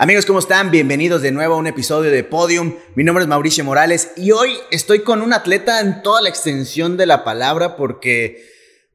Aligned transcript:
Amigos, 0.00 0.26
¿cómo 0.26 0.38
están? 0.38 0.70
Bienvenidos 0.70 1.22
de 1.22 1.32
nuevo 1.32 1.54
a 1.54 1.58
un 1.58 1.66
episodio 1.66 2.12
de 2.12 2.22
Podium. 2.22 2.76
Mi 2.94 3.02
nombre 3.02 3.24
es 3.24 3.28
Mauricio 3.28 3.64
Morales 3.64 4.12
y 4.16 4.30
hoy 4.30 4.50
estoy 4.70 5.00
con 5.00 5.22
un 5.22 5.32
atleta 5.32 5.80
en 5.80 6.02
toda 6.04 6.22
la 6.22 6.28
extensión 6.28 6.96
de 6.96 7.04
la 7.04 7.24
palabra 7.24 7.76
porque 7.76 8.46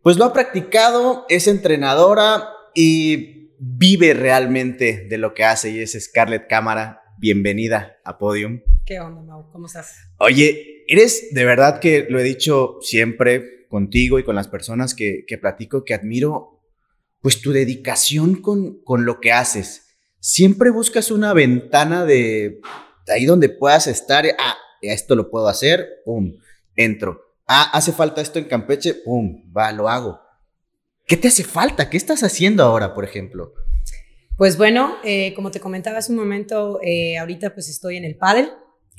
pues 0.01 0.15
lo 0.15 0.23
ha 0.23 0.31
practicado, 0.31 1.25
es 1.27 1.49
entrenadora 1.49 2.47
y 2.73 3.51
vive 3.59 4.13
realmente 4.13 5.05
de 5.09 5.17
lo 5.17 5.33
que 5.33 5.43
hace 5.43 5.71
y 5.71 5.81
es 5.81 5.91
Scarlett 6.01 6.47
Cámara. 6.47 7.01
Bienvenida 7.17 7.97
a 8.05 8.17
Podium. 8.17 8.61
¿Qué 8.85 9.01
onda, 9.01 9.21
Mau? 9.23 9.51
¿Cómo 9.51 9.65
estás? 9.65 9.97
Oye, 10.19 10.85
eres 10.87 11.33
de 11.33 11.43
verdad 11.43 11.81
que 11.81 12.07
lo 12.09 12.17
he 12.17 12.23
dicho 12.23 12.77
siempre 12.79 13.67
contigo 13.67 14.19
y 14.19 14.23
con 14.23 14.35
las 14.35 14.47
personas 14.47 14.95
que, 14.95 15.25
que 15.27 15.37
platico 15.37 15.83
que 15.83 15.95
admiro 15.95 16.61
pues 17.19 17.41
tu 17.41 17.51
dedicación 17.51 18.37
con, 18.41 18.81
con 18.85 19.03
lo 19.03 19.19
que 19.19 19.33
haces 19.33 19.82
siempre 20.23 20.69
buscas 20.69 21.11
una 21.11 21.33
ventana 21.33 22.05
de 22.05 22.61
ahí 23.07 23.25
donde 23.25 23.49
puedas 23.49 23.87
estar. 23.87 24.25
Ah, 24.39 24.55
esto 24.81 25.15
lo 25.15 25.29
puedo 25.29 25.49
hacer, 25.49 26.01
pum, 26.05 26.37
entro. 26.77 27.21
Ah, 27.45 27.69
hace 27.73 27.91
falta 27.91 28.21
esto 28.21 28.39
en 28.39 28.45
Campeche, 28.45 28.93
pum, 28.93 29.43
va, 29.55 29.71
lo 29.73 29.89
hago. 29.89 30.21
¿Qué 31.05 31.17
te 31.17 31.27
hace 31.27 31.43
falta? 31.43 31.89
¿Qué 31.89 31.97
estás 31.97 32.23
haciendo 32.23 32.63
ahora, 32.63 32.93
por 32.93 33.03
ejemplo? 33.03 33.53
Pues 34.37 34.57
bueno, 34.57 34.95
eh, 35.03 35.33
como 35.35 35.51
te 35.51 35.59
comentaba 35.59 35.97
hace 35.97 36.13
un 36.13 36.17
momento, 36.17 36.79
eh, 36.81 37.17
ahorita 37.17 37.53
pues 37.53 37.67
estoy 37.67 37.97
en 37.97 38.05
el 38.05 38.15
pádel, 38.15 38.49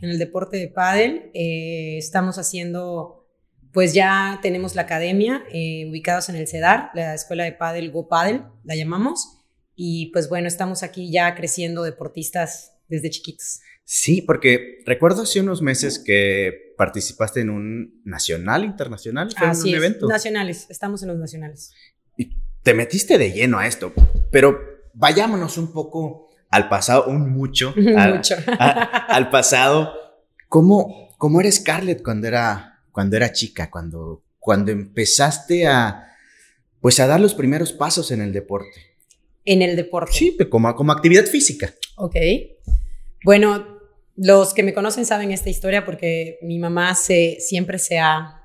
en 0.03 0.11
el 0.11 0.19
deporte 0.19 0.59
de 0.59 0.69
pádel. 0.69 1.31
Eh, 1.33 1.97
estamos 1.97 2.37
haciendo, 2.37 3.27
pues 3.73 3.95
ya 3.95 4.41
tenemos 4.43 4.75
la 4.75 4.83
academia 4.83 5.43
ubicados 5.89 6.29
en 6.29 6.37
el 6.37 6.47
CEDAR, 6.47 6.91
la 6.95 7.15
escuela 7.15 7.45
de 7.45 7.53
pádel 7.53 7.91
Go 7.91 8.09
Pádel, 8.09 8.43
la 8.62 8.77
llamamos. 8.77 9.34
Y 9.77 10.10
pues 10.12 10.28
bueno, 10.28 10.48
estamos 10.48 10.83
aquí 10.83 11.10
ya 11.10 11.34
creciendo 11.34 11.83
deportistas 11.83 12.73
desde 12.88 13.10
chiquitos. 13.10 13.60
Sí, 13.84 14.23
porque 14.23 14.78
recuerdo 14.87 15.23
hace 15.23 15.41
unos 15.41 15.60
meses 15.60 15.98
que 15.98 16.75
participaste 16.77 17.41
en 17.41 17.50
un 17.50 18.00
nacional, 18.05 18.64
internacional, 18.64 19.31
fue 19.36 19.50
un 19.50 19.75
evento. 19.75 20.08
Nacionales, 20.08 20.66
estamos 20.70 21.03
en 21.03 21.08
los 21.08 21.19
nacionales. 21.19 21.72
Y 22.16 22.36
te 22.62 22.72
metiste 22.72 23.19
de 23.19 23.33
lleno 23.33 23.58
a 23.58 23.66
esto, 23.66 23.92
pero 24.31 24.58
vayámonos 24.94 25.58
un 25.58 25.72
poco 25.72 26.31
al 26.50 26.69
pasado, 26.69 27.06
un 27.06 27.31
mucho, 27.31 27.75
mucho. 27.77 28.36
al 28.59 29.31
pasado. 29.31 29.92
¿Cómo, 30.48 31.14
¿Cómo 31.19 31.41
era 31.41 31.50
Scarlett 31.50 32.03
cuando 32.03 32.28
era, 32.28 32.83
cuando 32.91 33.16
era 33.16 33.33
chica, 33.33 33.70
cuando, 33.70 34.22
cuando 34.38 34.70
empezaste 34.70 35.66
a, 35.66 36.16
pues 36.81 37.00
a 37.00 37.06
dar 37.06 37.20
los 37.20 37.34
primeros 37.34 37.72
pasos 37.72 38.11
en 38.12 38.22
el 38.22 38.33
deporte? 38.33 38.94
En 39.45 39.62
el 39.62 39.77
deporte. 39.77 40.12
Sí, 40.12 40.37
como, 40.50 40.75
como 40.75 40.92
actividad 40.92 41.27
física. 41.27 41.73
Ok. 41.97 42.17
Bueno, 43.25 43.75
los 44.17 44.55
que 44.55 44.62
me 44.62 44.75
conocen 44.75 45.06
saben 45.06 45.33
esta 45.33 45.50
historia 45.50 45.84
porque 45.84 46.39
mi 46.42 46.59
mamá 46.59 46.95
se, 46.95 47.39
siempre 47.41 47.78
se 47.78 47.98
ha 47.98 48.42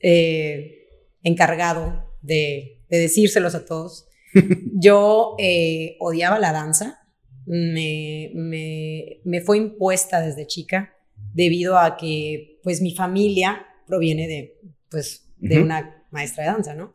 eh, 0.00 0.88
encargado 1.22 2.14
de, 2.20 2.82
decírselos 2.88 3.54
a 3.54 3.64
todos. 3.64 4.06
Yo 4.74 5.36
eh, 5.38 5.96
odiaba 6.00 6.38
la 6.38 6.52
danza, 6.52 7.00
me, 7.46 8.30
me, 8.34 9.40
fue 9.42 9.58
impuesta 9.58 10.20
desde 10.20 10.46
chica 10.46 10.94
debido 11.34 11.78
a 11.78 11.96
que 11.96 12.60
pues 12.62 12.80
mi 12.80 12.94
familia 12.94 13.66
proviene 13.86 14.26
de, 14.26 14.58
pues, 14.90 15.28
de 15.36 15.60
una 15.60 16.06
maestra 16.10 16.44
de 16.44 16.50
danza, 16.50 16.74
¿no? 16.74 16.94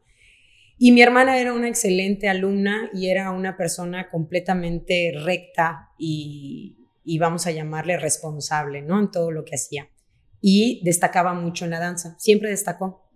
Y 0.81 0.94
mi 0.94 1.02
hermana 1.02 1.38
era 1.38 1.52
una 1.52 1.67
excelente 1.67 2.30
alumna 2.30 2.89
y 2.94 3.09
era 3.09 3.31
una 3.31 3.58
persona 3.58 4.09
completamente 4.09 5.11
recta 5.13 5.89
y, 5.99 6.77
vamos 7.19 7.45
a 7.47 7.52
llamarle 7.52 7.97
responsable, 7.97 8.81
¿no? 8.81 8.97
En 8.97 9.11
todo 9.11 9.30
lo 9.31 9.44
que 9.44 9.55
hacía. 9.55 9.89
Y 10.39 10.81
destacaba 10.85 11.33
mucho 11.33 11.66
en 11.66 11.72
la 11.72 11.80
danza, 11.80 12.16
siempre 12.17 12.50
destacó. 12.50 13.11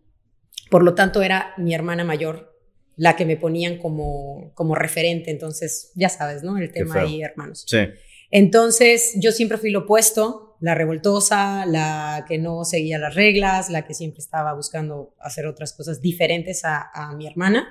Por 0.70 0.84
lo 0.84 0.94
tanto, 0.94 1.22
era 1.22 1.54
mi 1.58 1.74
hermana 1.74 2.04
mayor 2.04 2.54
la 2.98 3.16
que 3.16 3.26
me 3.26 3.38
ponían 3.38 3.78
como, 3.78 4.52
como 4.56 4.76
referente. 4.76 5.32
Entonces, 5.32 5.94
ya 5.96 6.10
sabes, 6.10 6.44
¿no? 6.44 6.58
El 6.58 6.70
tema 6.72 7.00
ahí, 7.00 7.22
hermanos. 7.22 7.64
Sí. 7.66 7.78
Entonces, 8.30 9.14
yo 9.22 9.32
siempre 9.32 9.58
fui 9.58 9.70
lo 9.70 9.80
opuesto 9.80 10.43
la 10.64 10.76
revoltosa, 10.76 11.66
la 11.66 12.24
que 12.26 12.38
no 12.38 12.64
seguía 12.64 12.98
las 12.98 13.16
reglas, 13.16 13.70
la 13.70 13.86
que 13.86 13.94
siempre 13.94 14.20
estaba 14.20 14.54
buscando 14.54 15.14
hacer 15.20 15.46
otras 15.46 15.74
cosas 15.74 16.00
diferentes 16.00 16.62
a, 16.64 16.90
mi 17.18 17.28
hermana. 17.28 17.68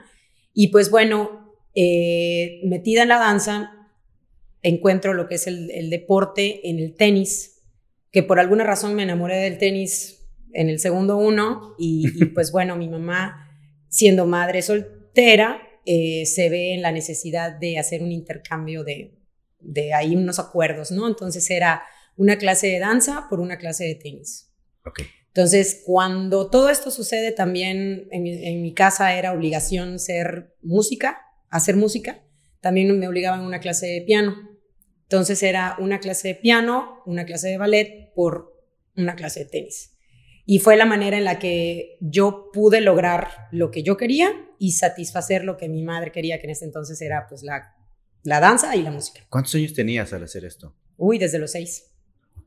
Y 0.53 0.69
pues 0.69 0.91
bueno, 0.91 1.57
eh, 1.75 2.61
metida 2.65 3.05
en 3.05 3.09
la 3.09 3.19
danza, 3.19 3.71
encuentro 4.61 5.15
lo 5.15 5.27
que 5.27 5.37
es 5.37 5.47
el, 5.47 5.89
deporte 5.89 6.69
en 6.69 6.81
el 6.81 6.95
tenis, 6.95 7.63
que 8.11 8.23
por 8.23 8.39
alguna 8.39 8.65
razón 8.65 8.95
me 8.95 9.05
enamoré 9.05 9.39
del 9.39 9.57
tenis 9.57 10.29
en 10.53 10.69
el 10.69 10.79
segundo 10.79 11.17
uno 11.17 11.75
y, 11.79 12.27
pues 12.35 12.53
bueno, 12.53 12.77
mi 12.77 12.91
mamá, 12.91 13.57
siendo 13.89 14.27
madre 14.27 14.61
soltera, 14.61 15.63
eh, 15.87 16.27
se 16.27 16.51
ve 16.51 16.75
en 16.75 16.83
la 16.83 16.93
necesidad 16.93 17.53
de 17.59 17.79
hacer 17.79 18.03
un 18.03 18.13
intercambio 18.13 18.85
de, 18.85 19.15
de 19.61 19.95
ahí 19.95 20.15
unos 20.15 20.39
acuerdos, 20.39 20.91
¿no? 20.91 21.09
Entonces 21.09 21.51
era 21.51 21.85
una 22.17 22.37
clase 22.37 22.69
de 22.69 22.79
danza 22.79 23.27
por 23.29 23.41
una 23.41 23.59
clase 23.59 23.85
de 23.85 23.95
tenis. 23.95 24.53
Okay. 24.85 25.07
Entonces, 25.35 25.83
cuando 25.87 26.51
todo 26.51 26.69
esto 26.69 26.91
sucede, 26.91 27.33
también 27.33 28.07
en 28.11 28.63
mi, 28.63 28.75
casa 28.75 29.17
era 29.17 29.33
obligación 29.33 29.99
ser 29.99 30.55
música, 30.61 31.23
hacer 31.49 31.75
música. 31.77 32.23
También 32.61 32.99
me 32.99 33.09
obligaban 33.09 33.41
a 33.41 33.47
una 33.47 33.59
clase 33.59 33.87
de 33.87 34.03
piano. 34.03 34.37
Entonces 35.05 35.43
era 35.43 35.77
una 35.79 36.01
clase 36.01 36.29
de 36.29 36.35
piano, 36.35 37.03
una 37.07 37.25
clase 37.25 37.49
de 37.49 37.57
ballet 37.57 38.13
por 38.15 38.53
una 38.95 39.17
clase 39.17 39.41
de 39.41 39.47
tenis. 39.47 39.97
Y 40.45 40.59
fue 40.59 40.77
la 40.77 40.85
manera 40.85 41.17
en 41.17 41.25
la 41.25 41.39
que 41.39 41.97
yo 42.01 42.51
pude 42.53 42.83
lograr 42.83 43.29
lo 43.53 43.71
que 43.71 43.83
yo 43.83 43.97
quería 43.97 44.33
y 44.59 44.73
satisfacer 44.73 45.45
lo 45.45 45.57
que 45.57 45.69
mi 45.69 45.83
madre 45.83 46.13
quería, 46.13 46.41
que 46.41 46.45
en 46.45 46.51
ese 46.51 46.67
entonces 46.67 47.01
era 47.01 47.27
pues 47.27 47.43
la, 47.43 47.75
la 48.23 48.39
danza 48.39 48.77
y 48.77 48.83
la 48.83 48.91
música. 48.91 49.25
¿Cuántos 49.31 49.55
años 49.55 49.73
tenías 49.73 50.13
al 50.13 50.25
hacer 50.25 50.45
esto? 50.45 50.77
Uy, 50.99 51.17
desde 51.17 51.39
los 51.39 51.53
seis. 51.53 51.92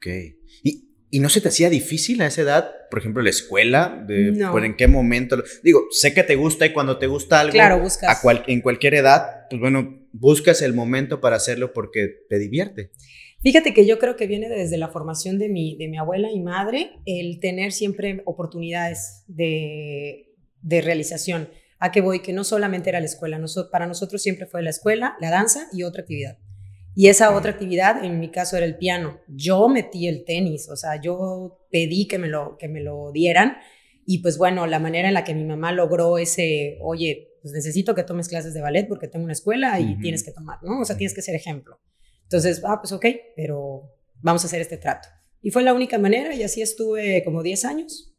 Ok. 0.05 0.37
¿Y, 0.63 0.85
¿Y 1.09 1.19
no 1.19 1.29
se 1.29 1.41
te 1.41 1.47
hacía 1.47 1.69
difícil 1.69 2.21
a 2.21 2.27
esa 2.27 2.41
edad, 2.41 2.71
por 2.89 2.99
ejemplo, 2.99 3.23
la 3.23 3.29
escuela? 3.29 4.03
De, 4.07 4.31
no. 4.31 4.57
¿En 4.63 4.75
qué 4.75 4.87
momento? 4.87 5.41
Digo, 5.63 5.87
sé 5.91 6.13
que 6.13 6.23
te 6.23 6.35
gusta 6.35 6.65
y 6.65 6.73
cuando 6.73 6.97
te 6.97 7.07
gusta 7.07 7.39
algo, 7.39 7.53
claro, 7.53 7.79
buscas. 7.79 8.23
A 8.23 8.43
en 8.47 8.61
cualquier 8.61 8.95
edad, 8.95 9.47
pues 9.49 9.59
bueno, 9.61 10.07
buscas 10.11 10.61
el 10.61 10.73
momento 10.73 11.21
para 11.21 11.37
hacerlo 11.37 11.73
porque 11.73 12.09
te 12.29 12.37
divierte. 12.37 12.91
Fíjate 13.41 13.73
que 13.73 13.85
yo 13.85 13.99
creo 13.99 14.15
que 14.15 14.27
viene 14.27 14.49
desde 14.49 14.77
la 14.77 14.89
formación 14.89 15.37
de 15.37 15.49
mi, 15.49 15.77
de 15.77 15.87
mi 15.87 15.97
abuela 15.97 16.31
y 16.31 16.39
madre, 16.39 16.91
el 17.05 17.39
tener 17.39 17.71
siempre 17.71 18.21
oportunidades 18.25 19.23
de, 19.27 20.33
de 20.61 20.81
realización. 20.81 21.49
¿A 21.79 21.91
qué 21.91 22.01
voy? 22.01 22.21
Que 22.21 22.33
no 22.33 22.43
solamente 22.43 22.89
era 22.89 22.99
la 22.99 23.05
escuela, 23.05 23.39
para 23.71 23.85
nosotros 23.85 24.21
siempre 24.21 24.47
fue 24.47 24.63
la 24.63 24.69
escuela, 24.69 25.15
la 25.19 25.29
danza 25.29 25.67
y 25.71 25.83
otra 25.83 26.01
actividad. 26.01 26.39
Y 26.95 27.09
esa 27.09 27.35
otra 27.35 27.51
actividad, 27.51 28.03
en 28.03 28.19
mi 28.19 28.31
caso, 28.31 28.55
era 28.55 28.65
el 28.65 28.77
piano. 28.77 29.19
Yo 29.27 29.67
metí 29.67 30.07
el 30.07 30.23
tenis, 30.23 30.69
o 30.69 30.77
sea, 30.77 30.99
yo 31.01 31.67
pedí 31.69 32.07
que 32.07 32.17
me 32.17 32.27
lo, 32.27 32.57
que 32.57 32.69
me 32.69 32.79
lo 32.79 33.11
dieran. 33.11 33.57
Y 34.05 34.19
pues 34.19 34.37
bueno, 34.37 34.65
la 34.65 34.79
manera 34.79 35.09
en 35.09 35.13
la 35.13 35.25
que 35.25 35.33
mi 35.33 35.43
mamá 35.43 35.73
logró 35.73 36.17
ese, 36.17 36.77
oye, 36.81 37.33
pues 37.41 37.53
necesito 37.53 37.95
que 37.95 38.03
tomes 38.03 38.29
clases 38.29 38.53
de 38.53 38.61
ballet 38.61 38.87
porque 38.87 39.07
tengo 39.07 39.25
una 39.25 39.33
escuela 39.33 39.79
y 39.79 39.99
tienes 39.99 40.23
que 40.23 40.31
tomar, 40.31 40.59
¿no? 40.63 40.79
O 40.79 40.85
sea, 40.85 40.95
tienes 40.95 41.13
que 41.13 41.21
ser 41.21 41.35
ejemplo. 41.35 41.79
Entonces, 42.23 42.61
ah, 42.65 42.79
pues 42.81 42.93
ok, 42.93 43.05
pero 43.35 43.91
vamos 44.21 44.43
a 44.43 44.47
hacer 44.47 44.61
este 44.61 44.77
trato. 44.77 45.09
Y 45.41 45.51
fue 45.51 45.63
la 45.63 45.73
única 45.73 45.99
manera 45.99 46.33
y 46.33 46.43
así 46.43 46.61
estuve 46.61 47.23
como 47.23 47.43
10 47.43 47.65
años. 47.65 48.15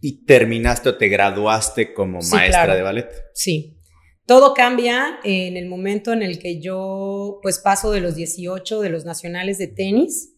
¿Y 0.00 0.24
terminaste 0.24 0.88
o 0.88 0.96
te 0.96 1.08
graduaste 1.08 1.92
como 1.92 2.20
maestra 2.22 2.74
de 2.74 2.82
ballet? 2.82 3.08
Sí, 3.34 3.79
todo 4.26 4.54
cambia 4.54 5.18
en 5.24 5.56
el 5.56 5.66
momento 5.66 6.12
en 6.12 6.22
el 6.22 6.38
que 6.38 6.60
yo 6.60 7.40
pues 7.42 7.58
paso 7.58 7.90
de 7.90 8.00
los 8.00 8.14
18 8.14 8.80
de 8.80 8.88
los 8.88 9.04
nacionales 9.04 9.58
de 9.58 9.66
tenis, 9.66 10.34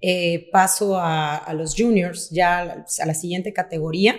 eh, 0.00 0.48
paso 0.50 0.98
a, 0.98 1.52
los 1.54 1.74
juniors, 1.76 2.30
ya 2.30 2.60
a 2.60 3.06
la 3.06 3.14
siguiente 3.14 3.52
categoría, 3.52 4.18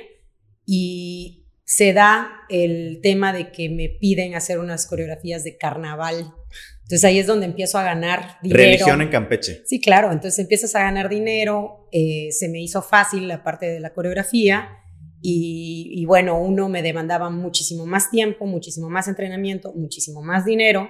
y 0.66 1.46
se 1.64 1.94
da 1.94 2.30
el 2.50 3.00
tema 3.02 3.34
de 3.34 3.52
que 3.52 3.70
me 3.70 3.90
piden 3.90 4.36
hacer 4.36 4.60
unas 4.60 4.86
coreografías 4.86 5.44
de 5.44 5.58
carnaval. 5.58 6.34
Entonces 6.84 7.04
ahí 7.04 7.18
es 7.18 7.26
donde 7.26 7.48
empiezo 7.48 7.80
a 7.80 7.84
ganar 7.84 8.38
dinero. 8.44 8.64
Religión 8.64 9.02
en 9.02 9.10
Campeche. 9.10 9.64
Sí, 9.66 9.82
claro. 9.82 10.12
Entonces 10.12 10.38
empiezas 10.38 10.76
a 10.76 10.82
ganar 10.82 11.10
dinero. 11.10 11.88
Eh, 11.92 12.30
se 12.32 12.48
me 12.48 12.62
hizo 12.62 12.84
fácil 12.84 13.28
la 13.28 13.44
parte 13.44 13.66
de 13.66 13.80
la 13.80 13.92
coreografía 13.94 14.70
y, 15.28 16.06
bueno, 16.06 16.40
uno 16.40 16.70
me 16.70 16.84
demandaba 16.84 17.32
muchísimo 17.32 17.88
más 17.88 18.12
tiempo, 18.12 18.46
muchísimo 18.46 18.92
más 18.92 19.08
entrenamiento, 19.08 19.74
muchísimo 19.74 20.22
más 20.22 20.46
dinero 20.46 20.88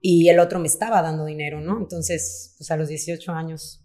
y 0.00 0.28
el 0.28 0.38
otro 0.38 0.60
me 0.60 0.68
estaba 0.68 1.02
dando 1.02 1.24
dinero, 1.24 1.60
¿no? 1.60 1.78
Entonces, 1.78 2.54
pues 2.58 2.70
a 2.70 2.76
los 2.76 2.88
18 2.88 3.32
años 3.32 3.84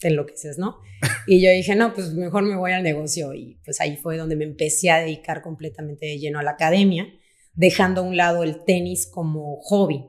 te 0.00 0.08
enloqueces, 0.08 0.58
¿no? 0.58 0.78
Y 1.28 1.40
yo 1.40 1.50
dije, 1.50 1.76
no, 1.76 1.94
pues 1.94 2.12
mejor 2.14 2.42
me 2.42 2.56
voy 2.56 2.72
al 2.72 2.82
negocio 2.82 3.34
y 3.34 3.60
pues 3.64 3.80
ahí 3.80 3.96
fue 3.96 4.16
donde 4.16 4.34
me 4.34 4.44
empecé 4.44 4.90
a 4.90 4.98
dedicar 4.98 5.42
completamente 5.42 6.06
de 6.06 6.18
lleno 6.18 6.40
a 6.40 6.42
la 6.42 6.52
academia, 6.52 7.06
dejando 7.52 8.00
a 8.00 8.04
un 8.04 8.16
lado 8.16 8.42
el 8.42 8.64
tenis 8.64 9.06
como 9.06 9.60
hobby. 9.60 10.06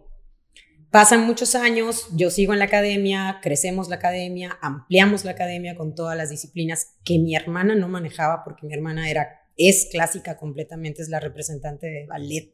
Pasan 0.95 1.27
muchos 1.27 1.55
años, 1.55 2.07
yo 2.15 2.29
sigo 2.29 2.53
en 2.53 2.59
la 2.59 2.65
academia, 2.65 3.39
crecemos 3.43 3.89
la 3.89 3.97
academia, 3.97 4.57
ampliamos 4.61 5.25
la 5.25 5.31
academia 5.31 5.75
con 5.75 5.93
todas 5.93 6.15
las 6.15 6.29
disciplinas 6.29 6.95
que 7.03 7.19
mi 7.19 7.35
hermana 7.35 7.75
no 7.75 7.89
manejaba 7.89 8.45
porque 8.45 8.65
mi 8.65 8.73
hermana 8.73 9.09
era 9.09 9.27
es 9.57 9.89
clásica 9.91 10.37
completamente, 10.37 11.01
es 11.01 11.09
la 11.09 11.19
representante 11.19 11.87
de 11.87 12.05
ballet 12.05 12.49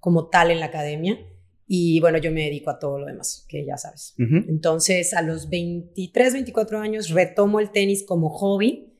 como 0.00 0.28
tal 0.28 0.50
en 0.50 0.58
la 0.58 0.66
academia. 0.66 1.20
Y 1.68 2.00
bueno, 2.00 2.18
yo 2.18 2.32
me 2.32 2.42
dedico 2.42 2.70
a 2.70 2.80
todo 2.80 2.98
lo 2.98 3.06
demás, 3.06 3.46
que 3.48 3.64
ya 3.64 3.76
sabes. 3.76 4.16
Entonces, 4.18 5.14
a 5.14 5.22
los 5.22 5.48
23, 5.48 6.32
24 6.32 6.80
años 6.80 7.10
retomo 7.10 7.60
el 7.60 7.70
tenis 7.70 8.02
como 8.02 8.28
hobby, 8.28 8.92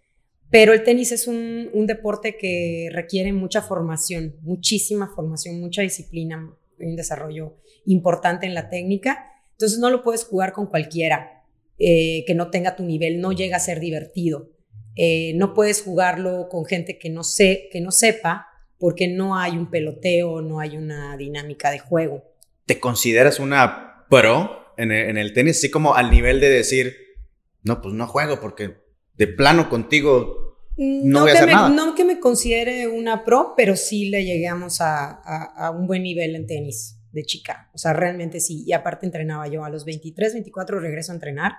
pero 0.51 0.73
el 0.73 0.85
tenis 0.85 1.11
es 1.11 1.27
un, 1.27 1.69
un 1.73 1.89
deporte 1.89 2.37
que 2.39 2.91
requiere 2.93 3.33
mucha 3.33 3.61
formación, 3.61 4.37
muchísima 4.43 5.11
formación, 5.17 5.59
mucha 5.59 5.83
disciplina, 5.83 6.55
un 6.81 6.97
desarrollo 6.97 7.57
importante 7.87 8.47
en 8.47 8.55
la 8.55 8.69
técnica. 8.69 9.27
Entonces, 9.53 9.79
no 9.79 9.91
lo 9.91 10.03
puedes 10.03 10.25
jugar 10.25 10.53
con 10.53 10.67
cualquiera 10.67 11.45
eh, 11.79 12.25
que 12.27 12.35
no 12.35 12.51
tenga 12.51 12.75
tu 12.75 12.83
nivel, 12.83 13.21
no 13.21 13.33
llega 13.33 13.57
a 13.57 13.61
ser 13.61 13.81
divertido. 13.81 14.51
Eh, 14.97 15.33
no 15.37 15.55
puedes 15.55 15.83
jugarlo 15.83 16.49
con 16.49 16.65
gente 16.65 16.99
que 16.99 17.09
no, 17.09 17.23
sé, 17.23 17.69
que 17.71 17.81
no 17.81 17.93
sepa 17.93 18.49
porque 18.79 19.07
no 19.07 19.39
hay 19.39 19.53
un 19.53 19.71
peloteo, 19.71 20.41
no 20.41 20.59
hay 20.59 20.77
una 20.77 21.17
dinámica 21.17 21.71
de 21.71 21.79
juego. 21.79 22.25
¿Te 22.67 22.81
consideras 22.81 23.39
una 23.39 24.07
pro 24.11 24.73
en 24.77 24.91
el, 24.91 25.33
tenis? 25.33 25.59
Así 25.59 25.71
como 25.71 25.95
al 25.95 26.11
nivel 26.11 26.41
de 26.41 26.51
decir, 26.51 26.97
no, 27.63 27.81
pues 27.81 27.95
no 27.95 28.07
juego 28.07 28.41
porque 28.41 28.77
de 29.15 29.27
plano 29.29 29.69
contigo 29.69 30.48
no, 30.79 31.23
voy 31.23 31.31
a 31.31 31.35
hacer 31.35 31.49
nada. 31.49 31.69
No 31.69 31.95
que 31.95 32.05
me 32.05 32.21
considere 32.21 32.87
una 32.87 33.25
pro, 33.25 33.55
pero 33.57 33.77
sí 33.77 34.09
le 34.09 34.25
llegamos 34.25 34.81
a, 34.81 35.11
a, 35.11 35.71
un 35.71 35.87
buen 35.87 36.03
nivel 36.05 36.37
en 36.37 36.47
tenis 36.47 36.99
de 37.11 37.25
chica. 37.25 37.71
O 37.75 37.79
sea, 37.79 37.93
realmente 37.93 38.39
sí. 38.41 38.65
Y 38.67 38.73
aparte 38.73 39.05
entrenaba 39.05 39.49
yo 39.49 39.65
a 39.65 39.71
los 39.71 39.85
23, 39.85 40.35
24 40.35 40.79
regreso 40.79 41.13
a 41.13 41.17
entrenar. 41.17 41.53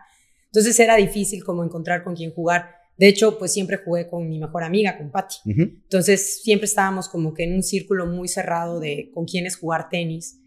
Entonces 0.46 0.80
era 0.80 0.96
difícil 0.96 1.44
como 1.44 1.64
encontrar 1.64 2.04
con 2.04 2.16
quién 2.16 2.32
jugar. 2.32 2.80
De 2.98 3.08
hecho, 3.08 3.38
pues 3.38 3.54
siempre 3.54 3.78
jugué 3.78 4.10
con 4.10 4.28
mi 4.28 4.40
mejor 4.40 4.64
amiga, 4.64 4.98
con 4.98 5.10
Patty. 5.10 5.36
Entonces, 5.46 6.42
siempre 6.44 6.66
estábamos 6.66 7.08
como 7.08 7.34
que 7.34 7.44
en 7.44 7.54
un 7.54 7.64
círculo 7.64 8.06
muy 8.06 8.28
cerrado 8.28 8.82
de 8.82 9.10
con 9.14 9.26
quiénes 9.26 9.56
jugar 9.56 9.88
tenis. 9.90 10.42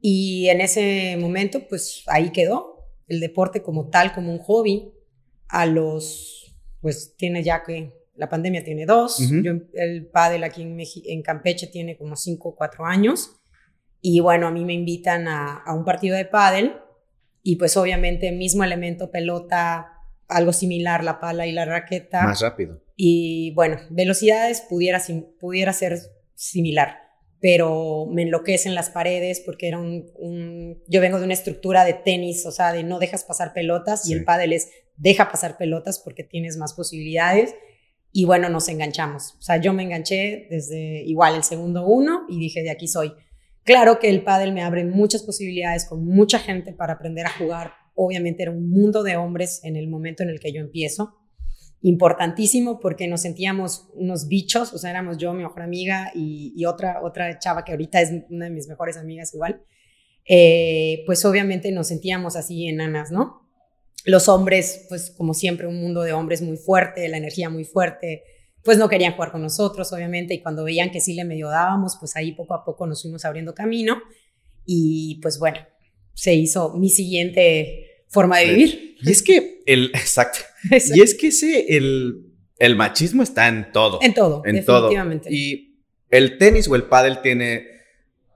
Y 0.00 0.48
en 0.48 0.60
ese 0.60 1.16
momento, 1.16 1.68
pues 1.68 2.02
ahí 2.08 2.30
quedó 2.30 2.88
el 3.06 3.20
deporte 3.20 3.62
como 3.62 3.88
tal, 3.88 4.14
como 4.14 4.32
un 4.32 4.38
hobby. 4.38 4.92
A 5.46 5.66
los, 5.66 6.56
pues 6.80 7.14
tiene 7.16 7.44
ya 7.44 7.62
que, 7.62 7.92
la 8.14 8.28
pandemia 8.28 8.64
tiene 8.64 8.86
dos. 8.86 9.18
Yo, 9.42 9.52
el 9.74 10.06
pádel 10.06 10.44
aquí 10.44 10.62
en, 10.62 10.78
en 10.80 11.22
Campeche 11.22 11.66
tiene 11.66 11.96
como 11.96 12.16
cinco 12.16 12.50
o 12.50 12.54
cuatro 12.54 12.84
años. 12.84 13.40
Y 14.00 14.20
bueno, 14.20 14.48
a 14.48 14.50
mí 14.50 14.64
me 14.64 14.74
invitan 14.74 15.28
a, 15.28 15.56
a 15.56 15.74
un 15.74 15.84
partido 15.84 16.16
de 16.16 16.24
pádel. 16.24 16.74
Y 17.42 17.56
pues 17.56 17.76
obviamente 17.76 18.30
mismo 18.32 18.64
elemento, 18.64 19.10
pelota, 19.10 19.92
algo 20.28 20.52
similar, 20.52 21.04
la 21.04 21.20
pala 21.20 21.46
y 21.46 21.52
la 21.52 21.64
raqueta. 21.64 22.24
Más 22.24 22.40
rápido. 22.40 22.82
Y 22.96 23.52
bueno, 23.54 23.78
velocidades 23.90 24.60
pudiera, 24.60 25.00
pudiera 25.40 25.72
ser 25.72 25.98
similar, 26.34 26.98
pero 27.40 28.06
me 28.06 28.22
enloquecen 28.22 28.74
las 28.74 28.90
paredes 28.90 29.42
porque 29.44 29.68
era 29.68 29.78
un, 29.78 30.82
Yo 30.88 31.00
vengo 31.00 31.18
de 31.18 31.24
una 31.24 31.34
estructura 31.34 31.84
de 31.84 31.94
tenis, 31.94 32.46
o 32.46 32.52
sea, 32.52 32.72
de 32.72 32.84
no 32.84 32.98
dejas 32.98 33.24
pasar 33.24 33.52
pelotas 33.52 34.08
y 34.08 34.12
el 34.12 34.24
pádel 34.24 34.52
es 34.52 34.70
deja 34.96 35.30
pasar 35.30 35.56
pelotas 35.56 35.98
porque 35.98 36.22
tienes 36.22 36.56
más 36.56 36.74
posibilidades. 36.74 37.54
Y 38.12 38.26
bueno, 38.26 38.48
nos 38.48 38.68
enganchamos. 38.68 39.36
O 39.38 39.42
sea, 39.42 39.56
yo 39.56 39.72
me 39.72 39.82
enganché 39.82 40.46
desde 40.50 41.02
igual 41.04 41.34
el 41.34 41.44
segundo 41.44 41.86
uno 41.86 42.26
y 42.28 42.38
dije, 42.38 42.62
de 42.62 42.70
aquí 42.70 42.86
soy. 42.86 43.12
Claro 43.64 43.98
que 43.98 44.10
el 44.10 44.22
pádel 44.22 44.52
me 44.52 44.62
abre 44.62 44.84
muchas 44.84 45.22
posibilidades 45.22 45.86
con 45.86 46.04
mucha 46.04 46.38
gente 46.38 46.72
para 46.72 46.94
aprender 46.94 47.26
a 47.26 47.30
jugar 47.30 47.82
obviamente 47.94 48.42
era 48.42 48.52
un 48.52 48.70
mundo 48.70 49.02
de 49.02 49.16
hombres 49.16 49.60
en 49.64 49.76
el 49.76 49.88
momento 49.88 50.22
en 50.22 50.30
el 50.30 50.40
que 50.40 50.52
yo 50.52 50.60
empiezo. 50.60 51.18
Importantísimo 51.82 52.78
porque 52.78 53.08
nos 53.08 53.22
sentíamos 53.22 53.88
unos 53.94 54.28
bichos, 54.28 54.72
o 54.72 54.78
sea, 54.78 54.90
éramos 54.90 55.18
yo, 55.18 55.32
mi 55.32 55.42
mejor 55.42 55.62
amiga 55.62 56.12
y, 56.14 56.64
otra, 56.64 57.02
otra 57.02 57.38
chava 57.38 57.64
que 57.64 57.72
ahorita 57.72 58.00
es 58.00 58.12
una 58.30 58.46
de 58.46 58.52
mis 58.52 58.68
mejores 58.68 58.96
amigas 58.96 59.34
igual. 59.34 59.62
Eh, 60.24 61.02
pues 61.06 61.24
obviamente 61.24 61.72
nos 61.72 61.88
sentíamos 61.88 62.36
así 62.36 62.68
enanas, 62.68 63.10
¿no? 63.10 63.41
Los 64.04 64.28
hombres, 64.28 64.86
pues 64.88 65.10
como 65.10 65.34
siempre, 65.34 65.66
un 65.66 65.80
mundo 65.80 66.02
de 66.02 66.12
hombres 66.12 66.42
muy 66.42 66.56
fuerte, 66.56 67.08
la 67.08 67.18
energía 67.18 67.48
muy 67.50 67.64
fuerte, 67.64 68.22
pues 68.64 68.78
no 68.78 68.88
querían 68.88 69.14
jugar 69.14 69.32
con 69.32 69.42
nosotros, 69.42 69.92
obviamente, 69.92 70.34
y 70.34 70.42
cuando 70.42 70.64
veían 70.64 70.90
que 70.90 71.00
sí 71.00 71.14
le 71.14 71.24
medio 71.24 71.48
dábamos, 71.48 71.96
pues 71.98 72.16
ahí 72.16 72.32
poco 72.32 72.54
a 72.54 72.64
poco 72.64 72.86
nos 72.86 73.02
fuimos 73.02 73.24
abriendo 73.24 73.54
camino 73.54 74.00
y 74.64 75.18
pues 75.20 75.38
bueno, 75.38 75.58
se 76.14 76.34
hizo 76.34 76.74
mi 76.74 76.88
siguiente 76.88 78.04
forma 78.08 78.38
de 78.38 78.46
vivir. 78.46 78.96
Y 79.02 79.10
es 79.10 79.22
que 79.22 79.62
el, 79.66 79.86
exacto. 79.94 80.38
Y 80.70 81.00
es 81.00 81.14
que 81.14 81.28
ese, 81.28 81.76
el, 81.76 82.32
el 82.58 82.76
machismo 82.76 83.22
está 83.22 83.48
en 83.48 83.72
todo. 83.72 83.98
En 84.02 84.14
todo, 84.14 84.42
en 84.44 84.56
definitivamente. 84.56 85.24
Todo. 85.24 85.34
Y 85.34 85.78
el 86.10 86.38
tenis 86.38 86.68
o 86.68 86.76
el 86.76 86.84
pádel 86.84 87.20
tiene 87.22 87.66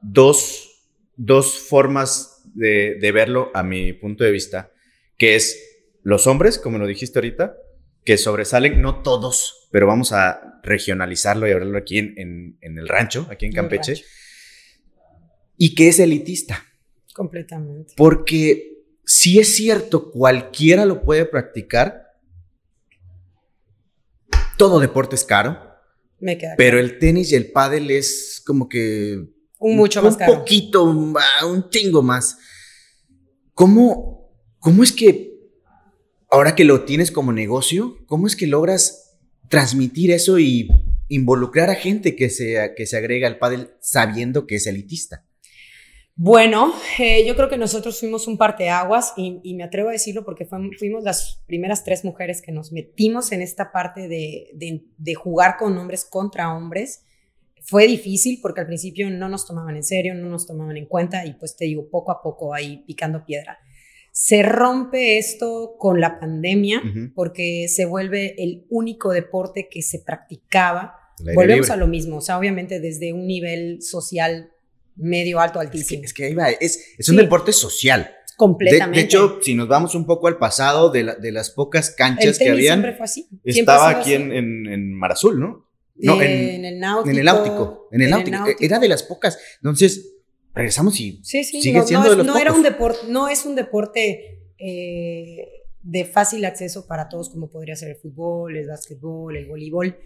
dos, 0.00 0.90
dos 1.16 1.58
formas 1.58 2.42
de, 2.54 2.96
de, 3.00 3.12
verlo 3.12 3.50
a 3.54 3.62
mi 3.62 3.92
punto 3.92 4.24
de 4.24 4.32
vista, 4.32 4.72
que 5.16 5.34
es 5.36 5.58
los 6.02 6.26
hombres, 6.26 6.58
como 6.58 6.78
lo 6.78 6.86
dijiste 6.86 7.18
ahorita, 7.18 7.56
que 8.04 8.16
sobresalen, 8.18 8.80
no 8.80 9.02
todos, 9.02 9.68
pero 9.72 9.86
vamos 9.86 10.12
a 10.12 10.60
regionalizarlo 10.62 11.48
y 11.48 11.52
hablarlo 11.52 11.78
aquí 11.78 11.98
en, 11.98 12.56
en, 12.60 12.78
el 12.78 12.88
rancho, 12.88 13.26
aquí 13.30 13.46
en 13.46 13.52
Campeche, 13.52 14.04
y 15.56 15.74
que 15.74 15.88
es 15.88 15.98
elitista. 15.98 16.64
Completamente. 17.12 17.94
Porque 17.96 18.76
si 19.04 19.38
es 19.38 19.54
cierto, 19.54 20.10
cualquiera 20.10 20.84
lo 20.84 21.02
puede 21.02 21.24
practicar. 21.24 22.02
Todo 24.58 24.80
deporte 24.80 25.16
es 25.16 25.24
caro. 25.24 25.58
Me 26.18 26.38
queda 26.38 26.54
pero 26.56 26.78
el 26.78 26.98
tenis 26.98 27.32
y 27.32 27.34
el 27.34 27.52
pádel 27.52 27.90
es 27.90 28.42
como 28.46 28.68
que 28.68 29.28
un 29.58 29.76
mucho 29.76 30.02
más 30.02 30.16
caro. 30.16 30.32
Un 30.32 30.38
poquito, 30.38 30.84
un 30.84 31.70
chingo 31.70 32.02
más. 32.02 32.38
¿Cómo, 33.54 34.15
¿Cómo 34.66 34.82
es 34.82 34.90
que 34.90 35.32
ahora 36.28 36.56
que 36.56 36.64
lo 36.64 36.84
tienes 36.84 37.12
como 37.12 37.32
negocio, 37.32 37.98
cómo 38.06 38.26
es 38.26 38.34
que 38.34 38.48
logras 38.48 39.16
transmitir 39.48 40.10
eso 40.10 40.40
y 40.40 40.68
involucrar 41.06 41.70
a 41.70 41.76
gente 41.76 42.16
que 42.16 42.30
se, 42.30 42.72
que 42.76 42.84
se 42.84 42.96
agrega 42.96 43.28
al 43.28 43.38
pádel 43.38 43.70
sabiendo 43.78 44.44
que 44.44 44.56
es 44.56 44.66
elitista? 44.66 45.24
Bueno, 46.16 46.74
eh, 46.98 47.24
yo 47.24 47.36
creo 47.36 47.48
que 47.48 47.58
nosotros 47.58 48.00
fuimos 48.00 48.26
un 48.26 48.38
parteaguas 48.38 49.12
y, 49.16 49.38
y 49.44 49.54
me 49.54 49.62
atrevo 49.62 49.90
a 49.90 49.92
decirlo 49.92 50.24
porque 50.24 50.48
fuimos 50.76 51.04
las 51.04 51.44
primeras 51.46 51.84
tres 51.84 52.04
mujeres 52.04 52.42
que 52.42 52.50
nos 52.50 52.72
metimos 52.72 53.30
en 53.30 53.42
esta 53.42 53.70
parte 53.70 54.08
de, 54.08 54.48
de, 54.52 55.14
jugar 55.14 55.58
con 55.58 55.78
hombres 55.78 56.04
contra 56.04 56.52
hombres. 56.52 57.04
Fue 57.62 57.86
difícil 57.86 58.40
porque 58.42 58.62
al 58.62 58.66
principio 58.66 59.10
no 59.10 59.28
nos 59.28 59.46
tomaban 59.46 59.76
en 59.76 59.84
serio, 59.84 60.12
no 60.16 60.28
nos 60.28 60.44
tomaban 60.44 60.76
en 60.76 60.86
cuenta 60.86 61.24
y 61.24 61.34
pues 61.34 61.54
te 61.56 61.66
digo, 61.66 61.88
poco 61.88 62.10
a 62.10 62.20
poco 62.20 62.52
ahí 62.52 62.82
picando 62.84 63.24
piedra. 63.24 63.60
Se 64.18 64.42
rompe 64.42 65.18
esto 65.18 65.76
con 65.78 66.00
la 66.00 66.18
pandemia 66.18 66.82
porque 67.14 67.66
se 67.68 67.84
vuelve 67.84 68.34
el 68.42 68.64
único 68.70 69.12
deporte 69.12 69.68
que 69.70 69.82
se 69.82 69.98
practicaba. 69.98 70.94
Volvemos 71.34 71.68
a 71.68 71.76
lo 71.76 71.86
mismo, 71.86 72.16
o 72.16 72.20
sea, 72.22 72.38
obviamente 72.38 72.80
desde 72.80 73.12
un 73.12 73.26
nivel 73.26 73.82
social 73.82 74.48
medio 74.96 75.38
alto, 75.38 75.60
altísimo. 75.60 76.02
Es 76.02 76.14
que, 76.14 76.24
ahí 76.24 76.34
va, 76.34 76.48
es, 76.48 76.94
es 76.96 77.06
un 77.10 77.16
deporte 77.16 77.52
social. 77.52 78.10
Completamente. 78.38 79.00
De, 79.00 79.04
hecho, 79.04 79.38
si 79.42 79.52
nos 79.52 79.68
vamos 79.68 79.94
un 79.94 80.06
poco 80.06 80.28
al 80.28 80.38
pasado 80.38 80.88
de, 80.88 81.16
de 81.20 81.30
las 81.30 81.50
pocas 81.50 81.90
canchas 81.90 82.38
que 82.38 82.48
habían, 82.48 82.80
siempre 82.80 82.94
fue 82.94 83.04
así. 83.04 83.28
estaba 83.44 83.90
aquí 83.90 84.14
en, 84.14 84.32
en, 84.32 84.66
en, 84.66 84.94
Marazul, 84.94 85.38
¿no? 85.38 85.68
No, 85.96 86.22
en, 86.22 86.64
el 86.64 86.80
náutico. 86.80 87.10
En 87.10 87.18
el 87.18 87.24
náutico. 87.26 87.88
En 87.92 88.00
el, 88.00 88.10
náutico. 88.10 88.46
Era 88.60 88.78
de 88.78 88.88
las 88.88 89.02
pocas. 89.02 89.38
Entonces, 89.56 90.15
regresamos 90.56 90.98
y 90.98 91.20
sí, 91.22 91.44
sí, 91.44 91.60
sigue 91.60 91.80
no, 91.80 91.86
siendo 91.86 92.10
de 92.10 92.16
los 92.16 92.26
no 92.26 92.38
Era 92.38 92.52
un 92.52 92.62
deporte, 92.62 93.00
no 93.08 93.28
es 93.28 93.44
un 93.44 93.54
deporte 93.54 94.40
eh, 94.58 95.48
de 95.82 96.04
fácil 96.06 96.44
acceso 96.46 96.86
para 96.86 97.08
todos, 97.10 97.28
como 97.28 97.50
podría 97.50 97.76
ser 97.76 97.90
el 97.90 97.96
fútbol, 97.96 98.56
el 98.56 98.66
básquetbol, 98.66 99.36
el 99.36 99.46
voleibol. 99.46 99.98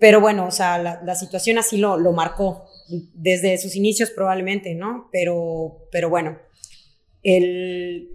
Pero 0.00 0.20
bueno, 0.20 0.46
o 0.46 0.50
sea, 0.50 0.78
la, 0.78 1.00
la 1.04 1.14
situación 1.14 1.58
así 1.58 1.76
lo, 1.78 1.96
lo 1.96 2.12
marcó 2.12 2.66
desde 3.14 3.56
sus 3.56 3.76
inicios 3.76 4.10
probablemente, 4.10 4.74
¿no? 4.74 5.08
Pero, 5.12 5.86
pero 5.92 6.10
bueno, 6.10 6.38
el 7.22 8.08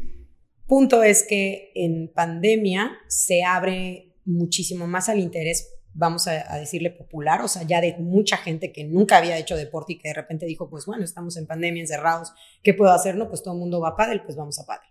punto 0.68 1.02
es 1.02 1.24
que 1.24 1.72
en 1.76 2.12
pandemia 2.14 2.92
se 3.08 3.44
abre 3.44 4.18
muchísimo 4.26 4.86
más 4.86 5.08
al 5.08 5.20
interés, 5.20 5.77
vamos 5.98 6.28
a, 6.28 6.58
decirle 6.60 6.92
popular, 6.92 7.42
o 7.42 7.48
sea, 7.48 7.64
ya 7.64 7.82
de 7.82 7.96
mucha 7.98 8.38
gente 8.38 8.72
que 8.72 8.84
nunca 8.84 9.18
había 9.18 9.38
hecho 9.38 9.58
deporte 9.58 9.94
y 9.94 9.98
que 9.98 10.10
de 10.10 10.14
repente 10.14 10.46
dijo, 10.46 10.70
pues 10.70 10.86
bueno, 10.86 11.04
estamos 11.04 11.38
en 11.38 11.48
pandemia 11.48 11.82
encerrados, 11.82 12.34
¿qué 12.62 12.76
puedo 12.76 12.92
hacer? 12.92 13.16
No, 13.16 13.28
pues 13.28 13.42
todo 13.42 13.56
el 13.56 13.60
mundo 13.60 13.82
va 13.82 13.90
a 13.90 13.96
pádel, 13.96 14.22
pues 14.22 14.38
vamos 14.38 14.60
a 14.60 14.66
pádel. 14.66 14.88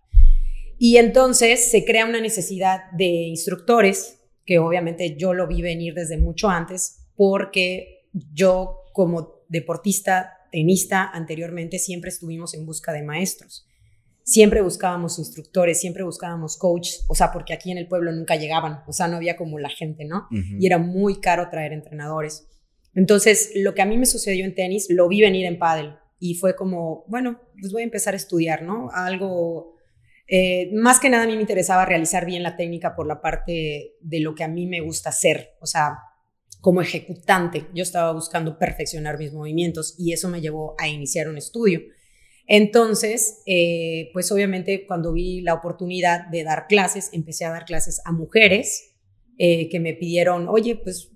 Y 0.78 0.96
entonces 0.96 1.70
se 1.70 1.84
crea 1.84 2.04
una 2.04 2.20
necesidad 2.20 2.90
de 2.92 3.04
instructores, 3.04 4.20
que 4.44 4.58
obviamente 4.58 5.16
yo 5.16 5.32
lo 5.32 5.46
vi 5.46 5.62
venir 5.62 5.94
desde 5.94 6.18
mucho 6.18 6.48
antes, 6.48 7.06
porque 7.14 8.08
yo 8.12 8.82
como 8.92 9.44
deportista, 9.48 10.38
tenista, 10.50 11.08
anteriormente 11.08 11.78
siempre 11.78 12.10
estuvimos 12.10 12.52
en 12.54 12.66
busca 12.66 12.92
de 12.92 13.02
maestros. 13.02 13.64
Siempre 14.26 14.60
buscábamos 14.60 15.20
instructores, 15.20 15.78
siempre 15.80 16.02
buscábamos 16.02 16.56
coaches, 16.56 17.04
o 17.08 17.14
sea, 17.14 17.30
porque 17.32 17.54
aquí 17.54 17.70
en 17.70 17.78
el 17.78 17.86
pueblo 17.86 18.10
nunca 18.10 18.34
llegaban, 18.34 18.80
o 18.88 18.92
sea, 18.92 19.06
no 19.06 19.16
había 19.16 19.36
como 19.36 19.60
la 19.60 19.68
gente, 19.68 20.04
¿no? 20.04 20.26
Y 20.58 20.66
era 20.66 20.78
muy 20.78 21.20
caro 21.20 21.48
traer 21.48 21.72
entrenadores. 21.72 22.48
Entonces, 22.92 23.52
lo 23.54 23.74
que 23.74 23.82
a 23.82 23.86
mí 23.86 23.96
me 23.96 24.04
sucedió 24.04 24.44
en 24.44 24.56
tenis, 24.56 24.88
lo 24.90 25.06
vi 25.08 25.20
venir 25.20 25.46
en 25.46 25.60
pádel 25.60 25.94
y 26.18 26.34
fue 26.34 26.56
como, 26.56 27.04
bueno, 27.06 27.40
pues 27.60 27.72
voy 27.72 27.82
a 27.82 27.84
empezar 27.84 28.14
a 28.14 28.16
estudiar, 28.16 28.62
¿no? 28.62 28.88
Algo, 28.92 29.76
eh, 30.26 30.70
más 30.74 30.98
que 30.98 31.08
nada 31.08 31.22
a 31.22 31.26
mí 31.28 31.36
me 31.36 31.42
interesaba 31.42 31.84
realizar 31.84 32.26
bien 32.26 32.42
la 32.42 32.56
técnica 32.56 32.96
por 32.96 33.06
la 33.06 33.20
parte 33.20 33.94
de 34.00 34.20
lo 34.20 34.34
que 34.34 34.42
a 34.42 34.48
mí 34.48 34.66
me 34.66 34.80
gusta 34.80 35.10
hacer, 35.10 35.50
o 35.60 35.66
sea, 35.66 35.98
como 36.60 36.82
ejecutante, 36.82 37.68
yo 37.74 37.84
estaba 37.84 38.10
buscando 38.10 38.58
perfeccionar 38.58 39.18
mis 39.18 39.32
movimientos 39.32 39.94
y 39.98 40.12
eso 40.12 40.28
me 40.28 40.40
llevó 40.40 40.74
a 40.78 40.88
iniciar 40.88 41.28
un 41.28 41.38
estudio. 41.38 41.80
Entonces, 42.46 43.42
eh, 43.46 44.10
pues 44.12 44.30
obviamente 44.30 44.86
cuando 44.86 45.12
vi 45.12 45.40
la 45.40 45.54
oportunidad 45.54 46.26
de 46.28 46.44
dar 46.44 46.66
clases, 46.68 47.10
empecé 47.12 47.44
a 47.44 47.50
dar 47.50 47.64
clases 47.64 48.00
a 48.04 48.12
mujeres 48.12 48.94
eh, 49.38 49.68
que 49.68 49.80
me 49.80 49.94
pidieron, 49.94 50.48
oye, 50.48 50.76
pues 50.76 51.10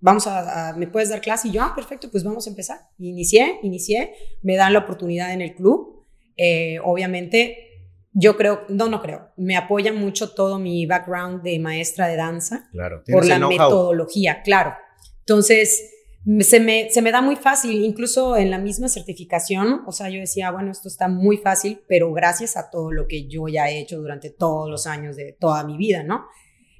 vamos 0.00 0.26
a, 0.26 0.74
¿me 0.76 0.86
puedes 0.86 1.10
dar 1.10 1.20
clase? 1.20 1.48
Y 1.48 1.52
yo, 1.52 1.62
ah, 1.62 1.72
perfecto, 1.74 2.10
pues 2.10 2.24
vamos 2.24 2.46
a 2.46 2.50
empezar. 2.50 2.78
Inicié, 2.98 3.58
inicié, 3.62 4.12
me 4.42 4.56
dan 4.56 4.72
la 4.72 4.80
oportunidad 4.80 5.32
en 5.32 5.40
el 5.40 5.54
club. 5.54 6.04
Eh, 6.36 6.78
obviamente, 6.82 7.74
yo 8.12 8.36
creo, 8.36 8.64
no, 8.68 8.88
no 8.88 9.02
creo, 9.02 9.32
me 9.36 9.56
apoya 9.56 9.92
mucho 9.92 10.30
todo 10.30 10.58
mi 10.58 10.86
background 10.86 11.42
de 11.42 11.58
maestra 11.58 12.06
de 12.06 12.16
danza 12.16 12.68
claro, 12.70 13.02
por 13.10 13.26
la 13.26 13.38
metodología, 13.38 14.42
claro. 14.42 14.74
Entonces, 15.20 15.93
se 16.40 16.60
me, 16.60 16.88
se 16.90 17.02
me 17.02 17.10
da 17.10 17.20
muy 17.20 17.36
fácil, 17.36 17.84
incluso 17.84 18.36
en 18.36 18.50
la 18.50 18.58
misma 18.58 18.88
certificación, 18.88 19.82
o 19.86 19.92
sea, 19.92 20.08
yo 20.08 20.20
decía, 20.20 20.50
bueno, 20.50 20.72
esto 20.72 20.88
está 20.88 21.08
muy 21.08 21.36
fácil, 21.36 21.80
pero 21.86 22.12
gracias 22.12 22.56
a 22.56 22.70
todo 22.70 22.92
lo 22.92 23.06
que 23.06 23.26
yo 23.26 23.46
ya 23.48 23.70
he 23.70 23.78
hecho 23.78 23.98
durante 24.00 24.30
todos 24.30 24.70
los 24.70 24.86
años 24.86 25.16
de 25.16 25.36
toda 25.38 25.64
mi 25.64 25.76
vida, 25.76 26.02
¿no? 26.02 26.24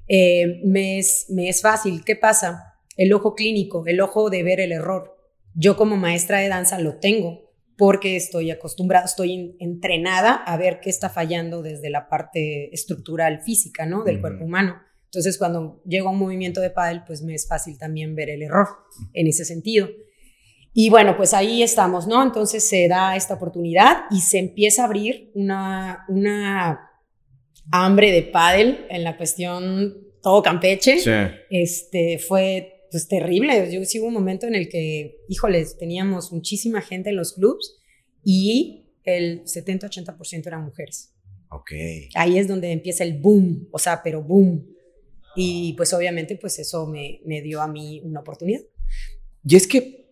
Eh, 0.08 0.60
me, 0.64 0.98
es, 0.98 1.26
me 1.28 1.48
es 1.48 1.62
fácil. 1.62 2.04
¿Qué 2.04 2.16
pasa? 2.16 2.74
El 2.96 3.12
ojo 3.12 3.34
clínico, 3.34 3.84
el 3.86 4.00
ojo 4.00 4.30
de 4.30 4.42
ver 4.42 4.60
el 4.60 4.72
error. 4.72 5.16
Yo 5.54 5.76
como 5.76 5.96
maestra 5.96 6.38
de 6.38 6.48
danza 6.48 6.78
lo 6.78 6.98
tengo 6.98 7.44
porque 7.76 8.16
estoy 8.16 8.50
acostumbrada, 8.50 9.06
estoy 9.06 9.56
entrenada 9.58 10.34
a 10.34 10.56
ver 10.56 10.80
qué 10.80 10.90
está 10.90 11.10
fallando 11.10 11.62
desde 11.62 11.90
la 11.90 12.08
parte 12.08 12.72
estructural 12.72 13.40
física, 13.40 13.84
¿no? 13.84 14.04
Del 14.04 14.20
cuerpo 14.20 14.44
humano. 14.44 14.80
Entonces, 15.14 15.38
cuando 15.38 15.80
llega 15.86 16.10
un 16.10 16.18
movimiento 16.18 16.60
de 16.60 16.70
pádel, 16.70 17.04
pues 17.06 17.22
me 17.22 17.34
es 17.34 17.46
fácil 17.46 17.78
también 17.78 18.16
ver 18.16 18.30
el 18.30 18.42
error 18.42 18.66
en 19.12 19.28
ese 19.28 19.44
sentido. 19.44 19.88
Y 20.72 20.90
bueno, 20.90 21.16
pues 21.16 21.32
ahí 21.32 21.62
estamos, 21.62 22.08
¿no? 22.08 22.20
Entonces 22.20 22.68
se 22.68 22.88
da 22.88 23.14
esta 23.14 23.34
oportunidad 23.34 24.06
y 24.10 24.20
se 24.20 24.40
empieza 24.40 24.82
a 24.82 24.86
abrir 24.86 25.30
una, 25.34 26.04
una 26.08 26.90
hambre 27.70 28.10
de 28.10 28.22
pádel 28.22 28.86
en 28.90 29.04
la 29.04 29.16
cuestión 29.16 29.94
todo 30.20 30.42
Campeche. 30.42 30.98
Sí. 30.98 31.10
Este, 31.48 32.18
fue 32.18 32.88
pues 32.90 33.06
terrible. 33.06 33.70
Yo 33.72 33.84
sí 33.84 34.00
hubo 34.00 34.08
un 34.08 34.14
momento 34.14 34.46
en 34.48 34.56
el 34.56 34.68
que, 34.68 35.18
híjoles, 35.28 35.78
teníamos 35.78 36.32
muchísima 36.32 36.80
gente 36.80 37.10
en 37.10 37.16
los 37.16 37.34
clubs 37.34 37.76
y 38.24 38.90
el 39.04 39.44
70-80% 39.44 40.46
eran 40.46 40.64
mujeres. 40.64 41.14
Ok. 41.50 41.70
Ahí 42.14 42.38
es 42.38 42.48
donde 42.48 42.72
empieza 42.72 43.04
el 43.04 43.20
boom, 43.20 43.68
o 43.70 43.78
sea, 43.78 44.00
pero 44.02 44.22
boom. 44.22 44.73
Y 45.36 45.74
pues 45.74 45.92
obviamente 45.92 46.36
pues 46.36 46.58
eso 46.58 46.86
me, 46.86 47.20
me 47.24 47.42
dio 47.42 47.60
a 47.60 47.68
mí 47.68 48.00
una 48.04 48.20
oportunidad. 48.20 48.60
Y 49.44 49.56
es 49.56 49.66
que 49.66 50.04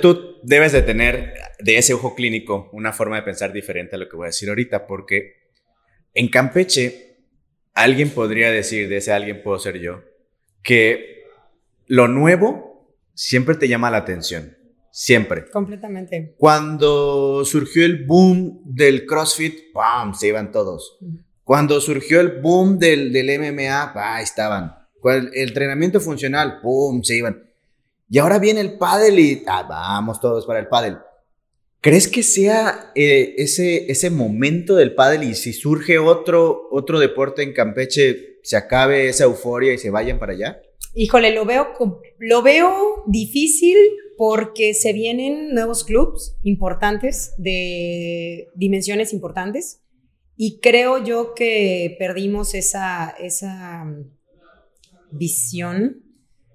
tú 0.00 0.36
debes 0.42 0.72
de 0.72 0.82
tener 0.82 1.34
de 1.60 1.78
ese 1.78 1.94
ojo 1.94 2.14
clínico 2.14 2.70
una 2.72 2.92
forma 2.92 3.16
de 3.16 3.22
pensar 3.22 3.52
diferente 3.52 3.96
a 3.96 3.98
lo 3.98 4.08
que 4.08 4.16
voy 4.16 4.24
a 4.24 4.28
decir 4.28 4.48
ahorita, 4.48 4.86
porque 4.86 5.50
en 6.14 6.28
Campeche 6.28 7.18
alguien 7.74 8.10
podría 8.10 8.50
decir, 8.50 8.88
de 8.88 8.96
ese 8.96 9.12
alguien 9.12 9.42
puedo 9.42 9.58
ser 9.58 9.78
yo, 9.78 10.02
que 10.62 11.24
lo 11.86 12.08
nuevo 12.08 12.96
siempre 13.14 13.54
te 13.54 13.68
llama 13.68 13.90
la 13.90 13.98
atención. 13.98 14.56
Siempre. 14.90 15.50
Completamente. 15.50 16.34
Cuando 16.38 17.44
surgió 17.44 17.84
el 17.84 18.06
boom 18.06 18.62
del 18.64 19.04
CrossFit, 19.04 19.70
¡pam! 19.74 20.14
Se 20.14 20.28
iban 20.28 20.50
todos. 20.50 20.98
Cuando 21.46 21.80
surgió 21.80 22.20
el 22.20 22.40
boom 22.40 22.76
del, 22.76 23.12
del 23.12 23.38
MMA, 23.38 23.92
ahí 23.94 24.24
estaban. 24.24 24.74
El, 25.04 25.30
entrenamiento 25.32 26.00
funcional, 26.00 26.58
¡pum! 26.60 27.04
Se 27.04 27.18
iban. 27.18 27.48
Y 28.10 28.18
ahora 28.18 28.40
viene 28.40 28.60
el 28.60 28.76
pádel 28.76 29.20
y 29.20 29.44
ah, 29.46 29.62
vamos 29.62 30.20
todos 30.20 30.44
para 30.44 30.58
el 30.58 30.66
pádel. 30.66 30.96
¿Crees 31.80 32.08
que 32.08 32.24
sea 32.24 32.90
eh, 32.96 33.36
ese, 33.38 33.88
ese 33.88 34.10
momento 34.10 34.74
del 34.74 34.96
pádel 34.96 35.22
y 35.22 35.36
si 35.36 35.52
surge 35.52 36.00
otro, 36.00 36.66
otro 36.72 36.98
deporte 36.98 37.44
en 37.44 37.52
Campeche, 37.52 38.40
se 38.42 38.56
acabe 38.56 39.08
esa 39.08 39.22
euforia 39.22 39.72
y 39.72 39.78
se 39.78 39.90
vayan 39.90 40.18
para 40.18 40.32
allá? 40.32 40.60
Híjole, 40.96 41.32
lo 41.32 41.44
veo, 41.44 41.68
lo 42.18 42.42
veo 42.42 43.04
difícil 43.06 43.76
porque 44.16 44.74
se 44.74 44.92
vienen 44.92 45.54
nuevos 45.54 45.84
clubs 45.84 46.34
importantes, 46.42 47.34
de 47.38 48.48
dimensiones 48.56 49.12
importantes. 49.12 49.82
Y 50.36 50.60
creo 50.60 51.02
yo 51.02 51.34
que 51.34 51.96
perdimos 51.98 52.54
esa, 52.54 53.14
esa 53.18 53.84
mm, 53.84 54.10
visión 55.10 56.02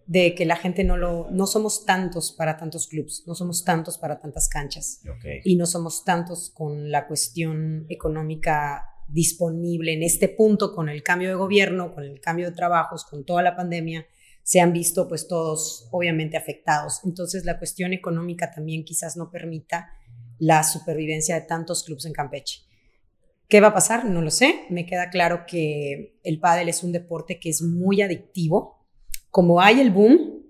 de 0.05 0.35
que 0.35 0.45
la 0.45 0.57
gente 0.57 0.83
no 0.83 0.97
lo, 0.97 1.29
no 1.31 1.47
somos 1.47 1.85
tantos 1.85 2.33
para 2.33 2.57
tantos 2.57 2.87
clubs, 2.87 3.23
no 3.27 3.33
somos 3.33 3.63
tantos 3.63 3.97
para 3.97 4.19
tantas 4.19 4.49
canchas 4.49 5.01
y 5.45 5.55
no 5.55 5.65
somos 5.65 6.03
tantos 6.03 6.51
con 6.53 6.91
la 6.91 7.07
cuestión 7.07 7.85
económica 7.87 8.85
disponible 9.07 9.93
en 9.93 10.03
este 10.03 10.27
punto 10.27 10.73
con 10.75 10.89
el 10.89 11.01
cambio 11.01 11.29
de 11.29 11.35
gobierno, 11.35 11.93
con 11.93 12.03
el 12.03 12.19
cambio 12.19 12.49
de 12.49 12.55
trabajos, 12.55 13.05
con 13.05 13.23
toda 13.23 13.41
la 13.41 13.55
pandemia, 13.55 14.05
se 14.43 14.59
han 14.59 14.73
visto 14.73 15.07
pues 15.07 15.27
todos 15.27 15.87
obviamente 15.91 16.35
afectados. 16.35 16.99
Entonces 17.05 17.45
la 17.45 17.57
cuestión 17.57 17.93
económica 17.93 18.51
también 18.51 18.83
quizás 18.83 19.15
no 19.15 19.31
permita 19.31 19.93
la 20.39 20.63
supervivencia 20.63 21.35
de 21.35 21.45
tantos 21.45 21.83
clubs 21.83 22.05
en 22.05 22.13
Campeche. 22.13 22.63
¿Qué 23.51 23.59
va 23.59 23.67
a 23.67 23.73
pasar? 23.73 24.05
No 24.05 24.21
lo 24.21 24.31
sé. 24.31 24.61
Me 24.69 24.85
queda 24.85 25.09
claro 25.09 25.43
que 25.45 26.15
el 26.23 26.39
pádel 26.39 26.69
es 26.69 26.83
un 26.83 26.93
deporte 26.93 27.37
que 27.37 27.49
es 27.49 27.61
muy 27.61 28.01
adictivo. 28.01 28.87
Como 29.29 29.59
hay 29.59 29.81
el 29.81 29.91
boom, 29.91 30.41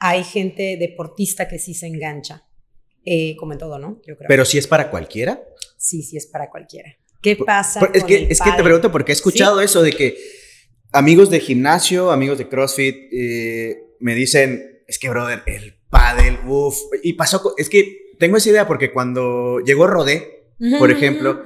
hay 0.00 0.24
gente 0.24 0.76
deportista 0.76 1.46
que 1.46 1.60
sí 1.60 1.72
se 1.72 1.86
engancha. 1.86 2.48
Eh, 3.04 3.36
como 3.36 3.52
en 3.52 3.60
todo, 3.60 3.78
¿no? 3.78 4.00
Yo 4.04 4.16
creo. 4.16 4.26
Pero 4.26 4.44
si 4.44 4.58
es 4.58 4.66
para 4.66 4.90
cualquiera. 4.90 5.40
Sí, 5.76 6.02
sí 6.02 6.16
es 6.16 6.26
para 6.26 6.50
cualquiera. 6.50 6.96
¿Qué 7.22 7.36
pasa? 7.36 7.78
es, 7.94 8.02
que, 8.02 8.26
es 8.28 8.40
que 8.40 8.50
te 8.50 8.62
pregunto 8.64 8.90
porque 8.90 9.12
he 9.12 9.14
escuchado 9.14 9.60
eso 9.60 9.80
de 9.80 9.92
que 9.92 10.16
amigos 10.90 11.30
de 11.30 11.38
gimnasio, 11.38 12.10
amigos 12.10 12.38
de 12.38 12.48
CrossFit, 12.48 12.96
eh, 13.12 13.84
me 14.00 14.16
dicen, 14.16 14.82
es 14.88 14.98
que, 14.98 15.08
brother, 15.08 15.44
el 15.46 15.76
pádel, 15.90 16.40
uff. 16.44 16.76
Y 17.04 17.12
pasó, 17.12 17.54
es 17.56 17.68
que 17.68 18.14
tengo 18.18 18.36
esa 18.36 18.50
idea 18.50 18.66
porque 18.66 18.92
cuando 18.92 19.60
llegó 19.60 19.86
Rodé, 19.86 20.48
por 20.80 20.90
ejemplo, 20.90 21.44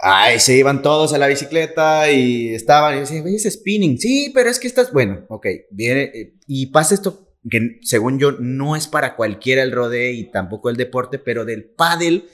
Ay, 0.00 0.38
se 0.38 0.56
iban 0.56 0.82
todos 0.82 1.12
a 1.12 1.18
la 1.18 1.26
bicicleta 1.26 2.10
y 2.10 2.54
estaban, 2.54 2.96
y 2.96 3.00
decían, 3.00 3.26
es 3.26 3.52
spinning. 3.52 3.98
Sí, 3.98 4.30
pero 4.32 4.48
es 4.48 4.60
que 4.60 4.68
estás, 4.68 4.92
bueno, 4.92 5.26
ok, 5.28 5.46
viene, 5.70 6.02
eh, 6.14 6.34
y 6.46 6.66
pasa 6.66 6.94
esto 6.94 7.28
que 7.50 7.78
según 7.82 8.18
yo 8.18 8.32
no 8.32 8.76
es 8.76 8.86
para 8.86 9.16
cualquiera 9.16 9.62
el 9.62 9.72
rodeo 9.72 10.12
y 10.12 10.30
tampoco 10.30 10.70
el 10.70 10.76
deporte, 10.76 11.18
pero 11.18 11.44
del 11.44 11.64
pádel 11.64 12.28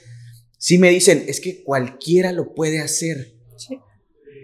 sí 0.57 0.77
me 0.77 0.89
dicen, 0.89 1.23
es 1.27 1.39
que 1.39 1.63
cualquiera 1.63 2.31
lo 2.31 2.53
puede 2.53 2.79
hacer. 2.79 3.33
Sí. 3.57 3.79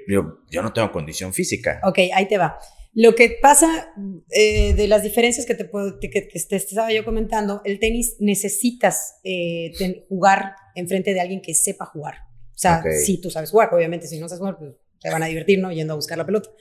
Yo, 0.08 0.40
yo 0.50 0.64
no 0.64 0.74
tengo 0.74 0.92
condición 0.92 1.34
física. 1.34 1.80
Ok, 1.84 2.00
ahí 2.14 2.28
te 2.28 2.38
va. 2.38 2.58
Lo 2.94 3.16
que 3.16 3.38
pasa 3.42 3.94
eh, 4.32 4.74
de 4.74 4.88
las 4.88 5.04
diferencias 5.04 5.46
que 5.46 5.56
te, 5.56 5.66
puedo, 5.66 6.00
que, 6.00 6.10
te 6.10 6.56
estaba 6.56 6.92
yo 6.92 7.06
comentando, 7.06 7.62
el 7.64 7.80
tenis 7.80 8.18
necesitas 8.20 9.20
eh, 9.24 9.72
jugar 10.10 10.56
enfrente 10.76 11.14
de 11.14 11.22
alguien 11.22 11.42
que 11.42 11.54
sepa 11.54 11.86
jugar. 11.86 12.31
O 12.62 12.84
sea, 12.84 12.84
si 13.04 13.20
tú 13.20 13.32
sabes 13.32 13.50
jugar, 13.50 13.74
obviamente, 13.74 14.06
si 14.06 14.20
no 14.20 14.30
sabes 14.30 14.38
jugar, 14.38 14.60
pues 14.60 14.74
te 15.02 15.10
van 15.10 15.24
a 15.24 15.26
divertir, 15.26 15.58
¿no? 15.58 15.72
Yendo 15.72 15.94
a 15.94 15.96
buscar 15.96 16.16
la 16.16 16.28
pelota. 16.28 16.52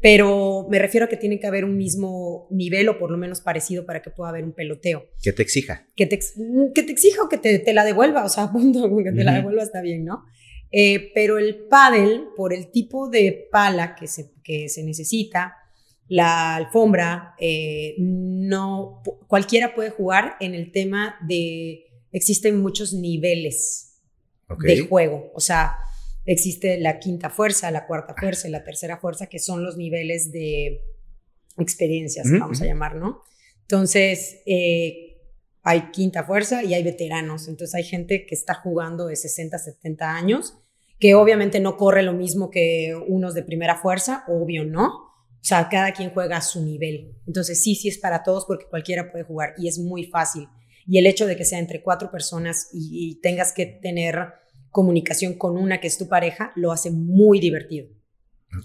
Pero 0.00 0.66
me 0.70 0.78
refiero 0.78 1.04
a 1.04 1.08
que 1.10 1.18
tiene 1.18 1.38
que 1.38 1.46
haber 1.46 1.66
un 1.66 1.76
mismo 1.76 2.48
nivel 2.50 2.88
o 2.88 2.98
por 2.98 3.10
lo 3.10 3.18
menos 3.18 3.42
parecido 3.42 3.84
para 3.84 4.00
que 4.00 4.08
pueda 4.08 4.30
haber 4.30 4.44
un 4.44 4.52
peloteo. 4.52 5.10
Que 5.22 5.34
te 5.34 5.42
exija. 5.42 5.86
Que 5.94 6.06
te, 6.06 6.18
que 6.74 6.82
te 6.82 6.92
exija 6.92 7.22
o 7.22 7.28
que 7.28 7.36
te, 7.36 7.58
te 7.58 7.74
la 7.74 7.84
devuelva, 7.84 8.24
o 8.24 8.28
sea, 8.30 8.50
punto, 8.52 8.88
que 9.04 9.12
te 9.12 9.22
la 9.22 9.34
devuelva 9.34 9.62
está 9.62 9.82
bien, 9.82 10.06
¿no? 10.06 10.24
Eh, 10.72 11.10
pero 11.14 11.38
el 11.38 11.66
paddle, 11.68 12.22
por 12.36 12.54
el 12.54 12.70
tipo 12.70 13.10
de 13.10 13.48
pala 13.52 13.94
que 13.94 14.06
se, 14.06 14.32
que 14.42 14.70
se 14.70 14.82
necesita, 14.82 15.56
la 16.08 16.56
alfombra, 16.56 17.34
eh, 17.38 17.96
no, 17.98 19.02
cualquiera 19.26 19.74
puede 19.74 19.90
jugar 19.90 20.36
en 20.40 20.54
el 20.54 20.72
tema 20.72 21.16
de, 21.28 21.84
existen 22.10 22.60
muchos 22.62 22.94
niveles 22.94 23.89
de 24.58 24.80
juego. 24.80 25.30
O 25.34 25.40
sea, 25.40 25.76
existe 26.24 26.78
la 26.78 26.98
quinta 26.98 27.30
fuerza, 27.30 27.70
la 27.70 27.86
cuarta 27.86 28.14
fuerza 28.18 28.48
y 28.48 28.50
la 28.50 28.64
tercera 28.64 28.98
fuerza, 28.98 29.26
que 29.26 29.38
son 29.38 29.64
los 29.64 29.76
niveles 29.76 30.32
de 30.32 30.80
experiencias, 31.58 32.26
vamos 32.30 32.60
a 32.62 32.66
llamar, 32.66 32.96
¿no? 32.96 33.22
Entonces, 33.62 34.40
eh, 34.46 35.10
hay 35.62 35.90
quinta 35.92 36.24
fuerza 36.24 36.64
y 36.64 36.74
hay 36.74 36.82
veteranos. 36.82 37.48
Entonces 37.48 37.74
hay 37.74 37.84
gente 37.84 38.26
que 38.26 38.34
está 38.34 38.54
jugando 38.54 39.06
de 39.06 39.16
60, 39.16 39.58
70 39.58 40.14
años, 40.14 40.54
que 40.98 41.14
obviamente 41.14 41.60
no 41.60 41.76
corre 41.76 42.02
lo 42.02 42.12
mismo 42.12 42.50
que 42.50 42.94
unos 43.08 43.34
de 43.34 43.42
primera 43.42 43.76
fuerza, 43.76 44.24
obvio 44.28 44.64
no. 44.64 44.86
O 44.86 45.42
sea, 45.44 45.68
cada 45.70 45.92
quien 45.92 46.10
juega 46.10 46.36
a 46.36 46.42
su 46.42 46.62
nivel. 46.64 47.16
Entonces 47.26 47.62
sí, 47.62 47.74
sí 47.74 47.88
es 47.88 47.98
para 47.98 48.22
todos 48.22 48.44
porque 48.46 48.66
cualquiera 48.66 49.10
puede 49.10 49.24
jugar 49.24 49.54
y 49.56 49.68
es 49.68 49.78
muy 49.78 50.04
fácil. 50.04 50.48
Y 50.86 50.98
el 50.98 51.06
hecho 51.06 51.26
de 51.26 51.36
que 51.36 51.44
sea 51.44 51.58
entre 51.58 51.82
cuatro 51.82 52.10
personas 52.10 52.68
y, 52.72 53.10
y 53.10 53.20
tengas 53.20 53.52
que 53.52 53.66
tener 53.66 54.34
comunicación 54.70 55.34
con 55.34 55.56
una 55.56 55.80
que 55.80 55.88
es 55.88 55.98
tu 55.98 56.08
pareja, 56.08 56.52
lo 56.56 56.72
hace 56.72 56.90
muy 56.90 57.40
divertido. 57.40 57.88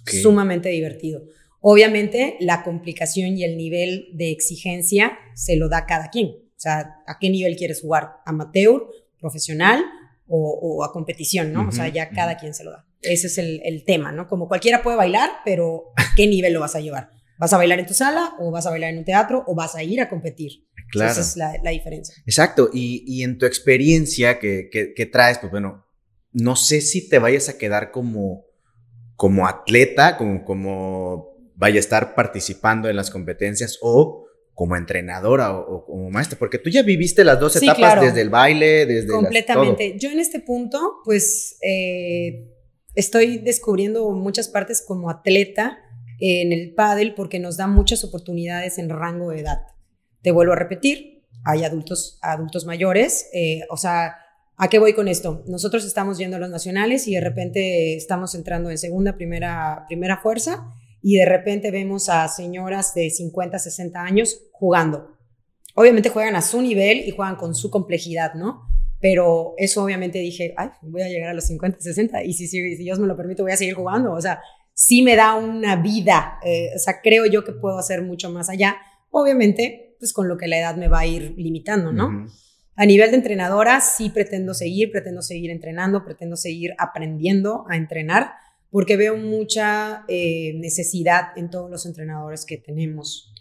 Sumamente 0.06 0.70
divertido. 0.70 1.24
Obviamente, 1.62 2.38
la 2.40 2.64
complicación 2.64 3.38
y 3.38 3.44
el 3.44 3.58
nivel 3.58 4.10
de 4.14 4.32
exigencia 4.32 5.18
se 5.34 5.56
lo 5.56 5.70
da 5.70 5.86
cada 5.86 6.10
quien. 6.10 6.28
O 6.28 6.60
sea, 6.60 6.98
¿a 7.08 7.18
qué 7.20 7.30
nivel 7.30 7.56
quieres 7.56 7.82
jugar? 7.82 8.18
¿Amateur, 8.26 8.88
profesional 9.20 9.84
o, 10.28 10.84
a 10.84 10.92
competición, 10.92 11.54
no? 11.54 11.68
o 11.68 11.72
sea, 11.72 11.88
ya 11.88 12.10
cada 12.10 12.38
quien 12.38 12.54
se 12.54 12.64
lo 12.64 12.72
da. 12.72 12.88
Ese 13.02 13.28
es 13.28 13.38
el, 13.38 13.84
tema, 13.86 14.12
¿no? 14.12 14.28
Como 14.28 14.48
cualquiera 14.48 14.82
puede 14.82 14.98
bailar, 14.98 15.30
pero 15.44 15.92
¿a 15.96 16.16
qué 16.16 16.28
nivel 16.28 16.54
lo 16.54 16.60
vas 16.60 16.76
a 16.76 16.80
llevar? 16.80 17.12
¿Vas 17.38 17.54
a 17.54 17.58
bailar 17.58 17.80
en 17.80 17.86
tu 17.86 17.94
sala 17.94 18.36
o 18.40 18.50
vas 18.50 18.66
a 18.66 18.72
bailar 18.72 18.92
en 18.92 19.00
un 19.00 19.06
teatro 19.06 19.44
o 19.46 19.54
vas 19.54 19.76
a 19.76 19.84
ir 19.84 20.02
a 20.02 20.10
competir? 20.10 20.66
Claro. 20.92 21.12
esa 21.12 21.22
es 21.22 21.36
la, 21.36 21.72
diferencia. 21.72 22.16
Exacto. 22.26 22.70
Y, 22.74 23.24
en 23.24 23.38
tu 23.38 23.46
experiencia 23.46 24.40
que, 24.40 24.70
que, 24.70 25.06
traes, 25.06 25.40
pues 25.40 25.52
bueno, 25.52 25.86
no 26.32 26.56
sé 26.56 26.82
si 26.82 27.10
te 27.10 27.20
vayas 27.20 27.50
a 27.50 27.58
quedar 27.58 27.92
como, 27.92 28.46
como 29.16 29.48
atleta, 29.48 30.18
como, 30.18 30.44
como 30.46 31.36
vaya 31.56 31.78
a 31.78 31.80
estar 31.80 32.16
participando 32.16 32.90
en 32.90 32.96
las 32.96 33.10
competencias 33.10 33.78
o 33.82 34.26
como 34.54 34.78
entrenadora 34.78 35.54
o, 35.54 35.86
como 35.86 36.10
maestra, 36.10 36.40
porque 36.40 36.58
tú 36.58 36.70
ya 36.70 36.82
viviste 36.82 37.24
las 37.26 37.40
dos 37.40 37.56
etapas 37.58 38.02
desde 38.02 38.22
el 38.22 38.30
baile, 38.30 38.86
desde 38.86 39.10
completamente. 39.10 39.98
Yo 40.00 40.10
en 40.10 40.20
este 40.20 40.40
punto, 40.40 41.02
pues 41.04 41.58
eh, 41.62 42.48
estoy 42.96 43.38
descubriendo 43.38 44.10
muchas 44.12 44.48
partes 44.48 44.82
como 44.86 45.10
atleta 45.10 45.78
en 46.22 46.54
el 46.54 46.74
pádel 46.74 47.14
porque 47.16 47.40
nos 47.40 47.58
da 47.58 47.68
muchas 47.68 48.06
oportunidades 48.06 48.78
en 48.78 48.90
rango 48.90 49.32
de 49.32 49.42
edad. 49.42 49.60
Te 50.26 50.32
vuelvo 50.32 50.54
a 50.54 50.56
repetir, 50.56 51.24
hay 51.44 51.64
adultos, 51.64 52.18
adultos 52.24 52.66
mayores, 52.66 53.30
eh, 53.32 53.62
o 53.70 53.78
sea, 53.78 54.16
¿A 54.58 54.70
qué 54.70 54.80
voy 54.80 54.94
con 54.94 55.10
esto? 55.10 55.44
Nosotros 55.48 55.84
estamos 55.84 56.18
yendo 56.18 56.38
a 56.38 56.40
los 56.40 56.50
nacionales 56.50 57.10
y 57.10 57.14
de 57.14 57.20
repente 57.20 57.98
estamos 57.98 58.36
entrando 58.36 58.70
en 58.70 58.78
segunda, 58.78 59.18
primera, 59.18 59.84
primera 59.90 60.18
fuerza 60.22 60.74
y 61.02 61.18
de 61.18 61.26
repente 61.26 61.72
vemos 61.72 62.08
a 62.08 62.26
señoras 62.30 62.94
de 62.94 63.10
50, 63.10 63.60
60 63.60 64.02
años 64.02 64.44
jugando. 64.54 65.18
Obviamente 65.74 66.08
juegan 66.08 66.38
a 66.38 66.42
su 66.42 66.62
nivel 66.62 67.00
y 67.00 67.12
juegan 67.12 67.36
con 67.36 67.54
su 67.54 67.70
complejidad, 67.70 68.36
¿no? 68.36 68.62
Pero 69.02 69.56
eso 69.58 69.84
obviamente 69.84 70.20
dije, 70.20 70.54
ay, 70.56 70.70
voy 70.84 71.02
a 71.02 71.10
llegar 71.10 71.32
a 71.32 71.34
los 71.34 71.44
50, 71.48 71.82
60 71.82 72.24
y 72.24 72.32
si, 72.32 72.48
si, 72.48 72.78
si 72.78 72.84
Dios 72.84 72.98
me 72.98 73.08
lo 73.08 73.18
permite 73.18 73.42
voy 73.42 73.52
a 73.52 73.58
seguir 73.58 73.74
jugando. 73.74 74.14
O 74.14 74.22
sea, 74.22 74.40
sí 74.74 75.02
me 75.02 75.18
da 75.18 75.36
una 75.36 75.76
vida. 75.76 76.40
Eh, 76.46 76.70
o 76.74 76.80
sea, 76.80 77.02
creo 77.02 77.26
yo 77.26 77.44
que 77.44 77.52
puedo 77.52 77.78
hacer 77.78 78.04
mucho 78.04 78.30
más 78.30 78.50
allá. 78.50 78.78
Obviamente, 79.12 79.85
pues 80.00 80.14
con 80.14 80.28
lo 80.28 80.38
que 80.38 80.48
la 80.48 80.60
edad 80.60 80.76
me 80.76 80.88
va 80.88 81.00
a 81.00 81.06
ir 81.06 81.34
limitando, 81.38 81.92
¿no? 81.92 82.28
A 82.78 82.86
nivel 82.86 83.12
de 83.12 83.18
entrenadora, 83.18 83.80
sí 83.80 84.10
pretendo 84.10 84.54
seguir, 84.54 84.92
pretendo 84.92 85.22
seguir 85.22 85.50
entrenando, 85.50 86.04
pretendo 86.04 86.36
seguir 86.36 86.72
aprendiendo 86.78 87.66
a 87.70 87.78
entrenar, 87.78 88.32
porque 88.70 88.98
veo 88.98 89.16
mucha 89.16 90.04
eh, 90.10 90.54
necesidad 90.56 91.38
en 91.38 91.50
todos 91.50 91.72
los 91.72 91.86
entrenadores 91.86 92.46
que 92.46 92.58
tenemos 92.58 93.34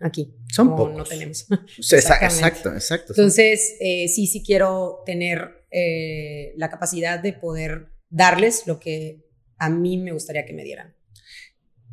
aquí. 0.00 0.34
Son 0.52 0.74
pocos. 0.74 0.96
No 0.96 1.04
tenemos. 1.04 1.46
exacto, 1.78 2.72
exacto. 2.72 3.12
Entonces, 3.12 3.76
eh, 3.80 4.08
sí, 4.08 4.26
sí 4.26 4.42
quiero 4.44 5.02
tener 5.06 5.66
eh, 5.70 6.52
la 6.56 6.68
capacidad 6.68 7.20
de 7.20 7.32
poder 7.32 7.92
darles 8.10 8.66
lo 8.66 8.80
que 8.80 9.24
a 9.58 9.70
mí 9.70 9.96
me 9.96 10.12
gustaría 10.12 10.44
que 10.44 10.52
me 10.52 10.64
dieran. 10.64 10.96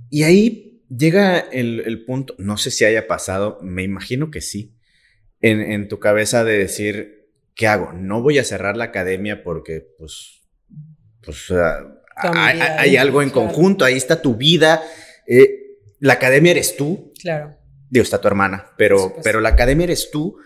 Y 0.09 0.23
ahí 0.23 0.68
llega 0.89 1.39
el, 1.39 1.81
el 1.85 2.05
punto, 2.05 2.35
no 2.37 2.57
sé 2.57 2.71
si 2.71 2.85
haya 2.85 3.07
pasado, 3.07 3.59
me 3.61 3.83
imagino 3.83 4.31
que 4.31 4.41
sí 4.41 4.75
en, 5.41 5.87
tu 5.87 5.99
cabeza 5.99 6.43
de 6.43 6.57
decir, 6.57 7.29
¿qué 7.55 7.67
hago? 7.67 7.93
No 7.93 8.21
voy 8.21 8.39
a 8.39 8.43
cerrar 8.43 8.77
la 8.77 8.85
academia 8.85 9.43
porque, 9.43 9.85
pues, 9.97 10.41
pues 11.23 11.51
hay, 12.15 12.97
algo 12.97 13.21
en 13.21 13.29
conjunto, 13.29 13.85
ahí 13.85 13.95
está 13.95 14.21
tu 14.21 14.35
vida. 14.35 14.83
Eh, 15.27 15.77
la 15.99 16.13
academia 16.13 16.51
eres 16.51 16.75
tú. 16.75 17.13
Claro. 17.21 17.55
Digo, 17.89 18.03
está 18.03 18.21
tu 18.21 18.27
hermana, 18.27 18.71
pero, 18.77 19.15
pero 19.23 19.39
la 19.39 19.49
academia 19.49 19.85
eres 19.85 20.11
tú. 20.11 20.37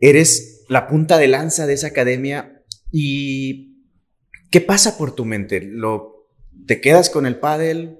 Eres 0.00 0.64
la 0.68 0.86
punta 0.86 1.18
de 1.18 1.28
lanza 1.28 1.66
de 1.66 1.74
esa 1.74 1.88
academia. 1.88 2.62
¿Y 2.90 3.84
qué 4.50 4.60
pasa 4.60 4.98
por 4.98 5.14
tu 5.14 5.24
mente? 5.24 5.60
¿Lo, 5.60 6.28
¿Te 6.66 6.80
quedas 6.80 7.10
con 7.10 7.26
el 7.26 7.36
pádel? 7.36 7.98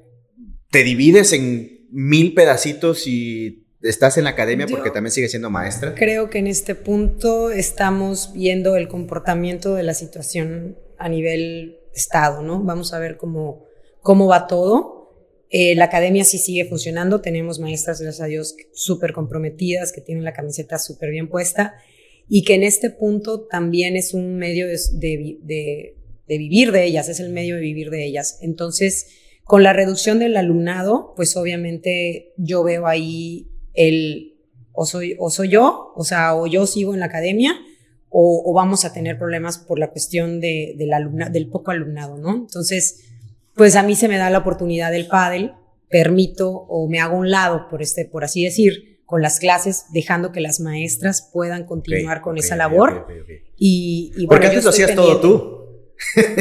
¿Te 0.70 0.84
divides 0.84 1.32
en 1.32 1.86
mil 1.90 2.34
pedacitos 2.34 3.06
y 3.06 3.64
estás 3.82 4.18
en 4.18 4.24
la 4.24 4.30
academia 4.30 4.66
porque 4.66 4.90
también 4.90 5.12
sigue 5.12 5.28
siendo 5.28 5.50
maestra. 5.50 5.94
Creo 5.94 6.30
que 6.30 6.38
en 6.38 6.46
este 6.46 6.74
punto 6.74 7.50
estamos 7.50 8.32
viendo 8.32 8.76
el 8.76 8.88
comportamiento 8.88 9.74
de 9.74 9.82
la 9.82 9.94
situación 9.94 10.76
a 10.98 11.08
nivel 11.08 11.78
estado, 11.94 12.42
¿no? 12.42 12.62
Vamos 12.62 12.92
a 12.92 12.98
ver 12.98 13.16
cómo, 13.16 13.64
cómo 14.00 14.26
va 14.26 14.46
todo. 14.46 14.96
Eh, 15.50 15.74
la 15.74 15.84
academia 15.84 16.24
sí 16.24 16.38
sigue 16.38 16.66
funcionando, 16.66 17.20
tenemos 17.20 17.58
maestras, 17.58 18.00
gracias 18.00 18.22
a 18.22 18.26
Dios, 18.26 18.54
súper 18.72 19.12
comprometidas, 19.12 19.92
que 19.92 20.02
tienen 20.02 20.24
la 20.24 20.34
camiseta 20.34 20.78
súper 20.78 21.10
bien 21.10 21.28
puesta 21.28 21.74
y 22.28 22.44
que 22.44 22.54
en 22.54 22.64
este 22.64 22.90
punto 22.90 23.46
también 23.46 23.96
es 23.96 24.12
un 24.12 24.36
medio 24.36 24.66
de, 24.66 24.78
de, 24.92 25.94
de 26.26 26.38
vivir 26.38 26.72
de 26.72 26.84
ellas, 26.84 27.08
es 27.08 27.20
el 27.20 27.30
medio 27.30 27.54
de 27.54 27.62
vivir 27.62 27.88
de 27.88 28.04
ellas. 28.04 28.38
Entonces, 28.42 29.06
con 29.48 29.62
la 29.62 29.72
reducción 29.72 30.18
del 30.18 30.36
alumnado, 30.36 31.14
pues 31.16 31.34
obviamente 31.34 32.34
yo 32.36 32.62
veo 32.62 32.86
ahí 32.86 33.48
el 33.72 34.34
o 34.72 34.84
soy, 34.84 35.16
o 35.18 35.30
soy 35.30 35.48
yo, 35.48 35.94
o 35.96 36.04
sea, 36.04 36.34
o 36.34 36.46
yo 36.46 36.66
sigo 36.66 36.92
en 36.92 37.00
la 37.00 37.06
academia, 37.06 37.54
o, 38.10 38.52
vamos 38.54 38.84
a 38.84 38.92
tener 38.92 39.16
problemas 39.16 39.56
por 39.56 39.78
la 39.78 39.90
cuestión 39.90 40.38
de, 40.40 40.74
del, 40.76 40.90
del 41.32 41.48
poco 41.48 41.70
alumnado, 41.70 42.18
¿no? 42.18 42.34
Entonces, 42.34 43.06
pues 43.54 43.74
a 43.74 43.82
mí 43.82 43.96
se 43.96 44.06
me 44.08 44.18
da 44.18 44.28
la 44.28 44.36
oportunidad 44.36 44.92
del 44.92 45.06
pádel, 45.06 45.54
permito 45.88 46.50
o 46.50 46.86
me 46.86 47.00
hago 47.00 47.16
un 47.16 47.30
lado, 47.30 47.68
por, 47.70 47.80
este, 47.80 48.04
por 48.04 48.24
así 48.24 48.44
decir, 48.44 49.00
con 49.06 49.22
las 49.22 49.40
clases, 49.40 49.86
dejando 49.94 50.30
que 50.30 50.42
las 50.42 50.60
maestras 50.60 51.30
puedan 51.32 51.64
continuar 51.64 52.20
con 52.20 52.36
esa 52.36 52.54
labor. 52.54 53.06
y, 53.56 54.12
y 54.14 54.26
Porque 54.26 54.48
antes 54.48 54.64
lo 54.64 54.70
hacías 54.70 54.94
todo 54.94 55.20
tú. 55.22 55.58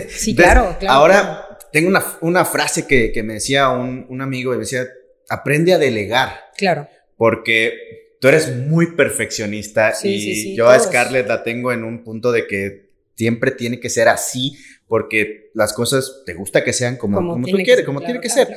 sí, 0.10 0.36
claro, 0.36 0.76
claro. 0.78 0.94
Ahora 0.94 1.47
tengo 1.72 1.90
una, 1.90 2.04
una 2.22 2.46
frase 2.46 2.88
que, 2.88 3.12
que, 3.12 3.24
me 3.24 3.34
decía 3.34 3.70
un, 3.70 4.06
un 4.10 4.22
amigo, 4.22 4.52
me 4.52 4.58
decía, 4.58 4.88
aprende 5.30 5.74
a 5.74 5.78
delegar. 5.78 6.46
Claro 6.58 6.88
porque 7.18 7.74
tú 8.22 8.28
eres 8.30 8.56
muy 8.56 8.96
perfeccionista 8.96 9.94
y 10.04 10.56
yo 10.56 10.70
a 10.70 10.80
Scarlett 10.80 11.28
la 11.28 11.44
tengo 11.44 11.74
en 11.74 11.84
un 11.84 12.04
punto 12.04 12.32
de 12.32 12.48
que 12.48 12.92
siempre 13.16 13.52
tiene 13.52 13.80
que 13.80 13.90
ser 13.90 14.08
así 14.08 14.56
porque 14.88 15.50
las 15.54 15.74
cosas 15.74 16.24
te 16.26 16.34
gusta 16.34 16.64
que 16.64 16.72
sean 16.72 16.96
como, 16.96 17.18
como, 17.18 17.46
tú 17.46 17.58
quieres, 17.58 17.84
como 17.84 18.00
tiene 18.02 18.22
que 18.22 18.30
ser. 18.30 18.48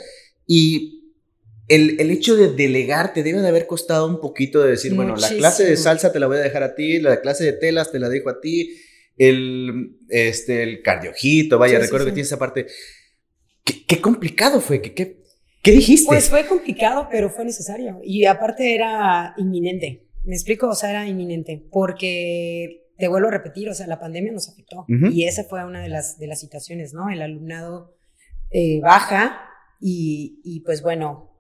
Y 0.47 1.15
el, 1.67 1.99
el, 1.99 2.11
hecho 2.11 2.37
de 2.37 2.53
delegar 2.53 3.13
te 3.13 3.23
debe 3.23 3.41
de 3.41 3.49
haber 3.49 3.67
costado 3.67 4.07
un 4.07 4.21
poquito 4.21 4.63
de 4.63 4.71
decir, 4.71 4.95
bueno, 4.95 5.17
la 5.17 5.29
clase 5.29 5.65
de 5.65 5.77
salsa 5.77 6.13
te 6.13 6.21
la 6.21 6.27
voy 6.27 6.37
a 6.37 6.41
dejar 6.41 6.63
a 6.63 6.75
ti, 6.75 7.01
la 7.01 7.21
clase 7.21 7.45
de 7.45 7.53
telas 7.55 7.91
te 7.91 7.99
la 7.99 8.09
dejo 8.09 8.29
a 8.29 8.41
ti, 8.41 8.77
el, 9.17 9.97
este, 10.09 10.63
el 10.63 10.83
cardiojito, 10.83 11.59
vaya, 11.59 11.79
recuerdo 11.79 12.07
que 12.07 12.13
tienes 12.13 12.29
esa 12.29 12.39
parte. 12.39 12.67
¿Qué, 13.65 13.85
qué 13.87 14.01
complicado 14.01 14.61
fue? 14.61 14.81
¿Qué, 14.81 14.95
qué, 14.95 15.21
¿Qué 15.63 15.73
dijiste? 15.73 16.07
Pues 16.07 16.31
fue 16.31 16.47
complicado, 16.47 17.09
pero 17.11 17.29
fue 17.29 17.45
necesario. 17.45 18.01
Y 18.03 18.25
aparte 18.25 18.75
era 18.75 19.35
inminente. 19.37 20.07
¿Me 20.25 20.35
explico? 20.35 20.69
O 20.69 20.75
sea, 20.75 20.91
era 20.91 21.07
inminente. 21.07 21.63
Porque, 21.71 22.89
te 22.99 23.09
vuelvo 23.09 23.29
a 23.29 23.33
repetir, 23.33 23.69
o 23.69 23.75
sea, 23.75 23.87
la 23.87 24.01
pandemia 24.01 24.33
nos 24.33 24.49
afectó. 24.49 24.87
Y 24.89 25.25
esa 25.25 25.45
fue 25.45 25.65
una 25.65 25.83
de 25.83 25.89
las, 25.89 26.19
de 26.19 26.27
las 26.27 26.41
situaciones, 26.41 26.95
¿no? 26.95 27.11
El 27.11 27.21
alumnado 27.21 27.95
eh, 28.51 28.81
baja 28.81 29.41
y, 29.81 30.41
y 30.45 30.61
pues 30.61 30.83
bueno, 30.83 31.31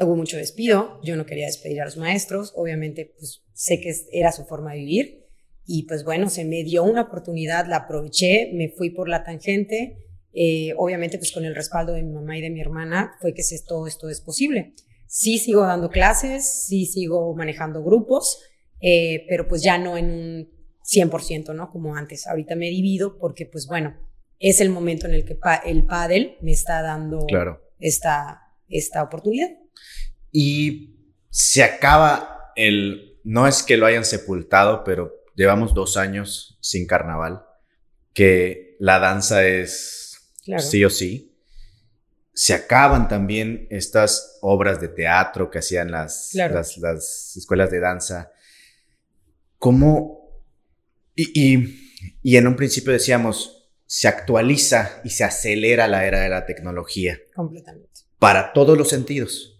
hubo 0.00 0.16
mucho 0.16 0.36
despido. 0.36 1.00
Yo 1.02 1.16
no 1.16 1.24
quería 1.24 1.46
despedir 1.46 1.80
a 1.80 1.86
los 1.86 1.96
maestros. 1.96 2.52
Obviamente, 2.56 3.12
pues 3.18 3.42
sé 3.54 3.80
que 3.80 3.94
era 4.12 4.32
su 4.32 4.44
forma 4.44 4.72
de 4.72 4.78
vivir. 4.80 5.24
Y 5.66 5.84
pues 5.84 6.04
bueno, 6.04 6.28
se 6.28 6.44
me 6.44 6.62
dio 6.64 6.82
una 6.84 7.02
oportunidad, 7.02 7.66
la 7.66 7.76
aproveché, 7.76 8.50
me 8.54 8.70
fui 8.70 8.90
por 8.90 9.08
la 9.08 9.22
tangente 9.22 9.98
eh, 10.32 10.74
obviamente, 10.76 11.18
pues 11.18 11.32
con 11.32 11.44
el 11.44 11.54
respaldo 11.54 11.92
de 11.92 12.02
mi 12.02 12.12
mamá 12.12 12.36
y 12.36 12.42
de 12.42 12.50
mi 12.50 12.60
hermana, 12.60 13.16
fue 13.20 13.34
que 13.34 13.42
todo 13.66 13.86
esto 13.86 14.08
es 14.08 14.20
posible. 14.20 14.74
Sí 15.06 15.38
sigo 15.38 15.62
dando 15.62 15.90
clases, 15.90 16.66
sí 16.66 16.86
sigo 16.86 17.34
manejando 17.34 17.82
grupos, 17.82 18.42
eh, 18.80 19.24
pero 19.28 19.48
pues 19.48 19.62
ya 19.62 19.78
no 19.78 19.96
en 19.96 20.10
un 20.10 20.48
100%, 20.84 21.54
¿no? 21.54 21.70
Como 21.70 21.96
antes. 21.96 22.26
Ahorita 22.26 22.54
me 22.56 22.68
divido 22.68 23.18
porque, 23.18 23.46
pues 23.46 23.66
bueno, 23.66 23.96
es 24.38 24.60
el 24.60 24.70
momento 24.70 25.06
en 25.06 25.14
el 25.14 25.24
que 25.24 25.38
el 25.64 25.86
pádel 25.86 26.36
me 26.40 26.52
está 26.52 26.82
dando 26.82 27.26
esta, 27.78 28.42
esta 28.68 29.02
oportunidad. 29.02 29.48
Y 30.30 30.94
se 31.30 31.62
acaba 31.62 32.52
el 32.54 33.08
no 33.28 33.46
es 33.46 33.62
que 33.62 33.76
lo 33.76 33.84
hayan 33.84 34.06
sepultado, 34.06 34.84
pero 34.84 35.12
llevamos 35.34 35.74
dos 35.74 35.98
años 35.98 36.56
sin 36.62 36.86
carnaval, 36.86 37.42
que 38.14 38.74
la 38.78 38.98
danza 39.00 39.46
es 39.46 40.07
sí 40.58 40.84
o 40.84 40.90
sí. 40.90 41.34
Se 42.32 42.54
acaban 42.54 43.08
también 43.08 43.66
estas 43.70 44.38
obras 44.40 44.80
de 44.80 44.88
teatro 44.88 45.50
que 45.50 45.58
hacían 45.58 45.90
las, 45.90 46.30
las, 46.34 47.36
escuelas 47.36 47.70
de 47.70 47.80
danza. 47.80 48.30
¿Cómo? 49.58 50.42
Y, 51.16 51.78
y 52.22 52.36
en 52.36 52.46
un 52.46 52.54
principio 52.54 52.92
decíamos, 52.92 53.58
se 53.88 54.06
actualiza 54.06 55.00
y 55.02 55.10
se 55.10 55.24
acelera 55.24 55.88
la 55.88 56.06
era 56.06 56.20
de 56.20 56.28
la 56.28 56.44
tecnología. 56.44 57.18
Completamente. 57.34 58.02
Para 58.18 58.52
todos 58.52 58.76
los 58.76 58.90
sentidos. 58.90 59.58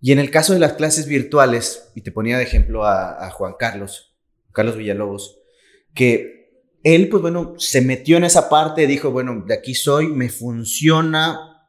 Y 0.00 0.12
en 0.12 0.18
el 0.18 0.30
caso 0.30 0.52
de 0.52 0.60
las 0.60 0.74
clases 0.74 1.06
virtuales, 1.06 1.90
y 1.94 2.02
te 2.02 2.12
ponía 2.12 2.38
de 2.38 2.44
ejemplo 2.44 2.86
a, 2.86 3.28
Juan 3.30 3.54
Carlos, 3.58 4.16
Carlos 4.52 4.76
Villalobos, 4.76 5.40
que 5.94 6.39
él, 6.82 7.08
pues 7.08 7.22
bueno, 7.22 7.54
se 7.58 7.80
metió 7.80 8.16
en 8.16 8.24
esa 8.24 8.48
parte, 8.48 8.86
dijo, 8.86 9.10
bueno, 9.10 9.44
de 9.46 9.54
aquí 9.54 9.74
soy, 9.74 10.08
me 10.08 10.28
funciona. 10.28 11.66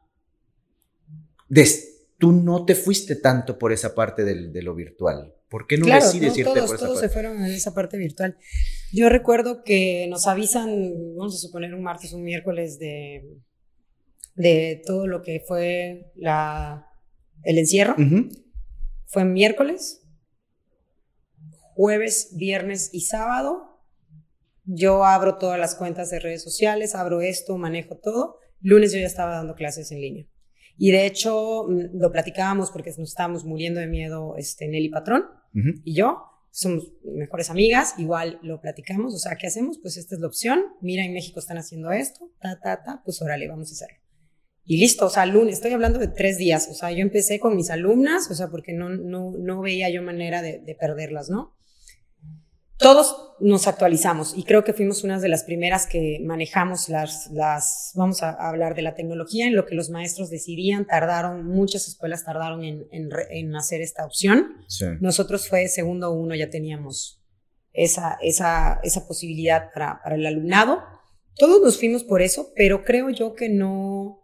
tú 2.18 2.32
no 2.32 2.64
te 2.64 2.74
fuiste 2.74 3.16
tanto 3.16 3.58
por 3.58 3.72
esa 3.72 3.94
parte 3.94 4.24
de, 4.24 4.62
lo 4.62 4.74
virtual. 4.74 5.34
¿Por 5.48 5.66
qué 5.66 5.76
no 5.76 5.86
decides 5.86 6.36
irte 6.38 6.50
por 6.50 6.58
esa 6.58 6.78
todos 6.78 7.00
se 7.00 7.10
fueron 7.10 7.44
en 7.44 7.52
esa 7.52 7.74
parte 7.74 7.98
virtual. 7.98 8.38
Yo 8.90 9.10
recuerdo 9.10 9.64
que 9.64 10.06
nos 10.08 10.26
avisan, 10.26 11.14
vamos 11.16 11.34
a 11.34 11.38
suponer 11.38 11.74
un 11.74 11.82
martes, 11.82 12.14
un 12.14 12.22
miércoles 12.22 12.78
de, 12.78 13.36
de 14.34 14.82
todo 14.86 15.06
lo 15.06 15.20
que 15.20 15.44
fue 15.46 16.10
la 16.16 16.88
el 17.44 17.58
encierro. 17.58 17.96
Fue 19.06 19.24
miércoles, 19.24 20.02
jueves, 21.74 22.30
viernes 22.34 22.90
y 22.92 23.02
sábado. 23.02 23.71
Yo 24.64 25.04
abro 25.04 25.38
todas 25.38 25.58
las 25.58 25.74
cuentas 25.74 26.10
de 26.10 26.20
redes 26.20 26.42
sociales, 26.42 26.94
abro 26.94 27.20
esto, 27.20 27.58
manejo 27.58 27.96
todo. 27.96 28.38
Lunes 28.60 28.92
yo 28.92 29.00
ya 29.00 29.06
estaba 29.06 29.36
dando 29.36 29.54
clases 29.54 29.90
en 29.92 30.00
línea. 30.00 30.26
Y 30.76 30.90
de 30.90 31.06
hecho 31.06 31.66
mm, 31.68 31.98
lo 31.98 32.10
platicábamos 32.12 32.70
porque 32.70 32.90
nos 32.90 33.10
estábamos 33.10 33.44
muriendo 33.44 33.80
de 33.80 33.86
miedo 33.86 34.36
este, 34.36 34.68
Nelly 34.68 34.88
Patrón 34.88 35.24
y 35.84 35.94
yo. 35.94 36.24
Somos 36.50 36.92
mejores 37.02 37.48
amigas, 37.48 37.94
igual 37.96 38.38
lo 38.42 38.60
platicamos. 38.60 39.14
O 39.14 39.18
sea, 39.18 39.36
¿qué 39.36 39.46
hacemos? 39.46 39.78
Pues 39.80 39.96
esta 39.96 40.14
es 40.14 40.20
la 40.20 40.26
opción. 40.26 40.62
Mira, 40.82 41.04
en 41.04 41.14
México 41.14 41.40
están 41.40 41.56
haciendo 41.56 41.92
esto, 41.92 42.30
ta, 42.40 42.60
ta, 42.60 42.82
ta. 42.82 43.02
Pues 43.04 43.22
órale, 43.22 43.48
vamos 43.48 43.70
a 43.70 43.72
hacerlo 43.72 44.02
y 44.64 44.78
listo, 44.78 45.06
o 45.06 45.10
sea, 45.10 45.26
lunes, 45.26 45.54
estoy 45.54 45.72
hablando 45.72 45.98
de 45.98 46.08
tres 46.08 46.38
días, 46.38 46.68
o 46.70 46.74
sea, 46.74 46.92
yo 46.92 47.00
empecé 47.00 47.40
con 47.40 47.56
mis 47.56 47.70
alumnas, 47.70 48.30
o 48.30 48.34
sea, 48.34 48.48
porque 48.48 48.72
no, 48.72 48.90
no, 48.90 49.32
no 49.36 49.60
veía 49.60 49.90
yo 49.90 50.02
manera 50.02 50.40
de, 50.40 50.60
de, 50.60 50.74
perderlas, 50.74 51.30
¿no? 51.30 51.56
Todos 52.82 53.34
nos 53.40 53.66
actualizamos 53.66 54.34
y 54.36 54.44
creo 54.44 54.62
que 54.64 54.72
fuimos 54.72 55.04
unas 55.04 55.22
de 55.22 55.28
las 55.28 55.44
primeras 55.44 55.86
que 55.86 56.20
manejamos 56.24 56.88
las, 56.88 57.28
las 57.32 57.92
vamos 57.94 58.22
a 58.22 58.30
hablar 58.30 58.74
de 58.74 58.82
la 58.82 58.94
tecnología, 58.94 59.46
en 59.46 59.56
lo 59.56 59.66
que 59.66 59.74
los 59.74 59.90
maestros 59.90 60.30
decidían, 60.30 60.86
tardaron, 60.86 61.46
muchas 61.46 61.88
escuelas 61.88 62.24
tardaron 62.24 62.62
en, 62.64 62.86
en, 62.92 63.10
en 63.30 63.56
hacer 63.56 63.80
esta 63.80 64.04
opción. 64.04 64.64
Nosotros 65.00 65.48
fue 65.48 65.68
segundo 65.68 66.12
uno, 66.12 66.34
ya 66.34 66.50
teníamos 66.50 67.22
esa, 67.72 68.18
esa, 68.22 68.80
esa 68.82 69.06
posibilidad 69.06 69.72
para, 69.72 70.00
para 70.02 70.16
el 70.16 70.26
alumnado. 70.26 70.80
Todos 71.36 71.62
nos 71.62 71.78
fuimos 71.78 72.04
por 72.04 72.20
eso, 72.20 72.52
pero 72.54 72.84
creo 72.84 73.10
yo 73.10 73.34
que 73.34 73.48
no, 73.48 74.22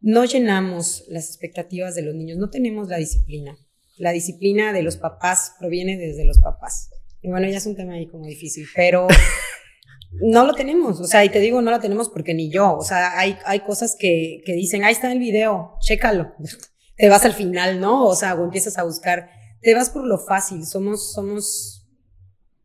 no 0.00 0.24
llenamos 0.24 1.04
las 1.08 1.28
expectativas 1.28 1.94
de 1.94 2.02
los 2.02 2.14
niños, 2.14 2.38
no 2.38 2.50
tenemos 2.50 2.88
la 2.88 2.96
disciplina. 2.96 3.56
La 3.96 4.10
disciplina 4.10 4.72
de 4.72 4.82
los 4.82 4.96
papás 4.96 5.54
proviene 5.58 5.96
desde 5.96 6.24
los 6.24 6.38
papás. 6.38 6.90
Y 7.24 7.30
bueno, 7.30 7.48
ya 7.48 7.56
es 7.56 7.64
un 7.64 7.74
tema 7.74 7.94
ahí 7.94 8.06
como 8.06 8.26
difícil, 8.26 8.66
pero 8.76 9.08
no 10.20 10.44
lo 10.44 10.52
tenemos. 10.52 11.00
O 11.00 11.04
sea, 11.04 11.24
y 11.24 11.30
te 11.30 11.40
digo, 11.40 11.62
no 11.62 11.70
lo 11.70 11.80
tenemos 11.80 12.10
porque 12.10 12.34
ni 12.34 12.50
yo. 12.50 12.76
O 12.76 12.84
sea, 12.84 13.18
hay, 13.18 13.38
hay 13.46 13.60
cosas 13.60 13.96
que, 13.98 14.42
que 14.44 14.52
dicen, 14.52 14.84
ahí 14.84 14.92
está 14.92 15.10
el 15.10 15.18
video, 15.18 15.78
chécalo. 15.80 16.34
Te 16.96 17.08
vas 17.08 17.24
al 17.24 17.32
final, 17.32 17.80
¿no? 17.80 18.04
O 18.04 18.14
sea, 18.14 18.34
o 18.34 18.44
empiezas 18.44 18.76
a 18.76 18.84
buscar. 18.84 19.30
Te 19.62 19.74
vas 19.74 19.88
por 19.88 20.06
lo 20.06 20.18
fácil. 20.18 20.66
Somos, 20.66 21.14
somos, 21.14 21.88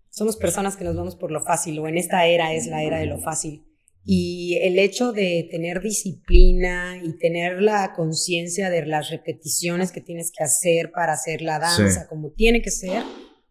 somos 0.09 0.35
personas 0.35 0.75
que 0.75 0.83
nos 0.83 0.97
vamos 0.97 1.15
por 1.15 1.31
lo 1.31 1.41
fácil, 1.41 1.79
o 1.79 1.87
en 1.87 1.97
esta 1.97 2.25
era 2.25 2.53
es 2.53 2.67
la 2.67 2.83
era 2.83 2.99
de 2.99 3.05
lo 3.05 3.17
fácil. 3.17 3.65
Y 4.03 4.57
el 4.61 4.77
hecho 4.77 5.13
de 5.13 5.47
tener 5.49 5.81
disciplina 5.81 7.01
y 7.01 7.17
tener 7.17 7.61
la 7.61 7.93
conciencia 7.95 8.69
de 8.69 8.85
las 8.85 9.09
repeticiones 9.09 9.93
que 9.93 10.01
tienes 10.01 10.33
que 10.37 10.43
hacer 10.43 10.91
para 10.91 11.13
hacer 11.13 11.41
la 11.41 11.59
danza 11.59 12.07
como 12.09 12.31
tiene 12.31 12.61
que 12.61 12.71
ser, 12.71 13.03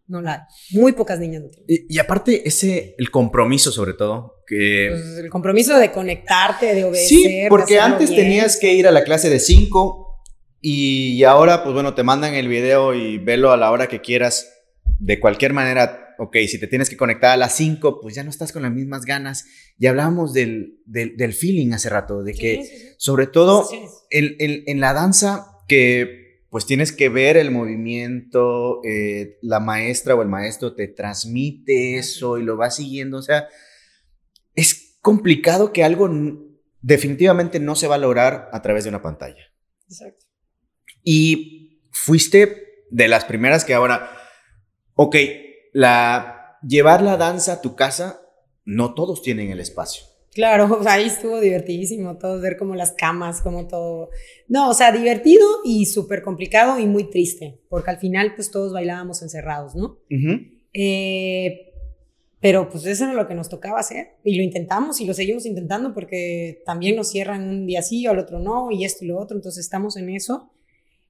no 0.09 0.21
la 0.21 0.47
Muy 0.71 0.91
pocas 0.93 1.19
niñas 1.19 1.43
lo 1.43 1.49
tienen. 1.49 1.85
Y, 1.87 1.99
aparte, 1.99 2.47
ese, 2.47 2.95
el 2.97 3.11
compromiso 3.11 3.71
sobre 3.71 3.93
todo, 3.93 4.43
que... 4.45 4.89
Pues, 4.89 5.17
el 5.19 5.29
compromiso 5.29 5.77
de 5.77 5.91
conectarte, 5.91 6.73
de 6.73 6.83
obedecer. 6.83 7.07
Sí, 7.07 7.41
porque 7.47 7.79
antes 7.79 8.09
tenías 8.09 8.57
que 8.57 8.73
ir 8.73 8.87
a 8.87 8.91
la 8.91 9.03
clase 9.03 9.29
de 9.29 9.39
5 9.39 10.23
y 10.61 11.23
ahora, 11.23 11.63
pues 11.63 11.73
bueno, 11.73 11.93
te 11.93 12.03
mandan 12.03 12.33
el 12.33 12.47
video 12.47 12.93
y 12.93 13.17
velo 13.17 13.51
a 13.51 13.57
la 13.57 13.71
hora 13.71 13.87
que 13.87 14.01
quieras. 14.01 14.51
De 14.97 15.19
cualquier 15.19 15.53
manera, 15.53 16.15
ok, 16.17 16.35
si 16.47 16.59
te 16.59 16.67
tienes 16.67 16.89
que 16.89 16.97
conectar 16.97 17.31
a 17.31 17.37
las 17.37 17.55
5, 17.55 18.01
pues 18.01 18.15
ya 18.15 18.23
no 18.23 18.29
estás 18.29 18.51
con 18.51 18.63
las 18.63 18.73
mismas 18.73 19.05
ganas. 19.05 19.45
Y 19.77 19.87
hablábamos 19.87 20.33
del, 20.33 20.79
del, 20.85 21.33
feeling 21.33 21.71
hace 21.71 21.87
rato, 21.87 22.23
de 22.23 22.33
que 22.33 22.95
sobre 22.97 23.27
todo 23.27 23.69
en 24.09 24.81
la 24.81 24.93
danza, 24.93 25.45
que 25.67 26.18
pues 26.49 26.65
tienes 26.65 26.91
que 26.91 27.09
ver 27.09 27.37
el 27.37 27.51
movimiento, 27.51 28.81
eh, 28.83 29.37
la 29.41 29.59
maestra 29.59 30.15
o 30.15 30.21
el 30.21 30.27
maestro 30.27 30.73
te 30.73 30.87
transmite 30.87 31.97
eso 31.97 32.37
y 32.37 32.43
lo 32.43 32.57
va 32.57 32.71
siguiendo. 32.71 33.17
O 33.17 33.21
sea, 33.21 33.47
es 34.55 34.97
complicado 35.01 35.71
que 35.71 35.83
algo 35.83 36.09
definitivamente 36.81 37.59
no 37.59 37.75
se 37.75 37.87
va 37.87 37.95
a 37.95 37.99
lograr 37.99 38.49
a 38.51 38.61
través 38.61 38.83
de 38.83 38.89
una 38.89 39.01
pantalla. 39.01 39.43
Exacto. 39.87 40.25
Y 41.03 41.81
fuiste 41.91 42.85
de 42.89 43.07
las 43.07 43.25
primeras 43.25 43.63
que 43.63 43.75
ahora, 43.75 44.09
ok, 44.95 45.15
la, 45.73 46.57
llevar 46.67 47.03
la 47.03 47.17
danza 47.17 47.53
a 47.53 47.61
tu 47.61 47.75
casa, 47.75 48.21
no 48.65 48.95
todos 48.95 49.21
tienen 49.21 49.51
el 49.51 49.59
espacio. 49.59 50.08
Claro, 50.33 50.81
ahí 50.87 51.07
estuvo 51.07 51.39
divertidísimo 51.39 52.17
todo, 52.17 52.39
ver 52.39 52.57
como 52.57 52.75
las 52.75 52.91
camas, 52.91 53.41
como 53.41 53.67
todo. 53.67 54.09
No, 54.47 54.69
o 54.69 54.73
sea, 54.73 54.91
divertido 54.91 55.45
y 55.63 55.85
súper 55.85 56.21
complicado 56.21 56.79
y 56.79 56.85
muy 56.85 57.09
triste, 57.09 57.59
porque 57.69 57.91
al 57.91 57.97
final 57.97 58.33
pues 58.35 58.51
todos 58.51 58.73
bailábamos 58.73 59.21
encerrados, 59.21 59.75
¿no? 59.75 59.99
Eh, 60.73 61.73
pero 62.39 62.69
pues 62.69 62.85
eso 62.85 63.03
era 63.03 63.13
lo 63.13 63.27
que 63.27 63.35
nos 63.35 63.49
tocaba 63.49 63.79
hacer 63.79 64.17
y 64.23 64.37
lo 64.37 64.43
intentamos 64.43 65.01
y 65.01 65.05
lo 65.05 65.13
seguimos 65.13 65.45
intentando 65.45 65.93
porque 65.93 66.61
también 66.65 66.95
nos 66.95 67.09
cierran 67.09 67.49
un 67.49 67.65
día 67.65 67.81
sí, 67.81 68.05
al 68.05 68.19
otro 68.19 68.39
no 68.39 68.71
y 68.71 68.85
esto 68.85 69.03
y 69.03 69.09
lo 69.09 69.19
otro, 69.19 69.35
entonces 69.35 69.65
estamos 69.65 69.97
en 69.97 70.09
eso 70.09 70.51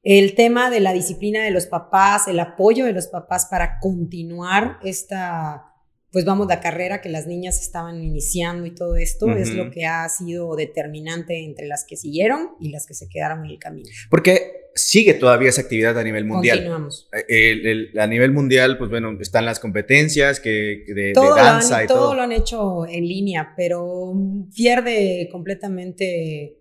el 0.04 0.36
tema 0.36 0.70
de 0.70 0.80
la 0.80 0.94
disciplina 0.94 1.44
de 1.44 1.52
los 1.52 1.66
papás, 1.66 2.28
el 2.28 2.40
apoyo 2.40 2.86
de 2.86 2.94
los 2.94 3.08
papás 3.08 3.48
para 3.50 3.80
continuar 3.80 4.78
esta, 4.84 5.69
pues 6.12 6.26
vamos, 6.26 6.48
la 6.48 6.60
carrera 6.60 7.02
que 7.02 7.10
las 7.10 7.28
niñas 7.28 7.62
estaban 7.62 8.04
iniciando 8.04 8.65
y 8.65 8.72
todo 8.72 8.95
esto 8.95 9.30
es 9.36 9.54
lo 9.54 9.69
que 9.69 9.86
ha 9.86 10.10
sido 10.10 10.56
determinante 10.56 11.43
entre 11.43 11.67
las 11.67 11.86
que 11.86 11.98
siguieron 11.98 12.52
y 12.60 12.69
las 12.69 12.88
que 12.88 12.95
se 12.95 13.08
quedaron 13.08 13.45
en 13.45 13.52
el 13.52 13.60
camino. 13.60 13.88
Porque 14.10 14.72
sigue 14.74 15.13
todavía 15.13 15.50
esa 15.50 15.62
actividad 15.62 15.98
a 16.00 16.04
nivel 16.04 16.26
mundial. 16.26 16.58
Continuamos. 16.58 17.10
Eh, 17.28 17.91
a 18.00 18.08
nivel 18.08 18.32
mundial, 18.32 18.78
pues 18.80 18.89
bueno, 18.89 19.15
están 19.19 19.45
las 19.45 19.60
competencias 19.60 20.39
que, 20.39 20.84
de, 20.88 21.13
danza 21.13 21.84
y 21.84 21.88
todo. 21.88 21.98
Todo 22.00 22.15
lo 22.15 22.22
han 22.24 22.32
hecho 22.32 22.88
en 22.88 23.08
línea, 23.08 23.54
pero 23.56 24.13
pierde 24.56 25.30
completamente 25.32 26.58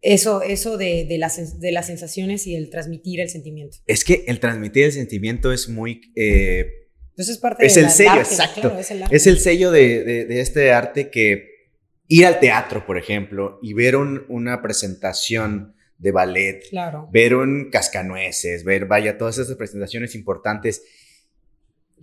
eso, 0.00 0.40
eso 0.40 0.78
de, 0.78 1.04
de, 1.04 1.18
las, 1.18 1.60
de 1.60 1.72
las 1.72 1.88
sensaciones 1.88 2.46
y 2.46 2.56
el 2.56 2.70
transmitir 2.70 3.20
el 3.20 3.28
sentimiento. 3.28 3.76
Es 3.86 4.04
que 4.04 4.24
el 4.26 4.40
transmitir 4.40 4.84
el 4.84 4.92
sentimiento 4.92 5.52
es 5.52 5.68
muy... 5.68 6.12
Eh, 6.16 6.78
eso 7.16 7.32
es 7.32 7.38
parte 7.38 7.66
es 7.66 7.76
el 7.76 7.90
sello, 7.90 8.16
exacto. 8.16 8.76
es, 9.10 9.26
el 9.26 9.38
sello 9.38 9.70
de, 9.70 10.04
de, 10.04 10.40
este 10.40 10.72
arte 10.72 11.10
que 11.10 11.68
ir 12.08 12.26
al 12.26 12.40
teatro, 12.40 12.86
por 12.86 12.98
ejemplo, 12.98 13.58
y 13.62 13.74
ver 13.74 13.96
una 13.96 14.62
presentación 14.62 15.74
de 15.98 16.10
ballet, 16.10 16.68
claro. 16.68 17.08
ver 17.12 17.34
un 17.34 17.70
cascanueces, 17.70 18.64
ver, 18.64 18.86
vaya, 18.86 19.18
todas 19.18 19.38
esas 19.38 19.56
presentaciones 19.56 20.14
importantes 20.14 20.82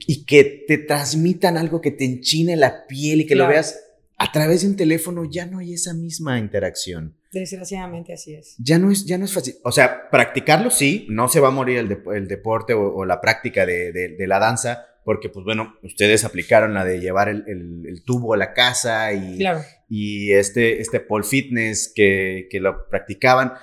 y 0.08 0.26
que 0.26 0.64
te 0.68 0.78
transmitan 0.78 1.58
algo 1.58 1.82
que 1.82 1.92
te 1.92 2.06
enchine 2.06 2.56
la 2.56 2.88
piel 2.88 3.22
y 3.22 3.26
que 3.26 3.36
lo 3.36 3.48
veas 3.48 3.78
a 4.18 4.32
través 4.32 4.62
de 4.62 4.68
un 4.68 4.76
teléfono, 4.76 5.24
ya 5.24 5.46
no 5.46 5.60
hay 5.60 5.74
esa 5.74 5.94
misma 5.94 6.40
interacción. 6.40 7.16
Desgraciadamente 7.32 8.14
así 8.14 8.36
es. 8.36 8.56
Ya 8.58 8.78
no 8.78 8.92
es, 8.92 9.06
ya 9.06 9.18
no 9.18 9.26
es 9.26 9.34
fácil. 9.34 9.56
O 9.64 9.72
sea, 9.72 10.10
practicarlo 10.10 10.72
sí, 10.72 11.08
no 11.10 11.30
se 11.30 11.40
va 11.40 11.48
a 11.48 11.52
morir 11.52 11.78
el, 11.78 12.28
deporte 12.28 12.74
o, 12.74 13.06
la 13.06 13.22
práctica 13.22 13.66
de, 13.66 14.16
la 14.28 14.40
danza, 14.40 14.88
porque 15.10 15.28
pues 15.28 15.44
bueno, 15.44 15.76
ustedes 15.82 16.24
aplicaron 16.24 16.76
la 16.76 16.86
de 16.86 17.00
llevar 17.00 17.30
el, 17.30 18.04
tubo 18.06 18.36
a 18.36 18.38
la 18.38 18.54
casa 18.54 19.12
y, 19.12 19.44
y 19.90 20.34
este, 20.34 20.82
este 20.82 21.00
pole 21.00 21.24
fitness 21.24 21.92
que, 21.96 22.48
lo 22.62 22.88
practicaban, 22.90 23.54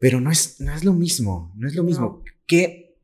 pero 0.00 0.20
no 0.20 0.32
es, 0.32 0.60
no 0.60 0.74
es 0.74 0.82
lo 0.82 0.92
mismo, 0.92 1.52
no 1.54 1.68
es 1.68 1.76
lo 1.76 1.84
mismo. 1.84 2.24
¿Qué, 2.48 2.96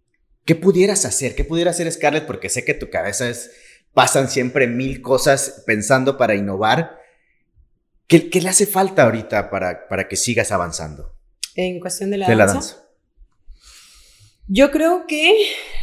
¿qué 0.45 0.57
pudieras 0.57 1.05
hacer? 1.05 1.37
¿Qué 1.37 1.45
pudiera 1.45 1.71
hacer 1.71 1.89
Scarlett? 1.93 2.27
Porque 2.27 2.49
sé 2.49 2.65
que 2.65 2.75
tu 2.75 2.91
cabeza 2.91 3.31
es, 3.31 3.53
pasan 3.95 4.29
siempre 4.29 4.67
mil 4.67 5.01
cosas 5.01 5.63
pensando 5.65 6.19
para 6.19 6.35
innovar. 6.35 6.99
¿Qué, 8.09 8.29
qué 8.29 8.41
le 8.41 8.49
hace 8.49 8.67
falta 8.67 9.05
ahorita 9.05 9.51
para, 9.51 9.87
para 9.87 10.09
que 10.09 10.17
sigas 10.17 10.51
avanzando? 10.51 11.15
En 11.55 11.79
cuestión 11.79 12.11
de 12.11 12.19
la, 12.19 12.35
danza. 12.35 12.88
Yo 14.51 14.71
creo 14.71 15.07
que 15.07 15.35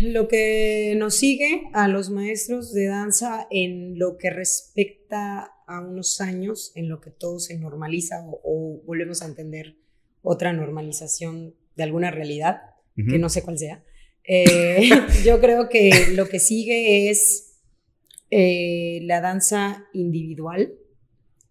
lo 0.01 0.27
que 0.27 0.95
nos 0.97 1.15
sigue 1.15 1.69
a 1.73 1.87
los 1.87 2.09
maestros 2.09 2.73
de 2.73 2.87
danza 2.87 3.47
en 3.51 3.99
lo 3.99 4.17
que 4.17 4.31
respecta 4.31 5.51
a 5.67 5.81
unos 5.81 6.19
años, 6.19 6.71
en 6.73 6.89
lo 6.89 6.99
que 6.99 7.11
todo 7.11 7.39
se 7.39 7.57
normaliza 7.59 8.25
o, 8.25 8.81
volvemos 8.83 9.21
a 9.21 9.27
entender 9.27 9.77
otra 10.23 10.51
normalización 10.51 11.53
de 11.75 11.83
alguna 11.83 12.09
realidad, 12.09 12.61
que 12.95 13.19
no 13.19 13.29
sé 13.29 13.43
cuál 13.43 13.59
sea. 13.59 13.83
Eh, 14.23 14.89
yo 15.23 15.39
creo 15.39 15.69
que 15.69 16.07
lo 16.13 16.27
que 16.27 16.39
sigue 16.39 17.11
es 17.11 17.59
eh, 18.31 18.99
la 19.03 19.21
danza 19.21 19.85
individual, 19.93 20.73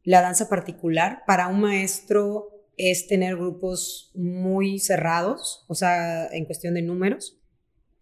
la 0.03 0.20
danza 0.20 0.48
particular. 0.48 1.22
Para 1.27 1.46
un 1.46 1.61
maestro 1.61 2.53
es 2.76 3.06
tener 3.06 3.37
grupos 3.37 4.10
muy 4.14 4.78
cerrados, 4.78 5.64
o 5.68 5.74
sea, 5.74 6.26
en 6.28 6.44
cuestión 6.44 6.74
de 6.74 6.82
números. 6.82 7.38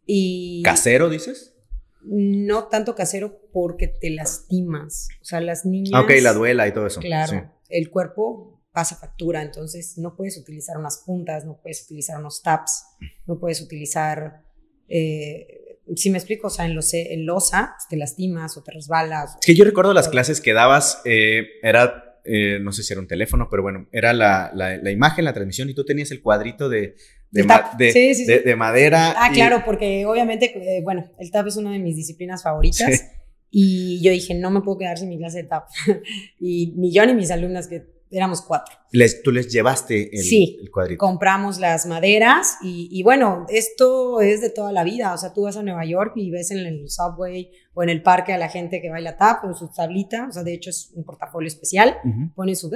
Y 0.06 0.62
¿Casero, 0.64 1.08
dices? 1.08 1.54
No 2.02 2.68
tanto 2.68 2.94
casero 2.94 3.40
porque 3.52 3.86
te 3.86 4.10
lastimas. 4.10 5.08
O 5.20 5.24
sea, 5.24 5.40
las 5.40 5.64
niñas. 5.64 5.92
Ah, 5.94 6.02
ok, 6.02 6.10
la 6.20 6.32
duela 6.32 6.66
y 6.66 6.72
todo 6.72 6.86
eso. 6.86 7.00
Claro, 7.00 7.52
el 7.68 7.90
cuerpo 7.90 8.60
pasa 8.72 8.96
factura, 8.96 9.42
entonces 9.42 9.98
no 9.98 10.16
puedes 10.16 10.38
utilizar 10.38 10.78
unas 10.78 11.02
puntas, 11.04 11.44
no 11.44 11.60
puedes 11.62 11.84
utilizar 11.84 12.18
unos 12.18 12.42
taps, 12.42 12.84
no 13.26 13.38
puedes 13.38 13.60
utilizar. 13.60 14.42
Eh, 14.88 15.78
si 15.94 16.10
me 16.10 16.18
explico, 16.18 16.46
o 16.46 16.50
sea, 16.50 16.64
en, 16.64 16.78
en 16.92 17.26
losa 17.26 17.76
te 17.88 17.96
lastimas 17.96 18.56
o 18.56 18.62
te 18.62 18.72
resbalas. 18.72 19.36
Es 19.40 19.46
que 19.46 19.54
yo 19.54 19.64
recuerdo 19.64 19.92
las 19.92 20.08
clases 20.08 20.40
que 20.40 20.54
dabas, 20.54 21.02
eh, 21.04 21.46
era 21.62 22.11
eh, 22.24 22.58
no 22.60 22.72
sé 22.72 22.82
si 22.82 22.92
era 22.92 23.00
un 23.00 23.08
teléfono, 23.08 23.48
pero 23.50 23.62
bueno, 23.62 23.88
era 23.92 24.12
la, 24.12 24.50
la, 24.54 24.90
imagen, 24.90 25.24
la 25.24 25.32
transmisión 25.32 25.68
y 25.70 25.74
tú 25.74 25.84
tenías 25.84 26.10
el 26.10 26.22
cuadrito 26.22 26.68
de, 26.68 26.94
de, 27.30 27.42
de, 28.44 28.56
madera. 28.56 29.14
Ah, 29.16 29.30
claro, 29.32 29.62
porque 29.64 30.06
obviamente, 30.06 30.52
eh, 30.56 30.82
bueno, 30.82 31.10
el 31.18 31.30
tap 31.30 31.46
es 31.46 31.56
una 31.56 31.72
de 31.72 31.78
mis 31.78 31.96
disciplinas 31.96 32.42
favoritas. 32.42 33.10
Y 33.54 34.02
yo 34.02 34.10
dije, 34.10 34.34
no 34.34 34.50
me 34.50 34.62
puedo 34.62 34.78
quedar 34.78 34.96
sin 34.96 35.10
mi 35.10 35.18
clase 35.18 35.42
de 35.42 35.48
tap. 35.48 35.68
y 36.40 36.72
ni 36.76 36.92
yo 36.92 37.04
ni 37.04 37.14
mis 37.14 37.30
alumnas, 37.30 37.68
que 37.68 37.84
éramos 38.12 38.42
cuatro. 38.42 38.76
Les, 38.90 39.22
¿Tú 39.22 39.32
les 39.32 39.50
llevaste 39.50 40.14
el, 40.14 40.22
sí, 40.22 40.58
el 40.62 40.70
cuadrito? 40.70 40.98
compramos 40.98 41.58
las 41.58 41.86
maderas 41.86 42.58
y, 42.62 42.88
y, 42.90 43.02
bueno, 43.02 43.46
esto 43.48 44.20
es 44.20 44.40
de 44.40 44.50
toda 44.50 44.70
la 44.70 44.84
vida. 44.84 45.14
O 45.14 45.18
sea, 45.18 45.32
tú 45.32 45.42
vas 45.42 45.56
a 45.56 45.62
Nueva 45.62 45.84
York 45.84 46.12
y 46.16 46.30
ves 46.30 46.50
en 46.50 46.58
el 46.58 46.88
subway 46.90 47.50
o 47.74 47.82
en 47.82 47.88
el 47.88 48.02
parque 48.02 48.32
a 48.32 48.38
la 48.38 48.48
gente 48.48 48.80
que 48.80 48.90
baila 48.90 49.16
tap 49.16 49.40
con 49.40 49.54
su 49.54 49.68
tablita. 49.68 50.26
O 50.28 50.32
sea, 50.32 50.42
de 50.42 50.54
hecho 50.54 50.70
es 50.70 50.92
un 50.94 51.04
portafolio 51.04 51.48
especial. 51.48 51.96
Ponen 52.34 52.54
su... 52.54 52.70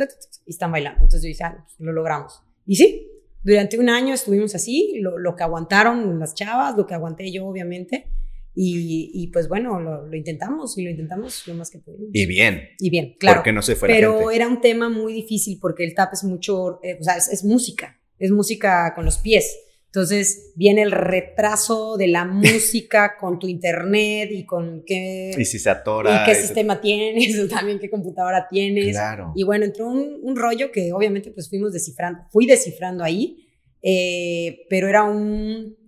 y 0.46 0.50
están 0.50 0.72
bailando. 0.72 1.00
Entonces 1.00 1.22
yo 1.22 1.28
dije, 1.28 1.44
ah, 1.44 1.56
pues, 1.62 1.74
lo 1.78 1.92
logramos. 1.92 2.42
Y 2.64 2.76
sí, 2.76 3.10
durante 3.42 3.78
un 3.78 3.88
año 3.88 4.14
estuvimos 4.14 4.54
así, 4.54 4.98
lo, 5.00 5.18
lo 5.18 5.36
que 5.36 5.44
aguantaron 5.44 6.18
las 6.18 6.34
chavas, 6.34 6.76
lo 6.76 6.86
que 6.86 6.94
aguanté 6.94 7.30
yo, 7.30 7.46
obviamente. 7.46 8.10
Y, 8.58 9.28
pues 9.32 9.48
bueno, 9.48 9.78
lo, 9.80 10.16
intentamos 10.16 10.78
y 10.78 10.84
lo 10.84 10.90
intentamos 10.90 11.46
lo 11.46 11.54
más 11.54 11.70
que 11.70 11.78
pudimos. 11.78 12.08
Y 12.12 12.24
bien. 12.24 12.70
Y 12.78 12.88
bien, 12.88 13.16
claro. 13.18 13.38
Porque 13.40 13.52
no 13.52 13.60
se 13.60 13.76
fue 13.76 13.88
Pero 13.88 14.30
era 14.30 14.48
un 14.48 14.62
tema 14.62 14.88
muy 14.88 15.12
difícil 15.12 15.58
porque 15.60 15.84
el 15.84 15.94
tap 15.94 16.14
es 16.14 16.24
mucho, 16.24 16.80
eh, 16.82 16.96
o 16.98 17.04
sea, 17.04 17.16
es, 17.16 17.44
música, 17.44 18.00
es 18.18 18.30
música 18.30 18.94
con 18.94 19.04
los 19.04 19.18
pies. 19.18 19.58
Entonces 19.86 20.52
viene 20.56 20.82
el 20.82 20.90
retraso 20.90 21.98
de 21.98 22.08
la 22.08 22.24
música 22.24 23.18
con 23.20 23.38
tu 23.38 23.46
internet 23.46 24.30
y 24.32 24.46
con 24.46 24.82
qué... 24.86 25.34
Y 25.36 25.44
si 25.44 25.58
se 25.58 25.68
atora. 25.68 26.22
Y 26.22 26.26
qué 26.26 26.34
sistema 26.34 26.80
tienes, 26.80 27.48
también 27.50 27.78
qué 27.78 27.90
computadora 27.90 28.46
tienes. 28.48 28.92
Claro. 28.92 29.34
Y 29.36 29.44
bueno, 29.44 29.66
entró 29.66 29.86
un, 29.86 30.18
un 30.22 30.34
rollo 30.34 30.72
que 30.72 30.94
obviamente 30.94 31.30
pues 31.30 31.50
fuimos 31.50 31.74
descifrando, 31.74 32.22
fui 32.30 32.46
descifrando 32.46 33.04
ahí, 33.04 33.46
eh, 33.82 34.66
pero 34.70 34.88
era 34.88 35.04
un 35.04 35.85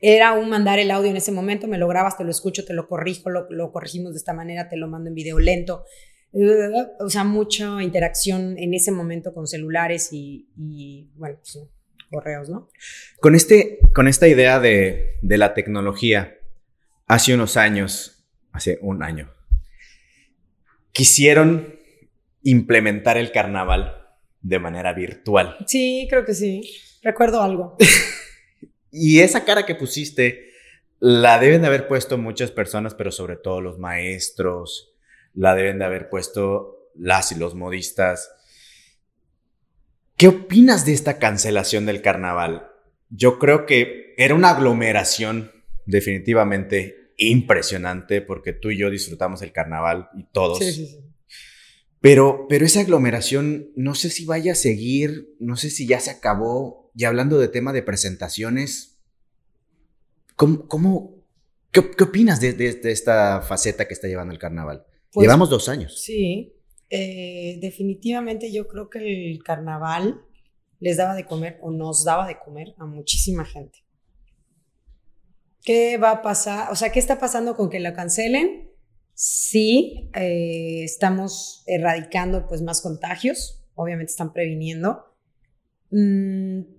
era 0.00 0.32
un 0.32 0.48
mandar 0.48 0.78
el 0.78 0.90
audio 0.90 1.10
en 1.10 1.16
ese 1.16 1.32
momento, 1.32 1.66
me 1.66 1.78
lo 1.78 1.88
grabas, 1.88 2.16
te 2.16 2.24
lo 2.24 2.30
escucho, 2.30 2.64
te 2.64 2.72
lo 2.72 2.86
corrijo, 2.86 3.30
lo, 3.30 3.72
corregimos 3.72 4.12
de 4.12 4.18
esta 4.18 4.32
manera, 4.32 4.68
te 4.68 4.76
lo 4.76 4.88
mando 4.88 5.08
en 5.08 5.14
video 5.14 5.38
lento. 5.38 5.84
O 7.00 7.08
sea, 7.08 7.24
mucha 7.24 7.82
interacción 7.82 8.56
en 8.58 8.74
ese 8.74 8.92
momento 8.92 9.32
con 9.32 9.46
celulares 9.46 10.10
y, 10.12 11.10
bueno, 11.14 11.36
pues, 11.38 11.58
correos, 12.10 12.48
¿no? 12.48 12.68
Con, 13.20 13.34
este, 13.34 13.78
con 13.94 14.08
esta 14.08 14.28
idea 14.28 14.60
de, 14.60 15.16
de 15.22 15.38
la 15.38 15.54
tecnología, 15.54 16.38
hace 17.06 17.34
unos 17.34 17.56
años, 17.56 18.24
hace 18.52 18.78
un 18.80 19.02
año, 19.02 19.32
quisieron 20.92 21.78
implementar 22.42 23.16
el 23.18 23.32
carnaval 23.32 24.06
de 24.42 24.58
manera 24.58 24.92
virtual. 24.92 25.56
Sí, 25.66 26.06
creo 26.08 26.24
que 26.24 26.34
sí. 26.34 26.62
Recuerdo 27.02 27.42
algo. 27.42 27.76
Y 28.90 29.20
esa 29.20 29.44
cara 29.44 29.66
que 29.66 29.74
pusiste 29.74 30.48
la 31.00 31.38
deben 31.38 31.62
de 31.62 31.68
haber 31.68 31.86
puesto 31.86 32.18
muchas 32.18 32.50
personas, 32.50 32.94
pero 32.94 33.12
sobre 33.12 33.36
todo 33.36 33.60
los 33.60 33.78
maestros, 33.78 34.94
la 35.34 35.54
deben 35.54 35.78
de 35.78 35.84
haber 35.84 36.08
puesto 36.08 36.90
las 36.96 37.30
y 37.32 37.36
los 37.36 37.54
modistas. 37.54 38.32
¿Qué 40.16 40.28
opinas 40.28 40.84
de 40.84 40.92
esta 40.92 41.18
cancelación 41.18 41.86
del 41.86 42.02
carnaval? 42.02 42.68
Yo 43.10 43.38
creo 43.38 43.66
que 43.66 44.14
era 44.16 44.34
una 44.34 44.50
aglomeración 44.50 45.52
definitivamente 45.86 47.12
impresionante 47.16 48.20
porque 48.20 48.52
tú 48.52 48.70
y 48.70 48.78
yo 48.78 48.90
disfrutamos 48.90 49.42
el 49.42 49.52
carnaval 49.52 50.08
y 50.16 50.24
todos. 50.24 50.58
Sí, 50.58 50.72
sí, 50.72 50.86
sí. 50.86 51.04
Pero, 52.00 52.46
pero 52.48 52.64
esa 52.64 52.80
aglomeración 52.80 53.70
no 53.74 53.94
sé 53.94 54.10
si 54.10 54.24
vaya 54.24 54.52
a 54.52 54.56
seguir, 54.56 55.34
no 55.40 55.56
sé 55.56 55.70
si 55.70 55.86
ya 55.86 56.00
se 56.00 56.10
acabó. 56.10 56.87
Y 56.98 57.04
hablando 57.04 57.38
de 57.38 57.46
tema 57.46 57.72
de 57.72 57.84
presentaciones, 57.84 58.98
¿cómo, 60.34 61.14
qué, 61.70 62.02
opinas 62.02 62.40
de, 62.40 62.80
esta 62.82 63.40
faceta 63.40 63.86
que 63.86 63.94
está 63.94 64.08
llevando 64.08 64.32
el 64.32 64.40
carnaval? 64.40 64.84
Pues, 65.12 65.22
Llevamos 65.22 65.48
dos 65.48 65.68
años. 65.68 66.02
Sí, 66.02 66.56
eh, 66.90 67.58
definitivamente 67.60 68.50
yo 68.52 68.66
creo 68.66 68.90
que 68.90 69.30
el 69.30 69.44
carnaval 69.44 70.22
les 70.80 70.96
daba 70.96 71.14
de 71.14 71.24
comer 71.24 71.60
o 71.62 71.70
nos 71.70 72.02
daba 72.02 72.26
de 72.26 72.36
comer 72.36 72.74
a 72.78 72.84
muchísima 72.84 73.44
gente. 73.44 73.78
¿Qué 75.62 75.98
va 75.98 76.10
a 76.10 76.22
pasar? 76.22 76.72
O 76.72 76.74
sea, 76.74 76.90
¿qué 76.90 76.98
está 76.98 77.20
pasando 77.20 77.54
con 77.54 77.70
que 77.70 77.78
la 77.78 77.94
cancelen? 77.94 78.72
Sí, 79.14 80.10
eh, 80.16 80.82
estamos 80.82 81.62
erradicando 81.68 82.48
pues 82.48 82.60
más 82.60 82.82
contagios, 82.82 83.62
obviamente 83.76 84.10
están 84.10 84.32
previniendo. 84.32 85.14
Mm, 85.92 86.77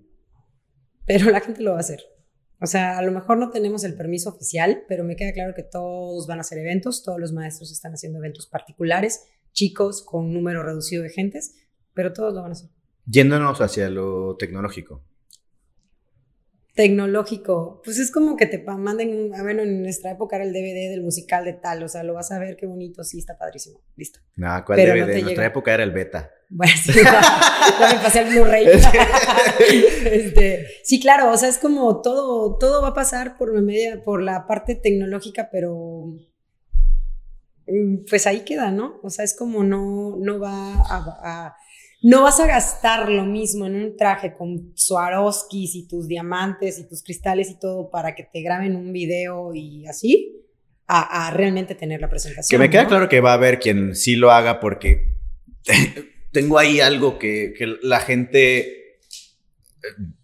pero 1.06 1.30
la 1.30 1.40
gente 1.40 1.62
lo 1.62 1.72
va 1.72 1.78
a 1.78 1.80
hacer. 1.80 2.02
O 2.60 2.66
sea, 2.66 2.98
a 2.98 3.02
lo 3.02 3.12
mejor 3.12 3.38
no 3.38 3.50
tenemos 3.50 3.84
el 3.84 3.96
permiso 3.96 4.30
oficial, 4.30 4.84
pero 4.86 5.02
me 5.02 5.16
queda 5.16 5.32
claro 5.32 5.54
que 5.54 5.62
todos 5.62 6.26
van 6.26 6.38
a 6.38 6.40
hacer 6.42 6.58
eventos, 6.58 7.02
todos 7.02 7.18
los 7.18 7.32
maestros 7.32 7.72
están 7.72 7.92
haciendo 7.92 8.18
eventos 8.18 8.46
particulares, 8.46 9.24
chicos 9.52 10.02
con 10.02 10.32
número 10.32 10.62
reducido 10.62 11.02
de 11.02 11.10
gentes, 11.10 11.54
pero 11.94 12.12
todos 12.12 12.34
lo 12.34 12.42
van 12.42 12.50
a 12.50 12.52
hacer. 12.52 12.70
Yéndonos 13.06 13.60
hacia 13.60 13.88
lo 13.88 14.36
tecnológico 14.36 15.02
tecnológico, 16.80 17.82
pues 17.84 17.98
es 17.98 18.10
como 18.10 18.38
que 18.38 18.46
te 18.46 18.64
manden, 18.64 19.30
bueno, 19.42 19.60
en 19.60 19.82
nuestra 19.82 20.12
época 20.12 20.36
era 20.36 20.46
el 20.46 20.52
DVD 20.54 20.88
del 20.88 21.02
musical 21.02 21.44
de 21.44 21.52
tal, 21.52 21.82
o 21.82 21.88
sea, 21.88 22.02
lo 22.04 22.14
vas 22.14 22.32
a 22.32 22.38
ver, 22.38 22.56
qué 22.56 22.64
bonito, 22.64 23.04
sí, 23.04 23.18
está 23.18 23.36
padrísimo, 23.36 23.82
listo. 23.96 24.20
No, 24.36 24.48
¿cuál 24.64 24.78
DVD? 24.78 25.10
en 25.10 25.24
nuestra 25.24 25.44
época 25.44 25.74
era 25.74 25.82
el 25.82 25.90
beta. 25.90 26.30
Bueno, 26.48 26.72
sí, 26.82 26.92
ya 27.04 27.94
me 27.94 28.02
pasé 28.02 28.20
al 28.20 28.30
Blu-ray. 28.30 28.66
este, 30.10 30.68
sí, 30.82 30.98
claro, 30.98 31.30
o 31.30 31.36
sea, 31.36 31.50
es 31.50 31.58
como 31.58 32.00
todo, 32.00 32.56
todo 32.56 32.80
va 32.80 32.88
a 32.88 32.94
pasar 32.94 33.36
por 33.36 33.52
media, 33.60 34.02
por 34.02 34.22
la 34.22 34.46
parte 34.46 34.74
tecnológica, 34.74 35.50
pero 35.52 36.14
mm, 37.66 38.06
pues 38.08 38.26
ahí 38.26 38.40
queda, 38.40 38.70
¿no? 38.70 39.00
O 39.02 39.10
sea, 39.10 39.26
es 39.26 39.36
como 39.36 39.64
no, 39.64 40.16
no 40.18 40.40
va 40.40 40.76
a 40.76 41.56
no 42.02 42.22
vas 42.22 42.40
a 42.40 42.46
gastar 42.46 43.08
lo 43.10 43.24
mismo 43.24 43.66
en 43.66 43.76
un 43.76 43.96
traje 43.96 44.34
con 44.34 44.72
Swarovskis 44.74 45.74
y 45.74 45.86
tus 45.86 46.08
diamantes 46.08 46.78
y 46.78 46.88
tus 46.88 47.02
cristales 47.02 47.50
y 47.50 47.58
todo 47.58 47.90
para 47.90 48.14
que 48.14 48.24
te 48.24 48.40
graben 48.42 48.74
un 48.74 48.92
video 48.92 49.52
y 49.54 49.86
así, 49.86 50.36
a, 50.86 51.30
realmente 51.30 51.74
tener 51.74 52.00
la 52.00 52.08
presentación. 52.08 52.58
Que 52.58 52.66
me 52.66 52.70
queda 52.70 52.86
claro 52.86 53.08
que 53.08 53.20
va 53.20 53.30
a 53.30 53.34
haber 53.34 53.60
quien 53.60 53.94
sí 53.94 54.16
lo 54.16 54.32
haga 54.32 54.58
porque 54.60 55.14
tengo 56.32 56.58
ahí 56.58 56.80
algo 56.80 57.18
que, 57.18 57.54
que 57.56 57.76
la 57.82 58.00
gente 58.00 58.79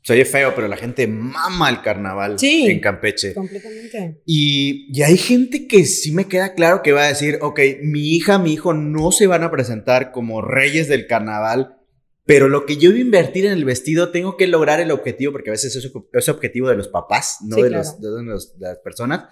se 0.03 0.12
oye 0.12 0.25
feo, 0.25 0.55
pero 0.55 0.69
la 0.69 0.77
gente 0.77 1.07
mama 1.07 1.71
el 1.71 1.83
carnaval 1.83 2.37
en 2.40 2.81
Campeche. 2.81 3.35
Completamente. 3.35 4.21
Y, 4.25 4.88
y, 4.92 5.03
hay 5.03 5.16
gente 5.16 5.66
que 5.66 5.85
sí 5.85 6.12
me 6.12 6.27
queda 6.27 6.55
claro 6.55 6.83
que 6.83 6.92
va 6.92 7.05
a 7.05 7.09
decir, 7.09 7.38
ok, 7.40 7.61
mi 7.83 8.14
hija, 8.14 8.38
mi 8.38 8.53
hijo 8.53 8.75
no 8.75 9.12
se 9.12 9.27
van 9.27 9.42
a 9.42 9.51
presentar 9.51 10.12
como 10.12 10.42
reyes 10.42 10.88
del 10.88 11.07
carnaval, 11.07 11.77
pero 12.25 12.49
lo 12.49 12.66
que 12.66 12.77
yo 12.77 12.90
iba 12.90 12.99
a 12.99 13.03
invertir 13.03 13.47
en 13.47 13.53
el 13.53 13.64
vestido, 13.64 14.11
tengo 14.11 14.37
que 14.37 14.47
lograr 14.47 14.81
el 14.81 14.90
objetivo, 14.90 15.33
porque 15.33 15.51
a 15.51 15.53
veces 15.53 15.75
es 15.77 15.92
ese 16.12 16.31
objetivo 16.31 16.69
de 16.69 16.77
los 16.77 16.88
papás, 16.88 17.38
no 17.42 17.57
de, 17.57 17.71
los, 17.71 18.01
de, 18.01 18.23
los, 18.25 18.59
de 18.59 18.66
las 18.66 18.79
personas. 18.79 19.25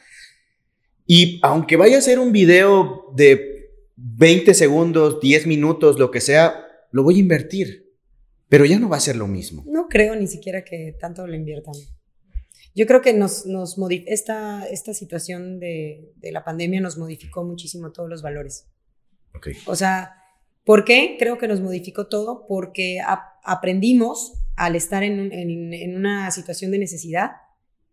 Y 1.06 1.40
aunque 1.42 1.76
vaya 1.76 1.98
a 1.98 2.02
ser 2.02 2.18
un 2.18 2.32
video 2.32 3.12
de 3.16 3.68
20 3.96 4.54
segundos, 4.54 5.20
10 5.20 5.46
minutos, 5.46 5.98
lo 5.98 6.10
que 6.10 6.20
sea, 6.20 6.66
lo 6.92 7.02
voy 7.02 7.16
a 7.16 7.20
invertir. 7.20 7.83
Pero 8.54 8.66
ya 8.66 8.78
no 8.78 8.88
va 8.88 8.98
a 8.98 9.00
ser 9.00 9.16
lo 9.16 9.26
mismo. 9.26 9.64
No 9.66 9.88
creo 9.88 10.14
ni 10.14 10.28
siquiera 10.28 10.62
que 10.62 10.94
tanto 11.00 11.26
lo 11.26 11.34
inviertan. 11.34 11.74
Yo 12.72 12.86
creo 12.86 13.02
que 13.02 13.12
nos, 13.12 13.46
nos 13.46 13.76
esta, 14.06 14.64
esta 14.66 14.94
situación 14.94 15.58
de, 15.58 16.12
de, 16.14 16.30
la 16.30 16.44
pandemia 16.44 16.80
nos 16.80 16.96
modificó 16.96 17.42
muchísimo 17.42 17.90
todos 17.90 18.08
los 18.08 18.22
valores. 18.22 18.68
Okay. 19.34 19.54
O 19.66 19.74
sea, 19.74 20.14
¿por 20.62 20.84
qué? 20.84 21.16
Creo 21.18 21.36
que 21.36 21.48
nos 21.48 21.60
modificó 21.60 22.06
todo 22.06 22.46
porque 22.46 23.00
aprendimos 23.42 24.34
al 24.54 24.76
estar 24.76 25.02
en, 25.02 25.32
en, 25.32 25.74
en, 25.74 25.96
una 25.96 26.30
situación 26.30 26.70
de 26.70 26.78
necesidad 26.78 27.32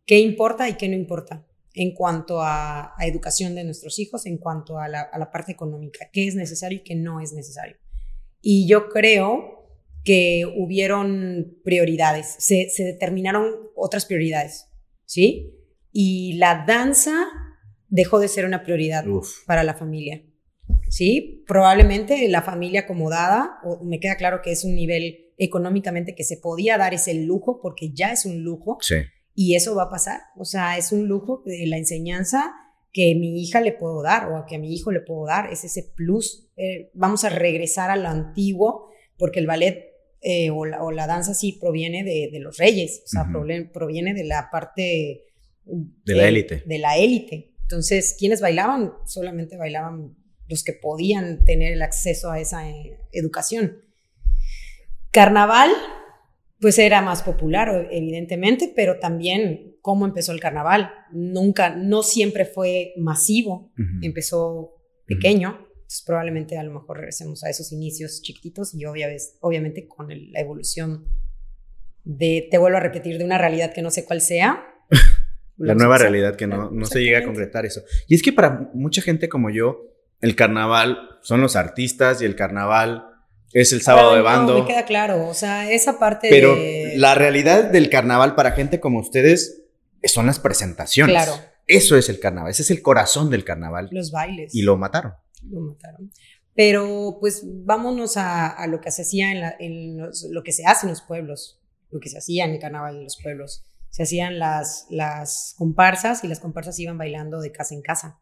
qué 0.06 0.20
importa 0.20 0.70
y 0.70 0.76
qué 0.76 0.88
no 0.90 0.96
importa 0.96 1.44
en 1.74 1.96
cuanto 1.96 2.40
a, 2.40 2.94
a 2.96 3.08
educación 3.08 3.56
de 3.56 3.64
nuestros 3.64 3.98
hijos, 3.98 4.28
en 4.28 4.38
cuanto 4.38 4.78
a 4.78 4.88
la, 4.88 5.02
a 5.02 5.18
la 5.18 5.32
parte 5.32 5.52
económica, 5.52 6.08
qué 6.14 6.28
es 6.28 6.36
necesario 6.36 6.78
y 6.78 6.84
qué 6.84 6.94
no 6.94 7.20
es 7.20 7.34
necesario. 7.34 7.78
Y 8.42 8.68
yo 8.68 8.90
creo 8.90 9.61
que 10.04 10.44
hubieron 10.58 11.58
prioridades, 11.64 12.36
se, 12.40 12.70
se 12.70 12.84
determinaron 12.84 13.54
otras 13.76 14.06
prioridades, 14.06 14.68
¿sí? 15.06 15.54
Y 15.92 16.34
la 16.34 16.66
danza 16.68 17.28
dejó 17.88 18.20
de 18.20 18.28
ser 18.28 18.46
una 18.46 18.64
prioridad 18.64 19.06
Uf. 19.08 19.46
para 19.46 19.64
la 19.64 19.74
familia, 19.76 20.24
¿sí? 20.90 21.44
Probablemente 21.48 22.28
la 22.30 22.42
familia 22.42 22.82
acomodada, 22.82 23.60
o 23.64 23.84
me 23.84 24.00
queda 24.00 24.16
claro 24.16 24.42
que 24.42 24.52
es 24.52 24.64
un 24.64 24.76
nivel 24.76 25.34
económicamente 25.38 26.16
que 26.16 26.24
se 26.24 26.38
podía 26.38 26.78
dar 26.78 26.94
ese 26.94 27.14
lujo, 27.14 27.60
porque 27.62 27.92
ya 27.94 28.12
es 28.12 28.26
un 28.26 28.44
lujo, 28.44 28.78
Sí. 28.82 28.96
y 29.36 29.56
eso 29.56 29.76
va 29.76 29.84
a 29.84 29.90
pasar, 29.90 30.22
o 30.38 30.46
sea, 30.46 30.78
es 30.78 30.92
un 30.92 31.08
lujo 31.08 31.44
de 31.46 31.66
la 31.68 31.78
enseñanza 31.78 32.54
que 32.94 33.16
mi 33.16 33.42
hija 33.42 33.62
le 33.62 33.72
puedo 33.72 34.02
dar 34.04 34.32
o 34.32 34.46
que 34.48 34.56
a 34.56 34.60
mi 34.60 34.74
hijo 34.74 34.92
le 34.92 35.00
puedo 35.02 35.26
dar, 35.26 35.52
es 35.52 35.64
ese 35.64 35.84
plus, 35.96 36.50
eh, 36.58 36.92
vamos 36.94 37.24
a 37.24 37.30
regresar 37.30 37.90
a 37.90 37.96
lo 37.96 38.08
antiguo, 38.10 38.90
porque 39.18 39.40
el 39.40 39.48
ballet 39.48 39.91
eh, 40.22 40.50
o, 40.52 40.66
la, 40.66 40.84
o, 40.84 40.92
la, 40.92 41.08
danza 41.08 41.34
sí 41.34 41.58
proviene 41.60 42.04
de, 42.04 42.30
de 42.32 42.40
los 42.40 42.58
reyes, 42.58 43.02
o 43.06 43.08
sea, 43.08 43.24
uh 43.24 43.26
-huh. 43.26 43.72
proviene 43.72 44.14
de 44.14 44.24
la 44.24 44.50
parte 44.52 45.26
de 45.66 46.16
la 46.16 46.28
élite. 46.28 46.64
De 46.66 46.78
la 46.78 46.98
élite. 46.98 47.54
Entonces, 47.64 48.16
¿quiénes 48.18 48.42
bailaban? 48.42 48.94
Solamente 49.06 49.58
bailaban 49.58 50.16
los 50.48 50.64
que 50.64 50.74
podían 50.74 51.46
tener 51.46 51.74
el 51.74 51.82
acceso 51.82 52.30
a 52.30 52.40
esa 52.40 52.70
eh, 52.70 53.00
educación. 53.14 53.78
Carnaval, 55.12 55.72
pues 56.60 56.78
era 56.78 57.02
más 57.02 57.24
popular, 57.24 57.88
evidentemente, 57.92 58.72
pero 58.76 59.00
también 59.00 59.78
cómo 59.82 60.06
empezó 60.06 60.32
el 60.34 60.40
carnaval. 60.40 60.92
Nunca, 61.12 61.76
no 61.76 62.04
siempre 62.04 62.46
fue 62.46 62.94
masivo, 62.98 63.72
uh 63.78 63.82
-huh. 63.82 64.06
empezó 64.06 64.76
pequeño. 65.06 65.50
Uh 65.50 65.54
-huh. 65.54 65.71
Entonces, 65.92 66.06
probablemente 66.06 66.58
a 66.58 66.64
lo 66.64 66.72
mejor 66.72 67.00
regresemos 67.00 67.44
a 67.44 67.50
esos 67.50 67.74
inicios 67.74 68.22
chiquititos 68.22 68.74
y 68.74 68.86
obviamente, 68.86 69.26
obviamente 69.42 69.88
con 69.90 70.10
el, 70.10 70.32
la 70.32 70.40
evolución 70.40 71.04
de, 72.06 72.48
te 72.50 72.58
vuelvo 72.58 72.78
a 72.78 72.80
repetir, 72.80 73.18
de 73.18 73.26
una 73.26 73.38
realidad 73.38 73.74
que 73.74 73.82
no 73.82 73.92
sé 73.92 74.06
cuál 74.06 74.22
sea. 74.22 74.64
la 75.58 75.76
nueva 75.76 75.98
realidad 75.98 76.38
que 76.38 76.48
no, 76.48 76.72
no 76.72 76.86
se 76.86 77.02
llega 77.02 77.20
a 77.20 77.24
concretar 77.26 77.66
eso. 77.66 77.82
Y 78.08 78.16
es 78.16 78.24
que 78.24 78.32
para 78.32 78.70
mucha 78.74 79.02
gente 79.02 79.28
como 79.28 79.50
yo, 79.50 79.82
el 80.22 80.38
carnaval 80.38 80.98
son 81.24 81.42
los 81.42 81.58
artistas 81.58 82.22
y 82.22 82.26
el 82.26 82.38
carnaval 82.38 83.08
es 83.52 83.74
el 83.74 83.82
sábado 83.82 84.12
Pero 84.12 84.16
de 84.16 84.22
bando. 84.22 84.54
No, 84.54 84.60
me 84.62 84.68
queda 84.70 84.86
claro, 84.86 85.28
o 85.28 85.34
sea, 85.34 85.70
esa 85.70 86.00
parte 86.00 86.30
Pero 86.30 86.56
de... 86.56 86.94
la 86.96 87.16
realidad 87.16 87.66
del 87.66 87.90
carnaval 87.90 88.36
para 88.36 88.54
gente 88.54 88.80
como 88.80 89.02
ustedes 89.02 89.66
son 90.06 90.26
las 90.26 90.40
presentaciones. 90.40 91.14
Claro. 91.14 91.38
Eso 91.68 91.98
es 91.98 92.08
el 92.08 92.22
carnaval, 92.22 92.50
ese 92.50 92.62
es 92.62 92.72
el 92.72 92.82
corazón 92.82 93.30
del 93.30 93.44
carnaval. 93.44 93.90
Los 93.92 94.12
bailes. 94.12 94.56
Y 94.56 94.62
lo 94.62 94.78
mataron. 94.78 95.16
Lo 95.50 95.62
mataron. 95.62 96.12
Pero 96.54 97.18
pues 97.20 97.44
vámonos 97.46 98.18
a, 98.18 98.48
a 98.50 98.68
lo 98.68 98.82
que 98.82 98.92
se 98.92 99.04
hacía 99.04 99.32
en, 99.32 99.42
la, 99.42 99.56
en 99.60 99.98
los, 99.98 100.24
lo 100.30 100.44
que 100.44 100.52
se 100.52 100.66
hace 100.66 100.86
en 100.86 100.92
los 100.92 101.02
pueblos, 101.02 101.60
lo 101.92 102.00
que 102.00 102.10
se 102.10 102.18
hacía 102.18 102.46
en 102.46 102.52
el 102.52 102.60
carnaval 102.60 102.98
en 102.98 103.04
los 103.06 103.18
pueblos. 103.22 103.64
Se 103.90 104.04
hacían 104.04 104.40
las, 104.40 104.88
las 104.90 105.56
comparsas 105.58 106.24
y 106.24 106.28
las 106.28 106.40
comparsas 106.40 106.80
iban 106.80 106.98
bailando 106.98 107.40
de 107.42 107.52
casa 107.52 107.76
en 107.76 107.82
casa. 107.82 108.20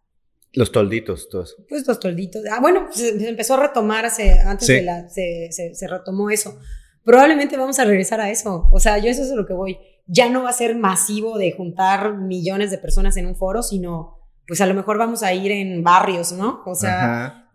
Los 0.54 0.72
tolditos, 0.72 1.30
todos. 1.30 1.58
Pues 1.70 1.88
los 1.88 2.00
tolditos. 2.00 2.44
Ah, 2.52 2.60
bueno, 2.60 2.88
se, 2.92 3.20
se 3.20 3.30
empezó 3.30 3.54
a 3.54 3.68
retomar 3.68 4.06
hace, 4.06 4.32
antes 4.40 4.68
sí. 4.68 4.74
de 4.74 4.82
la, 4.82 5.08
se, 5.10 5.50
se, 5.52 5.76
se, 5.76 5.88
retomó 5.88 6.32
eso. 6.32 6.60
Probablemente 7.04 7.56
vamos 7.56 7.78
a 7.78 7.86
regresar 7.86 8.20
a 8.20 8.32
eso. 8.32 8.68
O 8.72 8.80
sea, 8.80 8.98
yo 8.98 9.10
eso 9.10 9.22
es 9.22 9.32
a 9.32 9.36
lo 9.36 9.46
que 9.46 9.54
voy. 9.54 9.78
Ya 10.08 10.30
no 10.30 10.44
va 10.44 10.50
a 10.50 10.54
ser 10.54 10.76
masivo 10.76 11.38
de 11.38 11.52
juntar 11.52 12.18
millones 12.18 12.72
de 12.72 12.80
personas 12.80 13.16
en 13.18 13.28
un 13.28 13.36
foro, 13.36 13.62
sino 13.62 14.19
pues 14.50 14.62
a 14.62 14.66
lo 14.66 14.74
mejor 14.74 14.98
vamos 14.98 15.22
a 15.22 15.32
ir 15.32 15.52
en 15.52 15.84
barrios, 15.84 16.32
¿no? 16.32 16.64
O 16.66 16.74
sea, 16.74 17.26
Ajá. 17.26 17.52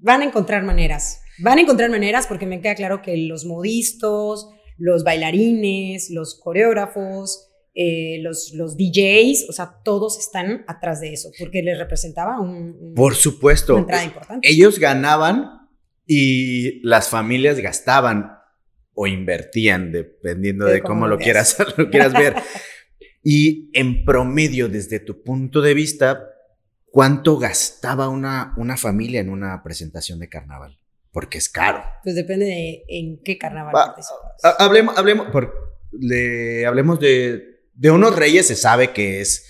van 0.00 0.22
a 0.22 0.24
encontrar 0.24 0.62
maneras. 0.62 1.20
Van 1.40 1.58
a 1.58 1.62
encontrar 1.62 1.90
maneras 1.90 2.28
porque 2.28 2.46
me 2.46 2.60
queda 2.60 2.76
claro 2.76 3.02
que 3.02 3.16
los 3.16 3.44
modistos, 3.44 4.48
los 4.76 5.02
bailarines, 5.02 6.10
los 6.10 6.40
coreógrafos, 6.40 7.48
eh, 7.74 8.20
los, 8.22 8.52
los 8.54 8.76
DJs, 8.76 9.48
o 9.48 9.52
sea, 9.52 9.80
todos 9.82 10.16
están 10.16 10.64
atrás 10.68 11.00
de 11.00 11.12
eso, 11.12 11.30
porque 11.40 11.60
les 11.60 11.76
representaba 11.76 12.40
un, 12.40 12.76
un, 12.80 12.94
Por 12.94 13.16
supuesto. 13.16 13.72
una 13.72 13.80
entrada 13.82 14.04
importante. 14.04 14.48
Ellos 14.48 14.78
ganaban 14.78 15.68
y 16.06 16.80
las 16.86 17.08
familias 17.08 17.58
gastaban 17.58 18.30
o 18.94 19.08
invertían, 19.08 19.90
dependiendo 19.90 20.66
de, 20.66 20.74
de 20.74 20.82
cómo, 20.82 21.00
cómo 21.00 21.08
lo, 21.08 21.18
quieras, 21.18 21.56
lo 21.76 21.90
quieras 21.90 22.12
ver. 22.12 22.34
y 23.22 23.70
en 23.72 24.04
promedio, 24.04 24.68
desde 24.68 25.00
tu 25.00 25.22
punto 25.22 25.60
de 25.60 25.74
vista, 25.74 26.28
¿cuánto 26.90 27.38
gastaba 27.38 28.08
una, 28.08 28.54
una 28.56 28.76
familia 28.76 29.20
en 29.20 29.30
una 29.30 29.62
presentación 29.62 30.18
de 30.18 30.28
carnaval? 30.28 30.78
Porque 31.12 31.38
es 31.38 31.48
caro. 31.48 31.82
Pues 32.02 32.14
depende 32.14 32.46
de 32.46 32.84
en 32.88 33.22
qué 33.22 33.38
carnaval 33.38 33.74
Va, 33.74 33.86
participas. 33.86 34.20
Hablemos, 34.58 34.96
hablemos, 34.96 35.26
por, 35.30 35.78
le, 35.92 36.66
hablemos 36.66 37.00
de, 37.00 37.62
de 37.74 37.90
unos 37.90 38.14
reyes, 38.14 38.46
se 38.46 38.56
sabe 38.56 38.92
que 38.92 39.20
es 39.20 39.46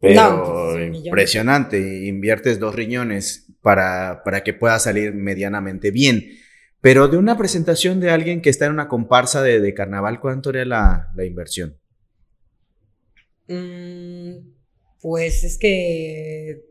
pero 0.00 0.14
no, 0.14 0.72
pues, 0.72 1.04
impresionante. 1.04 2.06
Inviertes 2.06 2.58
dos 2.58 2.74
riñones 2.74 3.46
para, 3.62 4.22
para 4.24 4.42
que 4.42 4.54
pueda 4.54 4.78
salir 4.78 5.12
medianamente 5.12 5.90
bien. 5.90 6.30
Pero 6.80 7.08
de 7.08 7.16
una 7.16 7.36
presentación 7.36 7.98
de 7.98 8.10
alguien 8.10 8.40
que 8.40 8.50
está 8.50 8.66
en 8.66 8.72
una 8.72 8.88
comparsa 8.88 9.42
de, 9.42 9.60
de 9.60 9.74
carnaval, 9.74 10.20
¿cuánto 10.20 10.50
era 10.50 10.64
la, 10.64 11.08
la 11.16 11.24
inversión? 11.24 11.76
Mm, 13.48 14.50
pues 15.00 15.44
es 15.44 15.58
que 15.58 16.64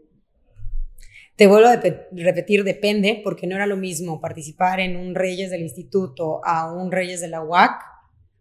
te 1.36 1.48
vuelvo 1.48 1.68
a 1.68 1.82
repetir, 2.12 2.64
depende, 2.64 3.22
porque 3.24 3.46
no 3.46 3.56
era 3.56 3.68
lo 3.68 3.78
mismo 3.78 4.20
participar 4.20 4.80
en 4.80 4.96
un 4.96 5.14
Reyes 5.14 5.52
del 5.52 5.62
Instituto 5.62 6.42
a 6.44 6.74
un 6.74 6.92
Reyes 6.92 7.22
de 7.22 7.28
la 7.28 7.44
UAC 7.44 7.80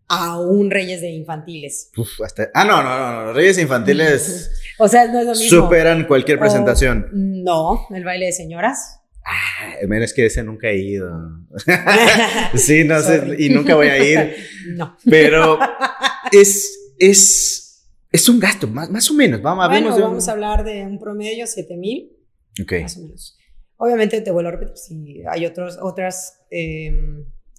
a 0.08 0.38
un 0.38 0.70
Reyes 0.70 1.00
de 1.00 1.10
Infantiles. 1.10 1.90
Uf, 1.96 2.20
hasta, 2.22 2.50
ah, 2.54 2.64
no, 2.64 2.82
no, 2.82 2.98
no, 2.98 3.24
los 3.26 3.36
Reyes 3.36 3.58
Infantiles 3.58 4.50
o 4.78 4.88
sea, 4.88 5.06
no 5.08 5.20
es 5.20 5.26
lo 5.26 5.32
mismo. 5.32 5.62
superan 5.62 6.06
cualquier 6.06 6.38
presentación. 6.38 7.08
O, 7.12 7.16
no, 7.16 7.86
el 7.94 8.04
baile 8.04 8.26
de 8.26 8.32
señoras. 8.32 9.00
Ah, 9.24 9.74
es 9.80 10.14
que 10.14 10.26
ese 10.26 10.44
nunca 10.44 10.68
he 10.68 10.78
ido. 10.78 11.10
sí, 12.54 12.84
no 12.84 13.00
sé, 13.00 13.34
y 13.38 13.48
nunca 13.48 13.74
voy 13.74 13.88
a 13.88 13.98
ir. 13.98 14.36
no. 14.68 14.96
Pero 15.04 15.58
es, 16.30 16.94
es, 16.98 17.65
es 18.16 18.28
un 18.28 18.40
gasto, 18.40 18.66
más, 18.66 18.90
más 18.90 19.10
o 19.10 19.14
menos. 19.14 19.42
Vamos, 19.42 19.68
bueno, 19.68 19.94
de 19.94 20.02
vamos 20.02 20.24
un... 20.24 20.30
a 20.30 20.32
hablar 20.32 20.64
de 20.64 20.82
un 20.84 20.98
promedio 20.98 21.46
7 21.46 21.76
mil. 21.76 22.16
Ok. 22.60 22.72
Más 22.82 22.96
o 22.96 23.02
menos. 23.02 23.38
Obviamente, 23.76 24.20
te 24.22 24.30
vuelvo 24.30 24.48
a 24.48 24.52
repetir, 24.52 24.76
si 24.76 25.22
hay 25.28 25.44
otros 25.44 25.78
otras, 25.80 26.40
eh, 26.50 26.90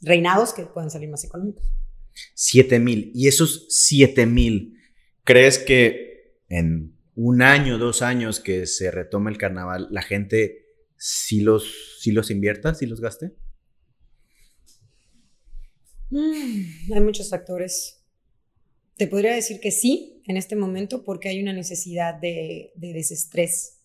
reinados 0.02 0.54
que 0.54 0.64
puedan 0.64 0.90
salir 0.90 1.10
más 1.10 1.24
económicos. 1.24 1.64
7 2.34 2.80
mil. 2.80 3.12
Y 3.14 3.28
esos 3.28 3.68
7 3.70 4.26
mil, 4.26 4.78
¿crees 5.24 5.60
que 5.60 6.42
en 6.50 6.98
un 7.16 7.42
año, 7.42 7.78
dos 7.78 8.02
años 8.02 8.40
que 8.40 8.66
se 8.66 8.92
retome 8.92 9.32
el 9.32 9.38
carnaval, 9.38 9.88
la 9.92 10.02
gente 10.02 10.66
sí 10.98 11.42
los, 11.42 12.00
sí 12.00 12.12
los 12.12 12.32
invierta, 12.32 12.74
sí 12.74 12.86
los 12.86 13.02
gaste? 13.02 13.34
Mm, 16.10 16.94
hay 16.94 17.02
muchos 17.02 17.30
factores. 17.30 18.04
Te 18.96 19.08
podría 19.08 19.36
decir 19.36 19.60
que 19.60 19.72
sí 19.72 20.17
en 20.28 20.38
este 20.38 20.56
momento 20.56 21.04
porque 21.04 21.30
hay 21.30 21.42
una 21.42 21.54
necesidad 21.54 22.16
de, 22.16 22.72
de 22.76 22.94
desestrés. 22.94 23.80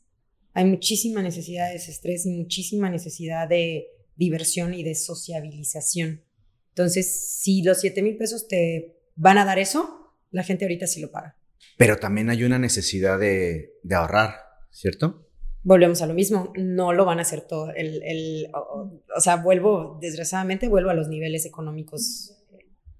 Hay 0.55 0.64
muchísima 0.64 1.22
necesidad 1.22 1.68
de 1.68 1.74
desestrés 1.74 2.26
y 2.26 2.30
muchísima 2.30 2.90
necesidad 2.90 3.49
de 3.49 3.86
diversión 4.16 4.74
y 4.74 4.82
de 4.82 4.95
sociabilización. 4.95 6.22
Entonces, 6.70 7.38
si 7.40 7.62
los 7.62 7.80
7 7.80 8.03
mil 8.03 8.16
pesos 8.16 8.49
te 8.49 8.97
van 9.14 9.38
a 9.38 9.45
dar 9.45 9.59
eso, 9.59 10.14
la 10.30 10.43
gente 10.43 10.64
ahorita 10.64 10.86
sí 10.86 11.01
lo 11.01 11.11
paga. 11.11 11.36
Pero 11.78 11.97
también 11.99 12.28
hay 12.28 12.45
una 12.45 12.59
necesidad 12.59 13.18
de, 13.18 13.74
de 13.82 13.95
ahorrar, 13.95 14.34
¿cierto? 14.70 15.28
volvemos 15.64 16.03
a 16.03 16.07
lo 16.07 16.14
mismo, 16.14 16.53
no 16.57 16.93
lo 16.93 17.05
van 17.05 17.18
a 17.18 17.22
hacer 17.22 17.43
todo. 17.43 17.70
El, 17.74 18.03
el, 18.03 18.49
o, 18.55 18.90
o, 19.16 19.20
sea, 19.20 19.36
vuelvo, 19.36 19.99
desgraciadamente, 20.01 20.68
vuelvo 20.68 20.90
a 20.90 20.95
los 20.95 21.09
niveles 21.09 21.47
económicos 21.47 22.36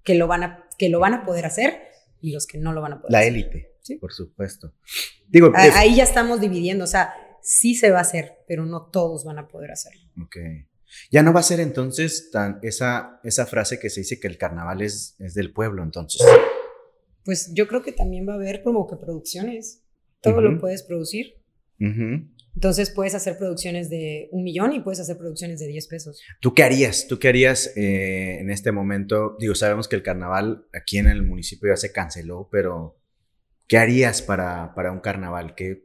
que 0.05 0.15
lo 0.15 0.27
van 0.27 0.43
a, 0.43 0.69
que 0.79 0.89
lo 0.89 1.01
van 1.01 1.15
a 1.15 1.25
poder 1.25 1.47
hacer 1.47 1.92
y 2.23 2.33
los 2.33 2.47
que 2.47 2.57
no 2.57 2.73
lo 2.73 2.81
van 2.81 2.95
a 2.95 3.01
poder 3.01 3.13
La 3.13 3.25
élite, 3.25 3.75
¿Sí? 3.83 3.97
por 3.97 4.13
supuesto. 4.13 4.73
Digo, 5.29 5.53
a, 5.55 5.79
ahí 5.79 5.97
ya 5.97 6.05
estamos 6.05 6.41
dividiendo, 6.41 6.85
o 6.85 6.87
sea, 6.87 7.13
sí 7.43 7.75
se 7.75 7.91
va 7.91 7.99
a 7.99 8.03
hacer, 8.03 8.39
pero 8.47 8.65
no 8.65 8.87
todos 8.91 9.25
van 9.25 9.39
a 9.39 9.49
poder 9.49 9.73
hacerlo. 9.73 10.09
Ok. 10.23 10.37
Ya 11.11 11.23
no 11.23 11.33
va 11.33 11.41
a 11.41 11.43
ser 11.43 11.61
entonces 11.61 12.31
tan 12.31 12.59
esa, 12.63 13.21
esa 13.25 13.47
frase 13.47 13.79
que 13.79 13.91
se 13.91 14.01
dice 14.01 14.21
que 14.21 14.29
el 14.29 14.39
carnaval 14.39 14.83
es, 14.83 15.17
es 15.19 15.35
del 15.35 15.53
pueblo, 15.53 15.83
entonces. 15.83 16.23
Pues 17.25 17.53
yo 17.55 17.67
creo 17.67 17.83
que 17.83 17.93
también 17.93 18.29
va 18.29 18.33
a 18.35 18.37
haber 18.37 18.63
como 18.63 18.87
que 18.87 18.97
producciones. 18.97 19.83
Todo 20.21 20.35
uh 20.35 20.39
-huh. 20.39 20.53
lo 20.53 20.61
puedes 20.61 20.83
producir. 20.83 21.41
Uh 21.81 21.85
-huh. 21.87 22.32
Entonces 22.55 22.91
puedes 22.91 23.15
hacer 23.15 23.39
producciones 23.39 23.89
de 23.89 24.29
un 24.31 24.45
millón 24.45 24.73
y 24.73 24.81
puedes 24.81 25.01
hacer 25.01 25.17
producciones 25.17 25.59
de 25.59 25.69
10 25.69 25.87
pesos. 25.89 26.21
¿Tú 26.41 26.55
qué 26.55 26.63
harías? 26.63 27.07
¿Tú 27.09 27.19
qué 27.19 27.29
harías 27.29 27.73
eh, 27.77 28.39
en 28.41 28.51
este 28.51 28.73
momento? 28.73 29.37
Digo, 29.39 29.55
sabemos 29.55 29.89
que 29.89 29.97
el 29.97 30.03
carnaval 30.03 30.67
aquí 30.75 30.99
en 30.99 31.09
el 31.09 31.23
municipio 31.23 31.71
ya 31.73 31.77
se 31.77 31.93
canceló, 31.93 32.49
pero 32.53 32.99
¿qué 33.67 33.79
harías 33.79 34.21
para, 34.21 34.75
para 34.75 34.93
un 34.93 35.01
carnaval? 35.01 35.55
¿Qué 35.55 35.83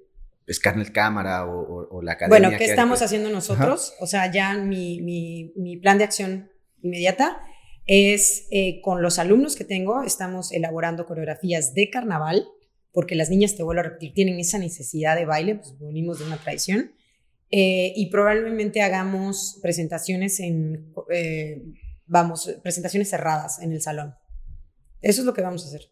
Scarlett 0.51 0.91
Cámara 0.91 1.45
o, 1.45 1.59
o, 1.59 1.97
o, 1.97 2.01
la 2.01 2.13
academia? 2.13 2.39
Bueno, 2.39 2.57
¿qué, 2.57 2.65
¿qué 2.65 2.71
estamos 2.71 3.01
haciendo 3.01 3.29
nosotros? 3.29 3.93
Ajá. 3.95 4.03
O 4.03 4.07
sea, 4.07 4.31
ya 4.31 4.57
mi, 4.57 5.01
mi, 5.01 5.53
mi, 5.55 5.77
plan 5.77 5.97
de 5.97 6.03
acción 6.03 6.51
inmediata 6.81 7.41
es 7.85 8.47
eh, 8.51 8.81
con 8.81 9.01
los 9.01 9.19
alumnos 9.19 9.55
que 9.55 9.63
tengo, 9.63 10.03
estamos 10.03 10.51
elaborando 10.51 11.05
coreografías 11.05 11.73
de 11.73 11.89
carnaval 11.89 12.45
porque 12.97 13.13
las 13.13 13.29
niñas, 13.29 13.55
te 13.55 13.61
vuelvo 13.61 13.81
a 13.81 13.83
repetir, 13.83 14.11
tienen 14.15 14.39
esa 14.39 14.57
necesidad 14.57 15.15
de 15.15 15.27
baile, 15.27 15.57
pues 15.57 15.77
venimos 15.79 16.17
de 16.17 16.25
una 16.25 16.37
tradición, 16.37 16.93
eh, 17.51 17.93
y 17.95 18.09
probablemente 18.09 18.81
hagamos 18.81 19.59
presentaciones 19.61 20.39
en, 20.39 20.95
eh, 21.11 21.61
vamos, 22.07 22.57
presentaciones 22.63 23.07
cerradas 23.07 23.61
en 23.61 23.71
el 23.71 23.83
salón. 23.83 24.15
Eso 24.99 25.21
es 25.21 25.27
lo 25.27 25.35
que 25.35 25.43
vamos 25.43 25.63
a 25.63 25.67
hacer. 25.67 25.91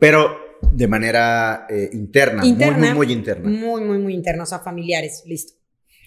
Pero 0.00 0.36
de 0.72 0.88
manera 0.88 1.68
eh, 1.70 1.88
interna, 1.92 2.44
interna, 2.44 2.78
muy, 2.78 2.88
muy, 2.88 2.96
muy 2.96 3.12
interna. 3.12 3.48
Muy, 3.48 3.84
muy, 3.84 3.98
muy 3.98 4.14
interna, 4.14 4.42
o 4.42 4.46
sea, 4.46 4.58
familiares, 4.58 5.22
listo. 5.24 5.52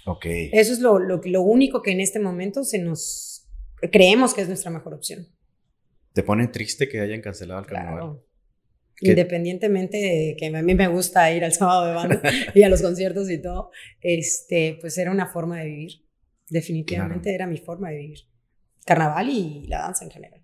Ok. 0.06 0.26
Eso 0.52 0.74
es 0.74 0.80
lo, 0.80 1.00
lo, 1.00 1.22
lo 1.24 1.42
único 1.42 1.82
que 1.82 1.92
en 1.92 2.02
este 2.02 2.20
momento 2.20 2.66
se 2.66 2.80
nos, 2.80 3.48
creemos 3.94 4.34
que 4.34 4.42
es 4.42 4.50
nuestra 4.50 4.72
mejor 4.72 4.94
opción. 4.94 5.26
¿Te 6.12 6.22
pone 6.22 6.50
triste 6.50 6.90
que 6.90 7.00
hayan 7.00 7.22
cancelado 7.22 7.62
el 7.62 7.66
carnaval? 7.66 7.98
Claro. 7.98 8.31
Independientemente 9.02 9.98
de 9.98 10.36
que 10.38 10.56
a 10.56 10.62
mí 10.62 10.76
me 10.76 10.88
gusta 10.88 11.32
ir 11.32 11.44
al 11.44 11.54
sábado 11.54 11.88
de 11.88 11.94
banda 11.94 12.22
y 12.54 12.64
a 12.64 12.70
los 12.70 12.82
conciertos 12.82 13.30
y 13.30 13.40
todo, 13.40 13.72
este, 14.00 14.78
pues 14.80 14.98
era 14.98 15.12
una 15.12 15.28
forma 15.28 15.60
de 15.60 15.66
vivir. 15.66 15.92
Definitivamente 16.50 17.24
claro. 17.24 17.36
era 17.36 17.48
mi 17.48 17.58
forma 17.58 17.90
de 17.90 17.98
vivir. 17.98 18.20
Carnaval 18.86 19.30
y 19.30 19.66
la 19.68 19.80
danza 19.80 20.06
en 20.06 20.12
general. 20.12 20.42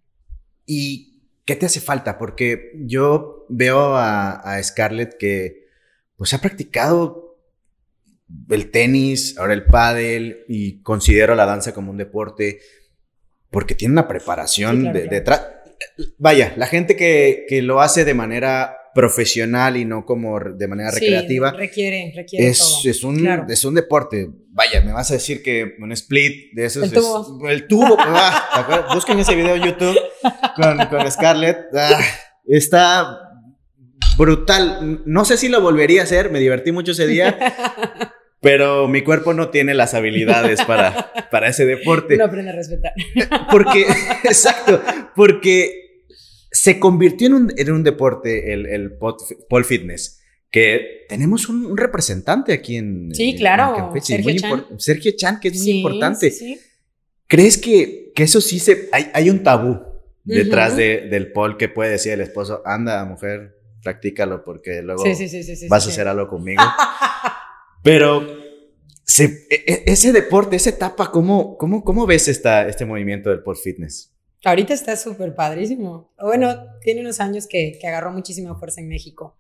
¿Y 0.66 1.22
qué 1.46 1.56
te 1.56 1.66
hace 1.66 1.80
falta? 1.80 2.18
Porque 2.18 2.72
yo 2.86 3.46
veo 3.50 3.96
a, 3.96 4.32
a 4.32 4.64
Scarlett 4.64 5.18
que 5.18 5.68
pues 6.16 6.34
ha 6.34 6.42
practicado 6.42 7.40
el 8.50 8.72
tenis, 8.72 9.38
ahora 9.38 9.54
el 9.54 9.66
pádel 9.66 10.46
y 10.48 10.82
considero 10.82 11.36
la 11.36 11.46
danza 11.46 11.74
como 11.74 11.92
un 11.92 11.98
deporte 11.98 12.60
porque 13.50 13.76
tiene 13.76 13.94
una 13.94 14.08
preparación 14.08 14.78
sí, 14.78 14.82
claro, 14.82 15.00
de, 15.00 15.08
detrás 15.08 15.48
vaya, 16.18 16.54
la 16.58 16.68
gente 16.68 16.96
que, 16.96 17.46
que, 17.48 17.62
lo 17.62 17.82
hace 17.82 18.06
de 18.06 18.14
manera 18.14 18.78
profesional 18.94 19.78
y 19.78 19.86
no 19.86 20.06
como 20.06 20.40
de 20.40 20.68
manera 20.68 20.92
sí, 20.92 21.02
recreativa. 21.02 21.52
Requiere, 21.52 22.12
requiere. 22.16 22.48
Es, 22.48 22.58
todo. 22.58 22.90
es, 22.92 23.04
un, 23.04 23.20
claro. 23.20 23.46
es 23.48 23.64
un 23.64 23.76
deporte. 23.76 24.28
Vaya, 24.50 24.82
me 24.82 24.92
vas 24.92 25.12
a 25.12 25.14
decir 25.14 25.44
que 25.44 25.76
un 25.80 25.92
split 25.92 26.54
de 26.54 26.66
esos 26.66 26.84
el 26.84 26.92
tubo. 26.92 27.48
es. 27.48 27.54
El 27.54 27.68
tubo. 27.68 27.96
ah, 28.00 28.88
busquen 28.94 29.20
ese 29.20 29.36
video 29.36 29.56
en 29.56 29.64
YouTube 29.64 29.98
con, 30.56 30.84
con 30.88 31.12
Scarlett. 31.12 31.58
Ah, 31.76 32.00
está 32.48 33.20
brutal. 34.18 35.04
No 35.06 35.26
sé 35.26 35.38
si 35.38 35.48
lo 35.48 35.62
volvería 35.62 36.02
a 36.02 36.04
hacer. 36.06 36.32
Me 36.32 36.40
divertí 36.40 36.72
mucho 36.72 36.94
ese 36.94 37.06
día. 37.06 37.38
pero 38.42 38.88
mi 38.88 39.02
cuerpo 39.04 39.34
no 39.34 39.50
tiene 39.50 39.74
las 39.74 39.94
habilidades 39.94 40.64
para, 40.64 41.12
para 41.32 41.48
ese 41.50 41.66
deporte. 41.66 42.18
No 42.18 42.26
aprende 42.26 42.52
a 42.52 42.56
respetar. 42.56 42.94
Porque, 43.52 43.86
exacto, 44.24 44.82
porque 45.16 46.04
se 46.52 46.80
convirtió 46.80 47.28
en 47.28 47.34
un, 47.34 47.54
en 47.56 47.72
un 47.72 47.84
deporte 47.84 48.54
el, 48.54 48.66
el 48.66 48.98
pole 48.98 49.64
fitness, 49.66 50.22
que 50.52 51.06
tenemos 51.10 51.50
un, 51.50 51.66
un 51.66 51.78
representante 51.78 52.54
aquí 52.54 52.78
en 52.78 53.14
Sí, 53.14 53.36
claro, 53.36 53.76
en 53.76 53.84
Campeche, 53.84 54.16
Sergio, 54.16 54.32
muy 54.32 54.40
Chan. 54.40 54.80
Sergio 54.80 55.12
Chan, 55.16 55.40
que 55.40 55.48
es 55.50 55.62
sí, 55.62 55.70
muy 55.70 55.78
importante. 55.80 56.32
Sí, 56.32 56.56
sí. 56.56 56.60
¿Crees 57.28 57.58
que, 57.58 58.12
que 58.16 58.24
eso 58.24 58.40
sí 58.40 58.60
se... 58.60 58.90
Hay, 58.92 59.10
hay 59.14 59.30
un 59.30 59.44
tabú 59.44 59.80
detrás 60.24 60.74
uh 60.74 60.76
-huh. 60.76 60.78
de, 60.78 61.10
del 61.10 61.32
pole 61.32 61.58
que 61.58 61.70
puede 61.70 61.92
decir 61.92 62.14
el 62.14 62.22
esposo, 62.22 62.62
anda, 62.66 63.04
mujer, 63.06 63.58
practícalo 63.84 64.44
porque 64.44 64.82
luego 64.82 65.04
vas 65.70 65.86
a 65.86 65.90
hacer 65.90 66.08
algo 66.08 66.28
conmigo? 66.28 66.62
Pero 67.84 68.26
se, 69.04 69.48
e, 69.50 69.84
ese 69.86 70.12
deporte, 70.12 70.56
esa 70.56 70.70
etapa, 70.70 71.12
¿cómo, 71.12 71.58
cómo, 71.58 71.84
cómo 71.84 72.06
ves 72.06 72.28
esta, 72.28 72.68
este 72.68 72.86
movimiento 72.86 73.30
del 73.30 73.42
pole 73.42 73.60
fitness? 73.62 74.14
Ahorita 74.44 74.74
está 74.74 74.96
súper 74.96 75.34
padrísimo. 75.34 76.14
Bueno, 76.20 76.56
tiene 76.82 77.02
unos 77.02 77.20
años 77.20 77.48
que, 77.48 77.78
que, 77.82 77.88
agarró 77.88 78.12
muchísima 78.12 78.58
fuerza 78.58 78.82
en 78.82 78.88
México. 78.88 79.38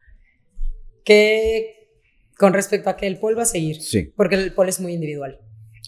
Que 1.03 1.89
con 2.37 2.53
respecto 2.53 2.89
a 2.89 2.97
que 2.97 3.07
el 3.07 3.19
pole 3.19 3.35
va 3.35 3.43
a 3.43 3.45
seguir. 3.45 3.81
Sí. 3.81 4.11
Porque 4.15 4.35
el 4.35 4.53
pole 4.53 4.69
es 4.69 4.79
muy 4.79 4.93
individual. 4.93 5.39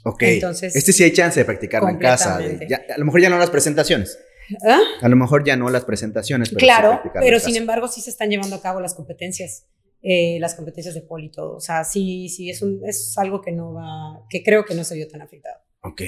Ok. 0.04 0.24
Entonces, 0.24 0.76
este 0.76 0.94
sí 0.94 1.04
hay 1.04 1.12
chance 1.12 1.40
de 1.40 1.46
practicarlo 1.46 1.90
en 1.90 1.98
casa. 1.98 2.38
De, 2.38 2.68
ya, 2.68 2.82
a 2.94 2.98
lo 2.98 3.06
mejor 3.06 3.22
ya 3.22 3.30
no 3.30 3.38
las 3.38 3.50
presentaciones. 3.50 4.18
¿Ah? 4.66 4.80
A 5.02 5.10
lo 5.10 5.16
mejor 5.16 5.44
ya 5.44 5.56
no 5.56 5.70
las 5.70 5.86
presentaciones. 5.86 6.50
Pero 6.50 6.60
claro, 6.60 7.02
sí 7.04 7.10
pero 7.14 7.40
sin 7.40 7.56
embargo 7.56 7.88
sí 7.88 8.02
se 8.02 8.10
están 8.10 8.30
llevando 8.30 8.56
a 8.56 8.62
cabo 8.62 8.80
las 8.80 8.96
competencias. 8.96 9.66
Eh, 10.02 10.38
las 10.40 10.56
competencias 10.56 10.96
de 10.96 11.02
poli 11.02 11.26
y 11.26 11.32
todo. 11.32 11.58
O 11.58 11.60
sea, 11.60 11.84
sí, 11.84 12.30
sí, 12.30 12.50
es, 12.50 12.62
un, 12.62 12.82
es 12.86 13.18
algo 13.18 13.42
que 13.42 13.52
no 13.52 13.74
va, 13.74 14.26
que 14.30 14.44
creo 14.44 14.64
que 14.64 14.74
no 14.74 14.84
se 14.86 14.96
vio 14.96 15.08
tan 15.10 15.22
afectado. 15.22 15.60
Ok, 15.82 16.02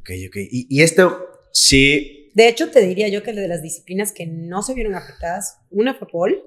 ok, 0.00 0.10
ok. 0.28 0.36
Y, 0.50 0.66
y 0.68 0.82
esto 0.82 1.18
sí. 1.50 2.30
De 2.34 2.48
hecho, 2.48 2.70
te 2.70 2.80
diría 2.80 3.08
yo 3.08 3.22
que 3.22 3.32
de 3.32 3.48
las 3.48 3.62
disciplinas 3.62 4.12
que 4.12 4.26
no 4.26 4.62
se 4.62 4.74
vieron 4.74 4.94
afectadas, 4.94 5.60
una 5.70 5.94
fue 5.94 6.08
pol 6.08 6.42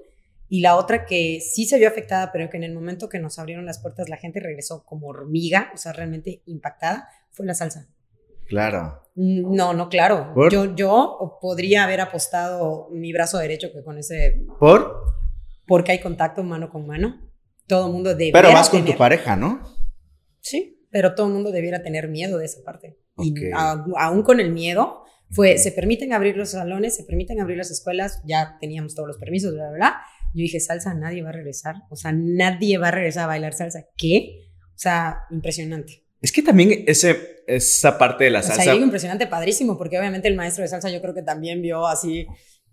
y 0.48 0.60
la 0.60 0.76
otra 0.76 1.06
que 1.06 1.40
sí 1.40 1.66
se 1.66 1.78
vio 1.78 1.88
afectada, 1.88 2.30
pero 2.32 2.48
que 2.50 2.56
en 2.56 2.64
el 2.64 2.72
momento 2.72 3.08
que 3.08 3.18
nos 3.18 3.38
abrieron 3.38 3.66
las 3.66 3.80
puertas 3.80 4.08
la 4.08 4.16
gente 4.16 4.38
regresó 4.40 4.84
como 4.84 5.08
hormiga, 5.08 5.70
o 5.74 5.76
sea, 5.76 5.92
realmente 5.92 6.42
impactada, 6.46 7.08
fue 7.30 7.46
la 7.46 7.54
salsa. 7.54 7.88
Claro. 8.46 9.02
No, 9.16 9.74
no, 9.74 9.88
claro. 9.88 10.32
¿Por? 10.34 10.52
Yo, 10.52 10.76
yo 10.76 11.38
podría 11.40 11.82
haber 11.82 12.00
apostado 12.00 12.88
mi 12.92 13.12
brazo 13.12 13.38
derecho 13.38 13.72
que 13.72 13.82
con 13.82 13.98
ese. 13.98 14.44
¿Por? 14.60 15.15
Porque 15.66 15.92
hay 15.92 16.00
contacto 16.00 16.42
mano 16.42 16.70
con 16.70 16.86
mano. 16.86 17.30
Todo 17.66 17.86
el 17.86 17.92
mundo 17.92 18.10
debería. 18.10 18.32
Pero 18.32 18.52
más 18.52 18.70
con 18.70 18.80
tener... 18.80 18.94
tu 18.94 18.98
pareja, 18.98 19.36
¿no? 19.36 19.60
Sí, 20.40 20.86
pero 20.90 21.14
todo 21.14 21.26
el 21.26 21.32
mundo 21.32 21.50
debiera 21.50 21.82
tener 21.82 22.08
miedo 22.08 22.38
de 22.38 22.46
esa 22.46 22.62
parte. 22.64 22.98
Okay. 23.16 23.32
Y 23.32 23.52
a, 23.52 23.84
aún 23.98 24.22
con 24.22 24.40
el 24.40 24.52
miedo, 24.52 25.02
fue, 25.30 25.50
okay. 25.50 25.58
se 25.58 25.72
permiten 25.72 26.12
abrir 26.12 26.36
los 26.36 26.50
salones, 26.50 26.96
se 26.96 27.04
permiten 27.04 27.40
abrir 27.40 27.58
las 27.58 27.70
escuelas, 27.70 28.22
ya 28.24 28.56
teníamos 28.60 28.94
todos 28.94 29.08
los 29.08 29.18
permisos, 29.18 29.52
bla, 29.52 29.68
bla, 29.68 29.76
bla. 29.76 30.00
Yo 30.34 30.42
dije, 30.42 30.60
salsa, 30.60 30.94
nadie 30.94 31.22
va 31.22 31.30
a 31.30 31.32
regresar. 31.32 31.76
O 31.90 31.96
sea, 31.96 32.12
nadie 32.12 32.78
va 32.78 32.88
a 32.88 32.92
regresar 32.92 33.24
a 33.24 33.28
bailar 33.28 33.54
salsa. 33.54 33.86
¿Qué? 33.96 34.50
O 34.62 34.78
sea, 34.78 35.20
impresionante. 35.30 36.04
Es 36.20 36.32
que 36.32 36.42
también 36.42 36.84
ese, 36.86 37.42
esa 37.46 37.98
parte 37.98 38.24
de 38.24 38.30
la 38.30 38.42
salsa. 38.42 38.60
O 38.60 38.64
sea, 38.64 38.74
impresionante, 38.74 39.26
padrísimo, 39.26 39.76
porque 39.78 39.98
obviamente 39.98 40.28
el 40.28 40.36
maestro 40.36 40.62
de 40.62 40.68
salsa 40.68 40.90
yo 40.90 41.00
creo 41.00 41.14
que 41.14 41.22
también 41.22 41.62
vio 41.62 41.86
así, 41.86 42.26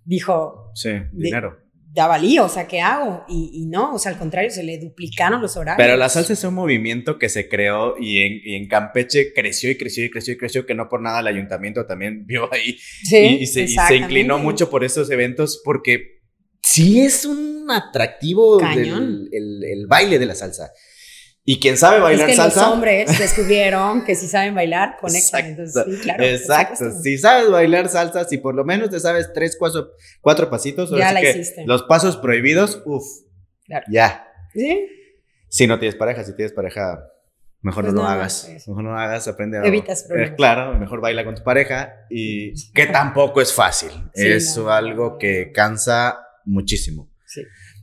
dijo. 0.03 0.71
Sí, 0.75 0.91
dinero. 1.11 1.62
De, 1.93 2.01
ya 2.01 2.07
valía, 2.07 2.43
o 2.43 2.49
sea, 2.49 2.67
¿qué 2.67 2.81
hago? 2.81 3.23
Y, 3.27 3.51
y, 3.53 3.65
no, 3.65 3.93
o 3.93 3.99
sea, 3.99 4.11
al 4.11 4.17
contrario, 4.17 4.49
se 4.49 4.63
le 4.63 4.79
duplicaron 4.79 5.41
los 5.41 5.55
horarios. 5.57 5.85
Pero 5.85 5.97
la 5.97 6.09
salsa 6.09 6.33
es 6.33 6.43
un 6.43 6.55
movimiento 6.55 7.19
que 7.19 7.29
se 7.29 7.47
creó 7.47 7.95
y 7.99 8.21
en, 8.21 8.41
y 8.43 8.55
en 8.55 8.67
Campeche 8.67 9.33
creció 9.33 9.69
y 9.69 9.77
creció 9.77 10.05
y 10.05 10.09
creció 10.09 10.33
y 10.33 10.37
creció, 10.37 10.65
que 10.65 10.73
no 10.73 10.89
por 10.89 11.01
nada 11.01 11.19
el 11.19 11.27
ayuntamiento 11.27 11.85
también 11.85 12.25
vio 12.25 12.51
ahí 12.53 12.77
sí, 13.03 13.17
y, 13.17 13.43
y, 13.43 13.47
se, 13.47 13.61
y, 13.61 13.67
se, 13.67 13.95
inclinó 13.95 14.39
mucho 14.39 14.69
por 14.69 14.83
esos 14.83 15.09
eventos 15.11 15.61
porque 15.63 16.21
sí 16.61 17.01
es 17.01 17.25
un 17.25 17.69
atractivo 17.69 18.57
del 18.57 19.29
el, 19.31 19.63
el 19.63 19.87
baile 19.87 20.19
de 20.19 20.25
la 20.25 20.35
salsa. 20.35 20.71
Y 21.45 21.59
quien 21.59 21.75
sabe 21.75 21.99
bailar 21.99 22.29
es 22.29 22.35
que 22.35 22.41
salsa. 22.41 22.61
Los 22.61 22.71
hombres 22.71 23.19
descubrieron 23.19 24.05
que 24.05 24.15
si 24.15 24.27
saben 24.27 24.55
bailar, 24.55 24.97
conectan. 24.99 25.45
Entonces, 25.45 25.83
sí, 25.85 26.01
claro. 26.01 26.23
Exacto. 26.23 26.91
Si 27.01 27.17
sabes 27.17 27.49
bailar 27.49 27.89
salsa, 27.89 28.23
si 28.23 28.37
por 28.37 28.55
lo 28.55 28.63
menos 28.63 28.89
te 28.89 28.99
sabes 28.99 29.31
tres, 29.33 29.57
cuatro, 29.59 29.91
cuatro 30.21 30.49
pasitos, 30.49 30.89
ya 30.91 31.11
la 31.11 31.21
hiciste. 31.21 31.65
los 31.65 31.83
pasos 31.83 32.15
prohibidos, 32.17 32.81
uff. 32.85 33.03
Claro. 33.65 33.85
Ya. 33.89 34.27
¿Sí? 34.53 34.87
Si 35.49 35.67
no 35.67 35.79
tienes 35.79 35.95
pareja, 35.95 36.23
si 36.23 36.33
tienes 36.33 36.53
pareja, 36.53 37.03
mejor 37.61 37.83
pues 37.83 37.93
no, 37.93 38.01
no, 38.01 38.07
lo 38.07 38.13
hagas. 38.13 38.49
Mejor 38.67 38.83
no 38.83 38.91
lo 38.91 38.97
hagas, 38.97 39.27
aprende 39.27 39.57
a. 39.57 39.63
Evitas 39.63 40.03
problemas. 40.03 40.31
Eh, 40.31 40.35
claro, 40.35 40.79
mejor 40.79 41.01
baila 41.01 41.25
con 41.25 41.35
tu 41.35 41.43
pareja 41.43 42.05
y 42.09 42.53
que 42.73 42.85
tampoco 42.85 43.41
es 43.41 43.53
fácil. 43.53 43.91
Sí, 44.13 44.27
es 44.27 44.57
no, 44.57 44.69
algo 44.69 45.17
que 45.17 45.51
cansa 45.51 46.19
muchísimo. 46.45 47.11
Sí. 47.25 47.41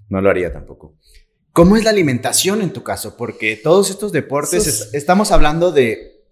No 0.08 0.20
lo 0.22 0.30
haría 0.30 0.50
tampoco. 0.50 0.96
¿Cómo 1.60 1.76
es 1.76 1.84
la 1.84 1.90
alimentación 1.90 2.62
en 2.62 2.72
tu 2.72 2.82
caso? 2.82 3.18
Porque 3.18 3.54
todos 3.54 3.90
estos 3.90 4.12
deportes, 4.12 4.88
estamos 4.94 5.30
hablando 5.30 5.72
de, 5.72 6.22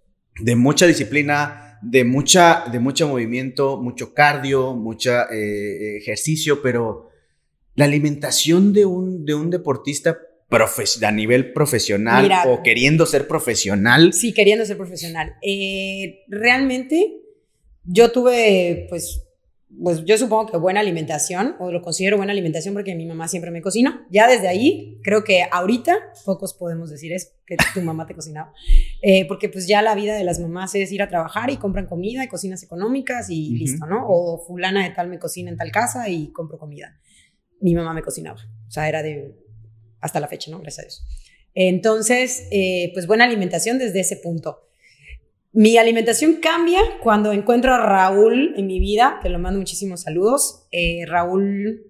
de, 0.41 0.57
mucha 0.57 0.87
disciplina, 0.87 1.79
de, 1.83 2.05
mucha, 2.05 2.65
de 2.73 2.81
mucho 2.81 3.09
movimiento, 3.09 3.77
mucho 3.77 4.15
cardio, 4.15 4.73
mucho 4.73 5.11
eh, 5.31 5.99
ejercicio, 5.99 6.63
pero 6.63 7.11
la 7.75 7.85
alimentación 7.85 8.73
de 8.73 8.87
un, 8.87 9.27
de 9.27 9.35
un 9.35 9.51
deportista 9.51 10.19
a 11.03 11.13
nivel 11.13 11.53
profesional 11.53 12.33
o 12.47 12.63
queriendo 12.63 13.05
ser 13.05 13.29
profesional. 13.29 14.15
Sí, 14.15 14.33
queriendo 14.33 14.65
ser 14.65 14.79
profesional. 14.79 15.35
Eh, 15.43 16.21
realmente 16.29 17.21
yo 17.85 18.13
tuve, 18.13 18.87
pues, 18.89 19.28
pues 19.83 20.05
yo 20.05 20.17
supongo 20.17 20.47
que 20.47 20.57
buena 20.57 20.81
alimentación, 20.81 21.55
o 21.59 21.71
lo 21.71 21.83
considero 21.83 22.17
buena 22.17 22.33
alimentación 22.33 22.73
porque 22.73 22.95
mi 22.95 23.05
mamá 23.05 23.29
siempre 23.29 23.51
me 23.51 23.61
cocinó. 23.61 24.07
Ya 24.11 24.27
desde 24.27 24.49
ahí, 24.49 24.99
creo 25.03 25.25
que 25.25 25.45
ahorita 25.51 25.95
pocos 26.25 26.55
podemos 26.55 26.91
decir 26.91 27.13
eso, 27.13 27.29
que 27.47 27.57
tu 27.75 27.83
mamá 27.83 28.07
te 28.07 28.15
cocinaba. 28.15 28.53
Eh, 29.03 29.27
porque 29.29 29.49
pues 29.49 29.67
ya 29.67 29.83
la 29.83 29.95
vida 29.95 30.17
de 30.17 30.25
las 30.25 30.41
mamás 30.41 30.75
es 30.75 30.91
ir 30.91 31.03
a 31.03 31.09
trabajar 31.09 31.51
y 31.51 31.59
compran 31.59 31.87
comida 31.87 32.25
y 32.25 32.29
cocinas 32.29 32.63
económicas 32.63 33.29
y 33.29 33.51
listo, 33.57 33.87
¿no? 33.87 34.07
O 34.09 34.45
fulana 34.47 34.85
de 34.85 34.91
tal 34.91 35.09
me 35.09 35.19
cocina 35.19 35.51
en 35.51 35.57
tal 35.57 35.71
casa 35.71 36.09
y 36.09 36.33
compro 36.33 36.59
comida. 36.59 36.99
Mi 37.61 37.75
mamá 37.75 37.93
me 37.93 38.03
cocinaba. 38.03 38.41
O 38.67 38.71
sea, 38.71 38.89
era 38.89 39.03
de 39.03 39.35
hasta 40.01 40.19
la 40.19 40.29
fecha, 40.29 40.51
¿no? 40.51 40.61
Gracias 40.61 40.79
a 40.79 40.83
Dios. 40.83 41.05
Entonces, 41.55 42.47
eh, 42.51 42.91
pues 42.95 43.07
buena 43.07 43.25
alimentación 43.25 43.79
desde 43.79 44.01
ese 44.01 44.17
punto. 44.17 44.68
Mi 45.59 45.77
alimentación 45.77 46.37
cambia 46.37 46.81
cuando 47.03 47.33
encuentro 47.33 47.75
a 47.75 47.85
Raúl 47.85 48.55
en 48.57 48.69
mi 48.69 48.79
vida, 48.79 49.19
que 49.21 49.29
lo 49.29 49.41
mando 49.41 49.59
muchísimos 49.59 50.03
saludos. 50.03 50.69
Eh, 50.71 51.05
Raúl 51.05 51.85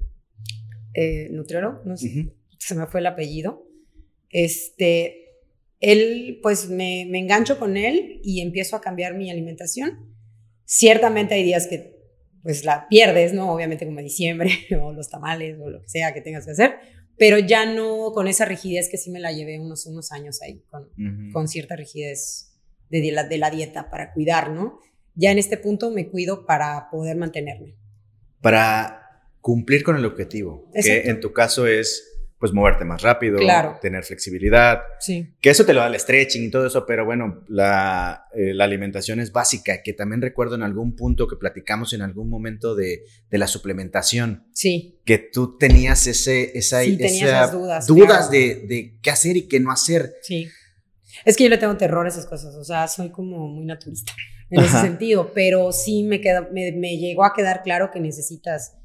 eh, 0.94 1.28
Nutriólogo, 1.32 1.82
no 1.84 1.94
sé, 1.98 2.32
se 2.56 2.74
me 2.74 2.86
fue 2.86 3.00
el 3.00 3.06
apellido. 3.08 3.68
Este, 4.30 5.42
él, 5.80 6.38
pues 6.42 6.70
me, 6.70 7.04
me 7.10 7.18
engancho 7.18 7.58
con 7.58 7.76
él 7.76 8.22
y 8.24 8.40
empiezo 8.40 8.74
a 8.74 8.80
cambiar 8.80 9.12
mi 9.12 9.30
alimentación. 9.30 10.14
Ciertamente 10.64 11.34
hay 11.34 11.42
días 11.42 11.66
que 11.66 11.94
pues 12.42 12.64
la 12.64 12.88
pierdes, 12.88 13.34
¿no? 13.34 13.52
Obviamente 13.52 13.84
como 13.84 14.00
diciembre 14.00 14.50
o 14.82 14.94
los 14.94 15.10
tamales 15.10 15.58
o 15.60 15.68
lo 15.68 15.82
que 15.82 15.90
sea 15.90 16.14
que 16.14 16.22
tengas 16.22 16.46
que 16.46 16.52
hacer, 16.52 16.76
pero 17.18 17.38
ya 17.38 17.70
no 17.70 18.12
con 18.14 18.28
esa 18.28 18.46
rigidez 18.46 18.88
que 18.88 18.96
sí 18.96 19.10
me 19.10 19.20
la 19.20 19.30
llevé 19.30 19.60
unos, 19.60 19.84
unos 19.84 20.10
años 20.10 20.40
ahí, 20.40 20.62
con, 20.70 20.88
con 21.34 21.48
cierta 21.48 21.76
rigidez 21.76 22.47
de 22.90 23.12
la, 23.12 23.24
de 23.24 23.38
la 23.38 23.50
dieta 23.50 23.90
para 23.90 24.12
cuidar, 24.12 24.50
¿no? 24.50 24.80
Ya 25.14 25.32
en 25.32 25.38
este 25.38 25.56
punto 25.56 25.90
me 25.90 26.08
cuido 26.08 26.46
para 26.46 26.88
poder 26.90 27.16
mantenerme. 27.16 27.74
Para 28.40 29.08
cumplir 29.40 29.82
con 29.82 29.96
el 29.96 30.04
objetivo, 30.04 30.70
que 30.72 31.02
en 31.08 31.20
tu 31.20 31.32
caso 31.32 31.66
es 31.66 32.18
pues 32.38 32.52
moverte 32.52 32.84
más 32.84 33.02
rápido, 33.02 33.38
tener 33.80 34.04
flexibilidad. 34.04 34.82
Sí. 35.00 35.34
Que 35.40 35.50
eso 35.50 35.66
te 35.66 35.74
lo 35.74 35.80
da 35.80 35.88
el 35.88 35.98
stretching 35.98 36.44
y 36.44 36.50
todo 36.50 36.66
eso, 36.66 36.86
pero 36.86 37.04
bueno, 37.04 37.42
la, 37.48 38.26
eh, 38.32 38.54
la, 38.54 38.64
alimentación 38.64 39.18
es 39.18 39.32
básica, 39.32 39.82
que 39.82 39.92
también 39.92 40.22
recuerdo 40.22 40.54
en 40.54 40.62
algún 40.62 40.94
punto 40.94 41.26
que 41.26 41.34
platicamos 41.34 41.92
en 41.94 42.02
algún 42.02 42.30
momento 42.30 42.76
de, 42.76 43.02
de 43.28 43.38
la 43.38 43.48
suplementación. 43.48 44.46
Sí. 44.52 45.00
Que 45.04 45.18
tú 45.18 45.58
tenías 45.58 46.06
ese, 46.06 46.56
esa, 46.56 46.82
sí, 46.84 46.96
esas 47.00 47.50
dudas. 47.52 47.86
Dudas 47.88 48.30
de, 48.30 48.66
de, 48.68 48.98
qué 49.02 49.10
hacer 49.10 49.36
y 49.36 49.48
qué 49.48 49.58
no 49.58 49.72
hacer. 49.72 50.14
Sí. 50.22 50.48
Es 51.24 51.36
que 51.36 51.44
yo 51.44 51.50
le 51.50 51.58
tengo 51.58 51.76
terror 51.76 52.06
a 52.06 52.08
esas 52.08 52.26
cosas, 52.26 52.54
o 52.54 52.64
sea, 52.64 52.88
soy 52.88 53.10
como 53.10 53.48
muy 53.48 53.64
naturista 53.64 54.12
en 54.50 54.60
ese 54.60 54.80
sentido, 54.80 55.32
pero 55.34 55.72
sí 55.72 56.04
me, 56.04 56.20
queda, 56.20 56.48
me, 56.52 56.72
me 56.72 56.96
llegó 56.96 57.24
a 57.24 57.34
quedar 57.34 57.62
claro 57.62 57.90
que 57.90 58.00
necesitas 58.00 58.78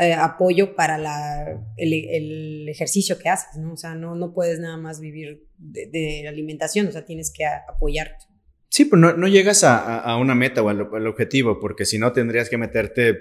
eh, 0.00 0.14
apoyo 0.14 0.76
para 0.76 0.96
la, 0.96 1.60
el, 1.76 2.68
ejercicio 2.68 3.18
que 3.18 3.28
haces, 3.28 3.56
¿no? 3.60 3.72
O 3.72 3.76
sea, 3.76 3.96
no, 3.96 4.14
no 4.14 4.32
puedes 4.32 4.60
nada 4.60 4.76
más 4.76 5.00
vivir 5.00 5.48
de, 5.56 6.24
alimentación, 6.28 6.86
o 6.86 6.92
sea, 6.92 7.04
tienes 7.04 7.32
que 7.32 7.44
apoyarte. 7.44 8.26
Sí, 8.68 8.84
pero 8.84 8.98
no, 8.98 9.16
no 9.16 9.26
llegas 9.26 9.64
a, 9.64 9.98
a, 9.98 10.16
una 10.16 10.36
meta 10.36 10.62
o 10.62 10.68
al, 10.68 11.06
objetivo, 11.08 11.58
porque 11.58 11.84
si 11.84 11.98
no 11.98 12.12
tendrías 12.12 12.48
que 12.48 12.56
meterte 12.56 13.18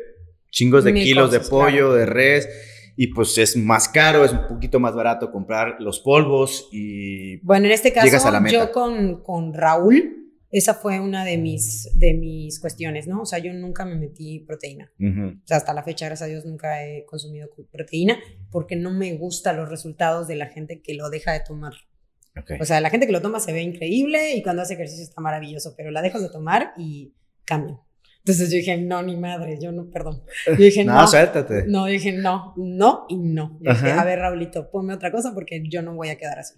chingos 0.51 0.83
de 0.83 0.93
kilos 0.93 1.31
de 1.31 1.39
pollo, 1.39 1.93
de 1.93 2.05
res, 2.05 2.47
y 2.99 3.13
pues 3.13 3.37
es 3.37 3.55
más 3.55 3.87
caro, 3.87 4.25
es 4.25 4.33
un 4.33 4.47
poquito 4.47 4.79
más 4.79 4.95
barato 4.95 5.31
comprar 5.31 5.75
los 5.79 5.99
polvos 5.99 6.67
y... 6.71 7.37
Bueno, 7.45 7.67
en 7.67 7.71
este 7.71 7.93
caso, 7.93 8.09
yo 8.49 8.71
con, 8.71 9.21
con 9.21 9.53
Raúl, 9.53 10.33
esa 10.49 10.73
fue 10.73 10.99
una 10.99 11.23
de 11.23 11.37
mis, 11.37 11.91
de 11.93 12.15
mis 12.15 12.59
cuestiones, 12.59 13.07
¿no? 13.07 13.21
O 13.21 13.25
sea, 13.27 13.37
yo 13.37 13.53
nunca 13.53 13.85
me 13.85 13.95
metí 13.95 14.39
proteína. 14.39 14.91
O 14.99 15.45
sea, 15.45 15.57
hasta 15.57 15.75
la 15.75 15.83
fecha, 15.83 16.07
gracias 16.07 16.27
a 16.27 16.31
Dios, 16.31 16.45
nunca 16.45 16.83
he 16.83 17.05
consumido 17.05 17.47
proteína 17.71 18.17
porque 18.49 18.75
no 18.75 18.89
me 18.89 19.15
gustan 19.15 19.57
los 19.57 19.69
resultados 19.69 20.27
de 20.27 20.35
la 20.35 20.47
gente 20.47 20.81
que 20.81 20.95
lo 20.95 21.11
deja 21.11 21.33
de 21.33 21.41
tomar. 21.41 21.73
O 22.59 22.65
sea, 22.65 22.81
la 22.81 22.89
gente 22.89 23.05
que 23.05 23.13
lo 23.13 23.21
toma 23.21 23.39
se 23.39 23.53
ve 23.53 23.61
increíble 23.61 24.33
y 24.33 24.41
cuando 24.41 24.63
hace 24.63 24.73
ejercicio 24.73 25.03
está 25.03 25.21
maravilloso, 25.21 25.75
pero 25.77 25.91
la 25.91 26.01
dejas 26.01 26.23
de 26.23 26.29
tomar 26.29 26.73
y 26.77 27.13
cambia. 27.45 27.79
Entonces 28.27 28.51
yo 28.51 28.57
dije, 28.57 28.77
no, 28.77 29.01
ni 29.03 29.15
madre, 29.15 29.57
yo 29.57 29.71
no, 29.71 29.89
perdón. 29.89 30.21
Yo 30.45 30.55
dije, 30.55 30.83
no, 30.83 30.95
no, 30.95 31.07
suéltate. 31.07 31.63
No, 31.65 31.85
dije, 31.85 32.11
no, 32.11 32.53
no 32.57 33.05
y 33.07 33.15
no. 33.15 33.57
Dije, 33.61 33.91
a 33.91 34.03
ver, 34.03 34.19
Raulito, 34.19 34.69
ponme 34.69 34.93
otra 34.93 35.13
cosa 35.13 35.33
porque 35.33 35.63
yo 35.69 35.81
no 35.81 35.95
voy 35.95 36.09
a 36.09 36.17
quedar 36.17 36.39
así. 36.39 36.55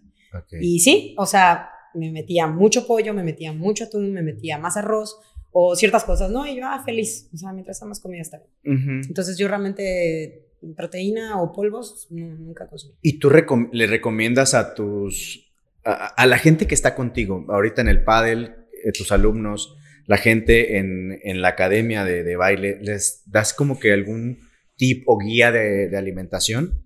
Y 0.60 0.80
sí, 0.80 1.14
o 1.16 1.28
sea, 1.28 1.70
me 1.94 2.12
metía 2.12 2.48
mucho 2.48 2.88
pollo, 2.88 3.14
me 3.14 3.22
metía 3.22 3.54
mucho 3.54 3.84
atún, 3.84 4.12
me 4.12 4.24
metía 4.24 4.58
más 4.58 4.78
arroz 4.78 5.20
o 5.52 5.76
ciertas 5.76 6.06
cosas, 6.06 6.32
¿no? 6.32 6.48
Y 6.48 6.58
yo, 6.58 6.66
ah, 6.66 6.82
feliz, 6.84 7.30
o 7.36 7.38
sea, 7.38 7.54
mientras 7.54 7.78
está 7.78 7.86
más 7.86 8.00
comida 8.00 8.22
está 8.22 8.42
bien. 8.64 9.04
Entonces 9.08 9.38
yo 9.38 9.48
realmente 9.48 10.48
proteína 10.76 11.40
o 11.40 11.54
polvos 11.54 12.08
nunca 12.10 12.68
consumí. 12.68 12.96
¿Y 13.04 13.20
tú 13.20 13.30
le 13.30 13.86
recomiendas 13.86 14.56
a 14.56 14.74
tus, 14.74 15.54
a, 15.84 16.26
la 16.26 16.40
gente 16.40 16.66
que 16.66 16.74
está 16.74 16.96
contigo, 16.96 17.46
ahorita 17.48 17.82
en 17.82 17.90
el 17.90 18.04
pádel, 18.04 18.56
eh, 18.84 18.92
tus 18.92 19.12
alumnos, 19.12 19.76
la 20.10 20.18
gente 20.18 20.80
en, 20.80 21.20
en 21.22 21.40
la 21.44 21.50
academia 21.50 22.04
de, 22.04 22.24
de, 22.24 22.36
baile, 22.36 22.80
les 22.82 23.22
das 23.28 23.54
como 23.54 23.80
que 23.80 23.94
algún 23.94 24.40
tip 24.76 25.04
o 25.06 25.20
guía 25.20 25.52
de, 25.52 25.88
de 25.88 25.98
alimentación? 26.00 26.84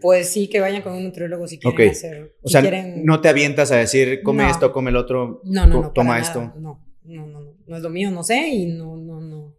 Pues 0.00 0.28
sí, 0.28 0.48
que 0.48 0.60
vayan 0.60 0.82
con 0.82 0.92
un 0.92 1.02
nutriólogo 1.02 1.48
si 1.48 1.58
quieren 1.58 1.90
hacer. 1.90 2.36
O 2.42 2.48
sea, 2.48 2.62
no 2.94 3.20
te 3.20 3.28
avientas 3.28 3.72
a 3.72 3.76
decir, 3.76 4.22
come 4.22 4.48
esto, 4.48 4.70
come 4.70 4.90
el 4.90 4.96
otro, 4.96 5.40
no, 5.42 5.66
no, 5.66 5.90
toma 5.90 6.20
esto. 6.20 6.52
No, 6.56 6.80
no, 7.02 7.26
no, 7.26 7.26
no, 7.26 7.56
no 7.66 7.76
es 7.76 7.82
lo 7.82 7.90
mío, 7.90 8.12
no 8.12 8.22
sé 8.22 8.46
y 8.46 8.66
no, 8.66 8.96
no, 8.98 9.20
no. 9.20 9.56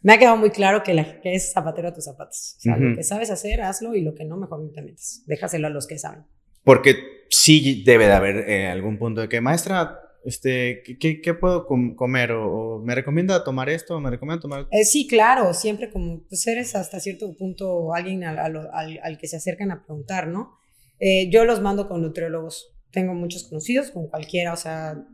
Me 0.00 0.14
ha 0.14 0.18
quedado 0.18 0.38
muy 0.38 0.48
claro 0.48 0.82
que, 0.82 0.94
la, 0.94 1.20
que 1.20 1.34
es 1.34 1.52
zapatero 1.52 1.88
a 1.88 1.92
tus 1.92 2.04
zapatos. 2.04 2.54
O 2.56 2.60
sea, 2.62 2.78
lo 2.78 2.96
que 2.96 3.02
sabes 3.02 3.30
hacer, 3.30 3.60
hazlo 3.60 3.94
y 3.94 4.00
lo 4.00 4.14
que 4.14 4.24
no, 4.24 4.38
mejor 4.38 4.62
no 4.62 4.70
te 4.70 4.80
metes. 4.80 5.22
Déjaselo 5.26 5.66
a 5.66 5.70
los 5.70 5.86
que 5.86 5.98
saben. 5.98 6.24
Porque 6.64 6.96
sí 7.28 7.82
debe 7.84 8.06
de 8.06 8.12
haber 8.12 8.48
eh, 8.48 8.68
algún 8.68 8.98
punto 8.98 9.20
de 9.20 9.28
que, 9.28 9.42
maestra, 9.42 10.01
este, 10.24 10.82
¿qué, 11.00 11.20
qué 11.20 11.34
puedo 11.34 11.66
comer? 11.66 12.32
O, 12.32 12.78
me 12.78 12.94
recomienda 12.94 13.42
tomar 13.44 13.68
esto? 13.68 13.98
¿Me 14.00 14.10
recomienda 14.10 14.40
tomar? 14.40 14.68
Eh, 14.70 14.84
sí, 14.84 15.06
claro, 15.06 15.52
siempre 15.54 15.90
como 15.90 16.22
pues 16.28 16.46
eres 16.46 16.74
hasta 16.74 17.00
cierto 17.00 17.36
punto 17.36 17.94
alguien 17.94 18.24
al, 18.24 18.38
al, 18.38 19.00
al, 19.02 19.18
que 19.18 19.26
se 19.26 19.36
acercan 19.36 19.70
a 19.70 19.84
preguntar, 19.84 20.28
¿no? 20.28 20.56
Eh, 21.00 21.28
yo 21.30 21.44
los 21.44 21.60
mando 21.60 21.88
con 21.88 22.02
nutriólogos. 22.02 22.72
Tengo 22.92 23.14
muchos 23.14 23.44
conocidos, 23.44 23.90
con 23.90 24.08
cualquiera, 24.08 24.52
o 24.52 24.56
sea, 24.56 25.04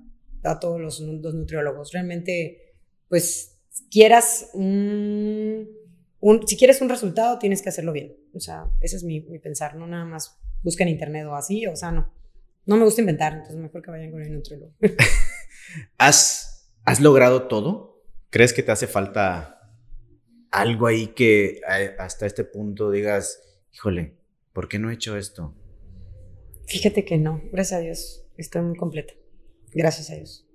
a 0.45 0.61
todos 0.61 0.81
los, 0.81 1.01
los 1.01 1.35
nutriólogos. 1.35 1.93
Realmente, 1.93 2.75
pues, 3.09 3.61
quieras 3.91 4.51
un, 4.53 5.69
un, 6.21 6.47
si 6.47 6.57
quieres 6.57 6.83
un 6.83 6.89
resultado, 6.89 7.39
tienes 7.39 7.63
que 7.63 7.69
hacerlo 7.71 7.93
bien. 7.93 8.17
O 8.35 8.41
sea, 8.41 8.67
ese 8.81 8.97
es 8.97 9.05
mi 9.05 9.21
pensar, 9.39 9.77
no 9.77 9.87
nada 9.87 10.05
más 10.05 10.39
busca 10.63 10.83
en 10.83 10.91
internet 10.91 11.27
o 11.27 11.35
así, 11.35 11.67
o 11.67 11.77
sea, 11.77 11.93
no. 11.93 12.18
No 12.69 12.77
me 12.77 12.85
gusta 12.85 13.01
inventar, 13.01 13.33
entonces 13.33 13.57
mejor 13.57 13.81
que 13.81 13.91
vayan 13.91 14.11
con 14.11 14.23
el 14.23 14.31
nutriólogo. 14.31 14.75
¿Has, 15.99 16.71
¿Has 16.85 17.01
logrado 17.01 17.49
todo? 17.49 18.05
¿Crees 18.29 18.53
que 18.53 18.63
te 18.63 18.71
hace 18.71 18.87
falta 18.87 19.73
algo 20.51 20.87
ahí 20.87 21.07
que 21.09 21.63
eh, 21.67 21.95
hasta 21.99 22.27
este 22.27 22.45
punto 22.45 22.91
digas, 22.91 23.41
híjole, 23.73 24.19
¿por 24.53 24.69
qué 24.69 24.79
no 24.79 24.91
he 24.91 24.95
hecho 24.95 25.17
esto? 25.17 25.55
Fíjate 26.67 27.07
que 27.07 27.17
no, 27.17 27.41
gracias 27.53 27.81
a 27.81 27.83
Dios, 27.83 28.27
estoy 28.37 28.61
muy 28.61 28.77
completa. 28.77 29.15
Gracias 29.73 30.11
a 30.11 30.17
Dios. 30.17 30.47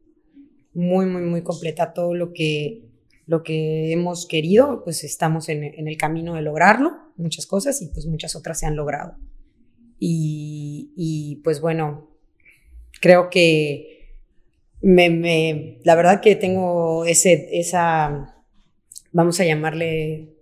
Muy, 0.71 1.07
muy, 1.07 1.23
muy 1.23 1.41
completa. 1.41 1.93
Todo 1.93 2.13
lo 2.13 2.31
que, 2.31 2.83
lo 3.25 3.41
que 3.41 3.91
hemos 3.91 4.27
querido, 4.27 4.83
pues 4.83 5.03
estamos 5.03 5.49
en, 5.49 5.63
en 5.63 5.87
el 5.87 5.97
camino 5.97 6.35
de 6.35 6.43
lograrlo, 6.43 6.91
muchas 7.17 7.47
cosas, 7.47 7.81
y 7.81 7.87
pues 7.87 8.05
muchas 8.05 8.35
otras 8.35 8.59
se 8.59 8.67
han 8.67 8.75
logrado. 8.75 9.17
Y, 10.05 11.41
pues 11.43 11.61
bueno, 11.61 12.09
creo 12.99 13.29
que 13.29 14.17
me, 14.81 15.79
la 15.83 15.95
verdad 15.95 16.21
que 16.21 16.35
tengo 16.35 17.05
ese, 17.05 17.49
esa, 17.53 18.35
vamos 19.13 19.39
a 19.39 19.45
llamarle, 19.45 20.35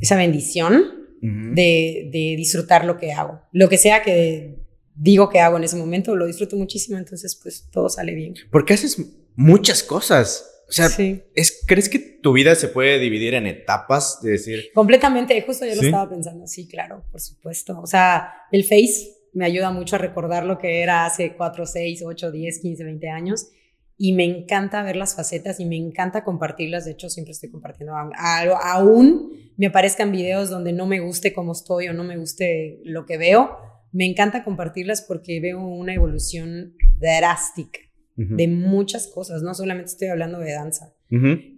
esa 0.00 0.16
bendición 0.16 1.06
de, 1.22 2.34
disfrutar 2.36 2.84
lo 2.84 2.98
que 2.98 3.12
hago. 3.12 3.40
Lo 3.52 3.70
que 3.70 3.78
sea 3.78 4.02
que 4.02 4.58
digo 4.94 5.30
que 5.30 5.40
hago 5.40 5.56
en 5.56 5.64
ese 5.64 5.76
momento, 5.76 6.14
lo 6.14 6.26
disfruto 6.26 6.56
muchísimo, 6.56 6.98
entonces 6.98 7.34
pues 7.42 7.68
todo 7.72 7.88
sale 7.88 8.14
bien. 8.14 8.34
Porque 8.50 8.74
haces 8.74 9.02
muchas 9.36 9.82
cosas. 9.82 10.53
O 10.68 10.72
sea, 10.72 10.88
es, 11.34 11.62
¿crees 11.66 11.88
que 11.88 11.98
tu 11.98 12.32
vida 12.32 12.54
se 12.54 12.68
puede 12.68 12.98
dividir 12.98 13.34
en 13.34 13.46
etapas? 13.46 14.20
De 14.22 14.32
decir. 14.32 14.70
Completamente, 14.74 15.40
justo 15.42 15.66
yo 15.66 15.74
lo 15.74 15.82
estaba 15.82 16.08
pensando, 16.08 16.46
sí, 16.46 16.66
claro, 16.66 17.04
por 17.10 17.20
supuesto. 17.20 17.78
O 17.80 17.86
sea, 17.86 18.32
el 18.50 18.64
Face 18.64 19.14
me 19.34 19.44
ayuda 19.44 19.70
mucho 19.70 19.96
a 19.96 19.98
recordar 19.98 20.44
lo 20.44 20.58
que 20.58 20.82
era 20.82 21.04
hace 21.04 21.34
4, 21.36 21.66
6, 21.66 22.02
8, 22.06 22.30
10, 22.30 22.58
15, 22.60 22.84
20 22.84 23.08
años. 23.08 23.48
Y 23.96 24.12
me 24.12 24.24
encanta 24.24 24.82
ver 24.82 24.96
las 24.96 25.14
facetas 25.14 25.60
y 25.60 25.66
me 25.66 25.76
encanta 25.76 26.24
compartirlas. 26.24 26.84
De 26.84 26.92
hecho, 26.92 27.08
siempre 27.08 27.32
estoy 27.32 27.50
compartiendo 27.50 27.94
algo. 27.94 28.56
Aún 28.56 29.52
me 29.56 29.66
aparezcan 29.66 30.10
videos 30.10 30.50
donde 30.50 30.72
no 30.72 30.86
me 30.86 30.98
guste 30.98 31.32
cómo 31.32 31.52
estoy 31.52 31.88
o 31.88 31.92
no 31.92 32.02
me 32.02 32.16
guste 32.16 32.80
lo 32.84 33.06
que 33.06 33.18
veo. 33.18 33.56
Me 33.92 34.04
encanta 34.04 34.42
compartirlas 34.42 35.02
porque 35.02 35.38
veo 35.40 35.60
una 35.60 35.94
evolución 35.94 36.74
drástica 36.98 37.78
de 38.16 38.48
muchas 38.48 39.08
cosas. 39.08 39.42
No 39.42 39.54
solamente 39.54 39.90
estoy 39.90 40.08
hablando 40.08 40.38
de 40.38 40.52
danza. 40.52 40.94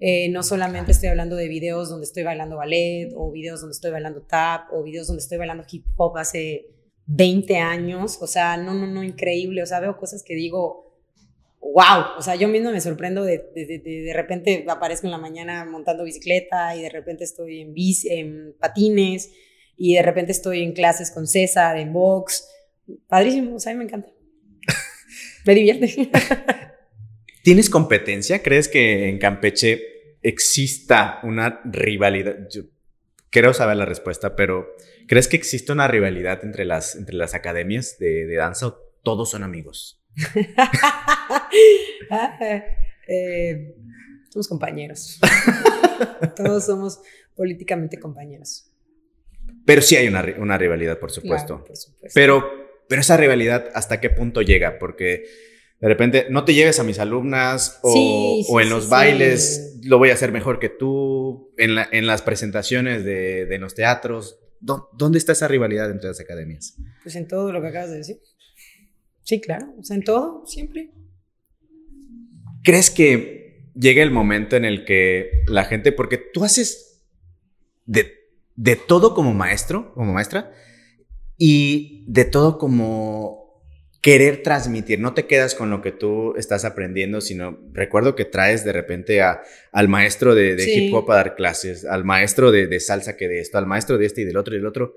Eh, 0.01 0.29
no 0.31 0.43
solamente 0.43 0.93
estoy 0.93 1.09
hablando 1.09 1.37
de 1.37 1.49
videos 1.49 1.89
donde 1.89 2.05
estoy 2.05 2.23
bailando 2.23 2.57
ballet 2.57 3.11
o 3.15 3.31
videos 3.31 3.61
donde 3.61 3.73
estoy 3.73 3.91
bailando 3.91 4.23
tap 4.23 4.73
o 4.73 4.83
videos 4.83 5.07
donde 5.07 5.23
estoy 5.23 5.39
bailando 5.39 5.65
hip 5.71 5.85
hop 5.97 6.19
hace 6.19 6.67
20 7.07 7.57
años. 7.57 8.19
O 8.21 8.27
sea, 8.27 8.57
no, 8.57 8.75
no, 8.75 8.87
no, 8.87 9.03
increíble. 9.03 9.63
O 9.63 9.67
sea, 9.67 9.81
veo 9.81 9.97
cosas 9.97 10.23
que 10.23 10.35
digo, 10.35 10.99
wow. 11.61 12.19
O 12.19 12.23
sea, 12.23 12.37
yo 12.37 12.49
mismo 12.49 12.71
me 12.71 12.81
sorprendo 12.81 13.25
de, 13.25 13.39
de, 13.55 13.79
de, 13.79 14.13
repente 14.15 14.65
aparezco 14.69 15.07
en 15.07 15.13
la 15.13 15.19
mañana 15.19 15.65
montando 15.65 16.05
bicicleta 16.05 16.77
y 16.77 16.83
de 16.83 16.91
repente 16.91 17.25
estoy 17.25 17.61
en, 17.61 17.75
bici, 17.75 18.09
en 18.09 18.55
patines 18.59 19.31
y 19.77 19.95
de 19.95 20.03
repente 20.03 20.33
estoy 20.33 20.63
en 20.63 20.73
clases 20.73 21.11
con 21.11 21.27
César, 21.27 21.77
en 21.79 21.93
box. 21.93 22.49
Padrísimo, 23.09 23.57
o 23.57 23.59
sea, 23.59 23.73
a 23.73 23.75
mí 23.75 23.79
me 23.79 23.85
encanta. 23.85 24.16
Me 25.47 25.55
divierte. 25.55 25.87
¿Tienes 27.43 27.71
competencia? 27.71 28.43
¿Crees 28.43 28.69
que 28.69 29.09
en 29.09 29.19
Campeche 29.19 30.17
exista 30.23 31.21
una 31.23 31.61
rivalidad? 31.65 32.49
Yo 32.51 32.63
quiero 33.31 33.55
saber 33.55 33.77
la 33.77 33.85
respuesta, 33.85 34.35
pero 34.35 34.67
¿crees 35.07 35.29
que 35.29 35.37
existe 35.37 35.73
una 35.73 35.87
rivalidad 35.87 36.45
entre 36.45 36.65
las, 36.65 36.97
entre 36.97 37.15
las 37.15 37.35
academias 37.35 37.99
de, 37.99 38.35
danza 38.35 38.67
o 38.67 38.79
todos 39.03 39.31
son 39.31 39.45
amigos? 39.45 40.03
Eh, 43.09 43.77
somos 44.31 44.49
compañeros. 44.49 45.21
todos 46.37 46.67
somos 46.67 47.01
políticamente 47.37 48.01
compañeros. 48.01 48.69
Pero 49.65 49.81
sí 49.81 49.95
hay 49.95 50.09
una, 50.09 50.59
rivalidad, 50.59 50.99
por 50.99 51.13
supuesto. 51.13 51.63
por 51.65 51.77
supuesto. 51.77 52.11
Pero, 52.13 52.66
pero 52.89 53.01
esa 53.01 53.17
rivalidad, 53.17 53.71
¿hasta 53.75 54.01
qué 54.01 54.11
punto 54.11 54.43
llega? 54.43 54.79
Porque 54.79 55.25
de 55.81 55.89
repente, 55.89 56.27
no 56.31 56.45
te 56.45 56.55
lleves 56.55 56.81
a 56.81 56.85
mis 56.85 56.99
alumnas 56.99 57.79
o, 57.83 58.61
en 58.61 58.71
los 58.71 58.89
bailes 58.89 59.79
lo 59.83 59.99
voy 59.99 60.11
a 60.11 60.15
hacer 60.15 60.33
mejor 60.33 60.59
que 60.59 60.69
tú, 60.69 61.53
en, 61.59 61.77
en 61.93 62.07
las 62.07 62.23
presentaciones 62.23 63.05
de, 63.05 63.57
los 63.61 63.75
teatros. 63.75 64.39
¿Dónde 64.61 65.19
está 65.19 65.33
esa 65.33 65.49
rivalidad 65.49 65.91
entre 65.91 66.09
las 66.09 66.19
academias? 66.19 66.77
Pues 67.03 67.15
en 67.15 67.29
todo 67.29 67.53
lo 67.53 67.61
que 67.61 67.69
acabas 67.69 67.91
de 67.91 67.99
decir. 67.99 68.21
Sí, 69.23 69.41
claro, 69.41 69.75
o 69.79 69.85
sea, 69.85 69.97
en 69.97 70.03
todo, 70.03 70.45
siempre. 70.47 70.91
¿Crees 72.63 72.91
que 72.91 73.71
llega 73.75 74.03
el 74.03 74.11
momento 74.11 74.57
en 74.57 74.65
el 74.65 74.85
que 74.85 75.43
la 75.47 75.65
gente, 75.65 75.93
porque 75.93 76.17
tú 76.17 76.43
haces 76.43 77.03
de, 77.85 78.13
de 78.55 78.77
todo 78.77 79.15
como 79.15 79.35
maestro, 79.35 79.93
como 79.95 80.13
maestra, 80.15 80.53
y 81.39 82.05
de 82.07 82.25
todo 82.25 82.59
como 82.59 83.47
querer 84.07 84.45
transmitir, 84.45 85.01
no 85.01 85.15
te 85.15 85.27
quedas 85.27 85.57
con 85.57 85.69
lo 85.69 85.83
que 85.83 85.91
tú 85.91 86.35
estás 86.37 86.65
aprendiendo, 86.65 87.21
sino 87.21 87.59
recuerdo 87.73 88.15
que 88.15 88.25
traes 88.25 88.65
de 88.65 88.73
repente 88.73 89.21
a, 89.21 89.43
al 89.73 89.89
maestro 89.89 90.37
de, 90.37 90.55
hip 90.65 90.95
hop 90.95 91.11
a 91.11 91.17
dar 91.17 91.35
clases, 91.35 91.85
al 91.85 92.05
maestro 92.05 92.53
de, 92.53 92.79
salsa 92.79 93.17
que 93.17 93.27
de 93.27 93.41
esto, 93.41 93.59
al 93.59 93.67
maestro 93.67 93.99
de 93.99 94.07
este 94.07 94.21
y 94.21 94.25
del 94.25 94.37
otro 94.37 94.55
y 94.55 94.59
del 94.59 94.67
otro. 94.67 94.95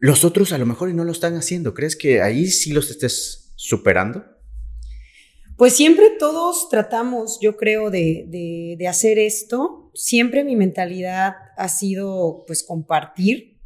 Los 0.00 0.24
otros 0.24 0.52
a 0.52 0.58
lo 0.58 0.66
mejor 0.66 0.92
no 0.94 1.04
lo 1.04 1.12
están 1.12 1.36
haciendo. 1.36 1.74
¿Crees 1.74 1.94
que 1.94 2.20
ahí 2.20 2.48
sí 2.48 2.72
los 2.72 2.90
estés 2.90 3.52
superando? 3.54 4.24
Pues 5.56 5.74
siempre 5.74 6.10
todos 6.18 6.68
tratamos, 6.68 7.38
yo 7.40 7.56
creo, 7.56 7.90
de, 7.90 8.76
de 8.76 8.88
hacer 8.88 9.20
esto. 9.20 9.92
Siempre 9.94 10.42
mi 10.42 10.56
mentalidad 10.56 11.34
ha 11.56 11.68
sido 11.68 12.42
pues 12.48 12.64
compartir 12.64 13.57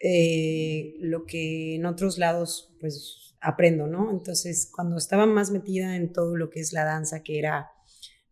eh, 0.00 0.94
lo 1.00 1.24
que 1.24 1.76
en 1.76 1.86
otros 1.86 2.18
lados 2.18 2.74
pues 2.80 3.34
aprendo, 3.40 3.86
¿no? 3.86 4.10
Entonces, 4.10 4.70
cuando 4.74 4.96
estaba 4.96 5.26
más 5.26 5.50
metida 5.50 5.96
en 5.96 6.12
todo 6.12 6.36
lo 6.36 6.50
que 6.50 6.60
es 6.60 6.72
la 6.72 6.84
danza, 6.84 7.22
que 7.22 7.38
era 7.38 7.70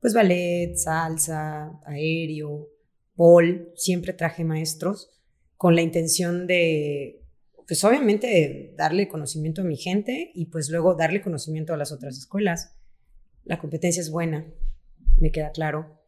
pues 0.01 0.13
ballet, 0.13 0.77
salsa, 0.77 1.81
aéreo, 1.87 2.69
pole, 3.17 3.73
siempre 3.77 4.13
traje 4.13 4.45
maestros 4.45 5.11
con 5.57 5.75
la 5.75 5.83
intención 5.83 6.47
de, 6.47 7.23
pues 7.67 7.83
obviamente, 7.85 8.75
darle 8.77 9.09
conocimiento 9.09 9.63
a 9.63 9.65
mi 9.65 9.77
gente 9.77 10.31
y 10.35 10.47
pues 10.47 10.69
luego 10.69 10.95
darle 10.95 11.23
conocimiento 11.23 11.73
a 11.73 11.77
las 11.77 11.93
otras 11.93 12.19
escuelas. 12.19 12.75
La 13.45 13.59
competencia 13.59 14.01
es 14.01 14.11
buena, 14.11 14.47
me 15.19 15.31
queda 15.31 15.53
claro. 15.53 16.04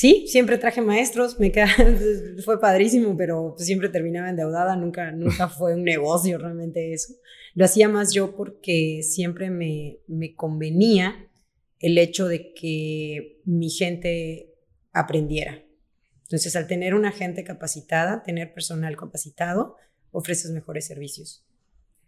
Sí, 0.00 0.24
siempre 0.28 0.56
traje 0.56 0.80
maestros, 0.80 1.38
me 1.38 1.52
queda, 1.52 1.68
fue 2.46 2.58
padrísimo, 2.58 3.18
pero 3.18 3.52
pues 3.54 3.66
siempre 3.66 3.90
terminaba 3.90 4.30
endeudada, 4.30 4.74
nunca, 4.74 5.12
nunca 5.12 5.46
fue 5.58 5.74
un 5.74 5.84
negocio 5.84 6.38
realmente 6.38 6.94
eso. 6.94 7.12
Lo 7.52 7.66
hacía 7.66 7.86
más 7.86 8.14
yo 8.14 8.34
porque 8.34 9.02
siempre 9.02 9.50
me, 9.50 9.98
me 10.06 10.34
convenía 10.34 11.28
el 11.80 11.98
hecho 11.98 12.28
de 12.28 12.54
que 12.54 13.42
mi 13.44 13.68
gente 13.68 14.54
aprendiera. 14.92 15.62
Entonces, 16.22 16.56
al 16.56 16.66
tener 16.66 16.94
una 16.94 17.12
gente 17.12 17.44
capacitada, 17.44 18.22
tener 18.22 18.54
personal 18.54 18.96
capacitado, 18.96 19.76
ofreces 20.12 20.50
mejores 20.50 20.86
servicios. 20.86 21.44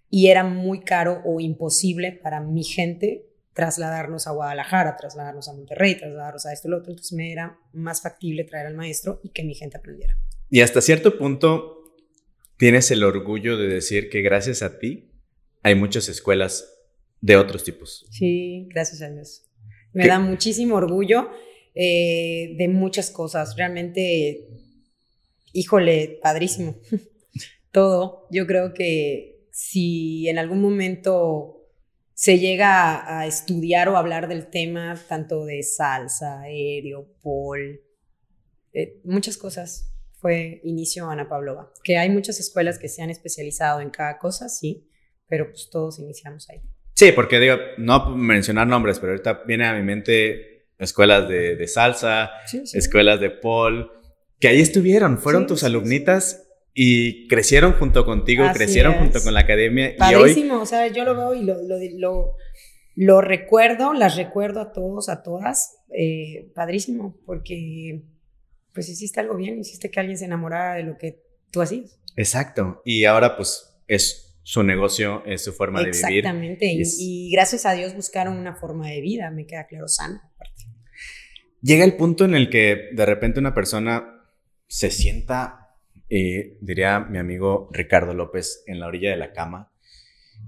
Y 0.09 0.29
era 0.29 0.45
muy 0.45 0.81
caro 0.81 1.21
o 1.27 1.41
imposible 1.41 2.13
para 2.13 2.41
mi 2.41 2.65
gente 2.65 3.27
trasladarnos 3.55 4.27
a 4.27 4.33
Guadalajara, 4.33 4.97
trasladarnos 4.97 5.49
a 5.49 5.53
Monterrey, 5.53 5.97
trasladarnos 5.97 6.47
a 6.47 6.53
esto 6.53 6.69
y 6.69 6.71
lo 6.71 6.79
otro. 6.79 6.91
Entonces 6.91 7.13
me 7.13 7.33
era 7.33 7.59
más 7.73 8.03
factible 8.03 8.45
traer 8.45 8.67
al 8.67 8.75
maestro 8.75 9.21
y 9.23 9.31
que 9.31 9.45
mi 9.45 9.55
gente 9.55 9.77
aprendiera. 9.77 10.17
Y 10.51 10.61
hasta 10.61 10.81
cierto 10.81 11.19
punto 11.19 11.97
tienes 12.57 12.91
el 12.91 13.05
orgullo 13.05 13.57
de 13.57 13.69
decir 13.69 14.09
que 14.09 14.23
gracias 14.23 14.63
a 14.63 14.79
ti 14.79 15.11
hay 15.63 15.75
muchas 15.75 16.09
escuelas 16.09 16.73
de 17.21 17.37
otros 17.37 17.65
tipos. 17.65 18.07
Sí, 18.11 18.69
gracias 18.71 19.03
a 19.03 19.11
Dios. 19.11 19.45
Me 19.93 20.07
da 20.07 20.19
muchísimo 20.19 20.77
orgullo 20.77 21.31
eh, 21.75 22.55
de 22.57 22.69
muchas 22.69 23.11
cosas. 23.11 23.57
Realmente, 23.57 24.49
híjole, 25.53 26.19
padrísimo. 26.23 26.77
Todo. 27.71 28.27
Yo 28.31 28.47
creo 28.47 28.75
que 28.75 29.47
si 29.51 30.29
en 30.29 30.39
algún 30.39 30.61
momento 30.61 31.62
se 32.23 32.39
llega 32.39 33.19
a, 33.19 33.27
estudiar 33.27 33.89
o 33.89 33.97
hablar 33.97 34.29
del 34.29 34.47
tema 34.47 34.97
tanto 35.09 35.45
de 35.45 35.65
salsa, 35.65 36.43
aéreo, 36.43 37.09
pol, 37.21 37.81
eh, 38.73 39.01
muchas 39.03 39.37
cosas. 39.37 39.93
Fue 40.21 40.61
inicio 40.63 41.11
Ana 41.11 41.29
Pavlova. 41.29 41.73
Que 41.83 41.99
hay 41.99 42.11
muchas 42.11 42.39
escuelas 42.39 42.79
que 42.79 42.89
se 42.89 43.03
han 43.03 43.11
especializado 43.11 43.81
en 43.81 43.91
cada 43.91 44.21
cosa, 44.21 44.49
sí, 44.49 44.89
pero 45.27 45.49
pues 45.49 45.69
todos 45.69 45.99
iniciamos 45.99 46.49
ahí. 46.49 46.61
Sí, 46.95 47.11
porque 47.11 47.41
digo, 47.41 47.57
no 47.79 48.15
mencionar 48.15 48.69
nombres, 48.69 49.01
pero 49.01 49.15
ahorita 49.15 49.43
viene 49.45 49.67
a 49.67 49.75
mi 49.75 49.83
mente 49.83 50.69
escuelas 50.79 51.29
de, 51.29 51.67
salsa, 51.67 52.31
escuelas 52.73 53.19
de 53.19 53.31
pol, 53.31 53.91
que 54.39 54.47
ahí 54.47 54.61
estuvieron, 54.61 55.19
fueron 55.19 55.49
tus 55.49 55.65
alumnitas 55.65 56.52
y 56.75 57.29
crecieron 57.29 57.75
junto 57.75 58.05
contigo, 58.05 58.45
crecieron 58.53 58.95
junto 58.95 59.23
con 59.23 59.35
la 59.35 59.41
academia. 59.41 59.95
Padrísimo, 59.99 60.55
y 60.55 60.57
hoy... 60.57 60.63
o 60.63 60.67
sea, 60.67 60.87
yo 60.89 61.05
lo 61.05 61.15
veo 61.15 61.35
y 61.35 61.45
lo, 61.45 61.57
lo, 61.99 62.37
lo, 62.95 63.21
recuerdo, 63.21 63.93
las 63.93 64.17
recuerdo 64.17 64.61
a 64.61 64.73
todos, 64.73 65.09
a 65.09 65.23
todas. 65.23 65.77
Eh, 65.95 66.51
padrísimo, 66.55 67.19
porque 67.27 68.03
pues 68.73 68.89
hiciste 68.89 69.21
algo 69.21 69.37
bien, 69.37 69.61
hiciste 69.61 69.91
que 69.91 70.01
alguien 70.01 70.17
se 70.17 70.25
enamorara 70.25 70.77
de 70.77 70.85
lo 70.85 70.97
que 70.97 71.23
tú 71.51 71.61
hacías. 71.61 71.99
Exacto, 72.17 72.81
y 72.85 73.05
ahora 73.05 73.37
pues 73.37 73.75
es 73.87 74.39
su 74.43 74.63
negocio, 74.63 75.23
es 75.27 75.45
su 75.45 75.53
forma 75.53 75.81
de 75.81 75.91
vivir. 75.91 76.05
Exactamente, 76.05 76.67
y, 76.67 76.83
y, 76.99 77.31
gracias 77.31 77.67
a 77.67 77.73
Dios 77.73 77.95
buscaron 77.95 78.39
una 78.39 78.55
forma 78.55 78.89
de 78.89 79.03
vida, 79.03 79.31
me 79.31 79.47
queda 79.47 79.67
claro, 79.67 79.89
sana. 79.89 80.31
Llega 81.61 81.85
el 81.85 81.97
punto 81.97 82.25
en 82.25 82.35
el 82.35 82.49
que 82.49 82.89
de 82.93 83.07
repente 83.07 83.39
una 83.39 83.55
persona 83.55 84.25
se 84.67 84.91
sienta 84.91 85.62
y 86.15 86.59
diría 86.61 87.01
mi 87.01 87.17
amigo 87.17 87.71
Ricardo 87.73 88.13
López 88.13 88.65
en 88.67 88.81
la 88.81 88.87
orilla 88.87 89.09
de 89.09 89.17
la 89.17 89.33
cama 89.33 89.73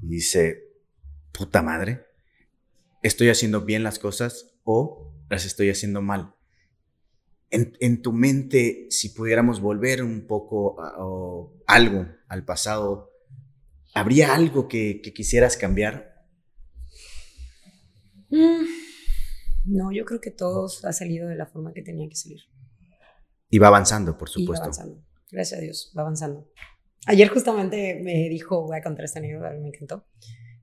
y 0.02 0.08
dice, 0.08 0.62
puta 1.32 1.62
madre, 1.62 2.04
estoy 3.02 3.30
haciendo 3.30 3.62
bien 3.62 3.82
las 3.82 3.98
cosas 3.98 4.58
o 4.64 5.10
las 5.30 5.46
estoy 5.46 5.70
haciendo 5.70 6.02
mal. 6.02 6.34
En, 7.48 8.02
tu 8.02 8.12
mente, 8.12 8.88
si 8.90 9.08
pudiéramos 9.08 9.62
volver 9.62 10.02
un 10.02 10.26
poco 10.26 10.76
o 10.98 11.54
algo 11.66 12.08
al 12.28 12.44
pasado, 12.44 13.10
¿habría 13.94 14.34
algo 14.34 14.68
que, 14.68 15.00
quisieras 15.14 15.56
cambiar? 15.56 16.26
Mm, 18.28 18.66
no, 19.64 19.92
yo 19.92 20.04
creo 20.04 20.20
que 20.20 20.30
todo 20.30 20.66
ha 20.66 20.92
salido 20.92 21.26
de 21.26 21.36
la 21.36 21.46
forma 21.46 21.72
que 21.72 21.80
tenía 21.80 22.06
que 22.06 22.16
salir. 22.16 22.42
Y 23.48 23.58
va 23.58 23.68
avanzando, 23.68 24.18
por 24.18 24.28
supuesto. 24.28 24.70
Gracias 25.34 25.58
a 25.58 25.62
Dios, 25.62 25.92
va 25.96 26.02
avanzando. 26.02 26.48
Ayer 27.06 27.28
justamente 27.28 28.00
me 28.02 28.28
dijo, 28.28 28.62
voy 28.62 28.78
a 28.78 28.82
contar 28.82 29.04
esta 29.04 29.18
anécdota, 29.18 29.50
me 29.50 29.68
encantó. 29.68 30.06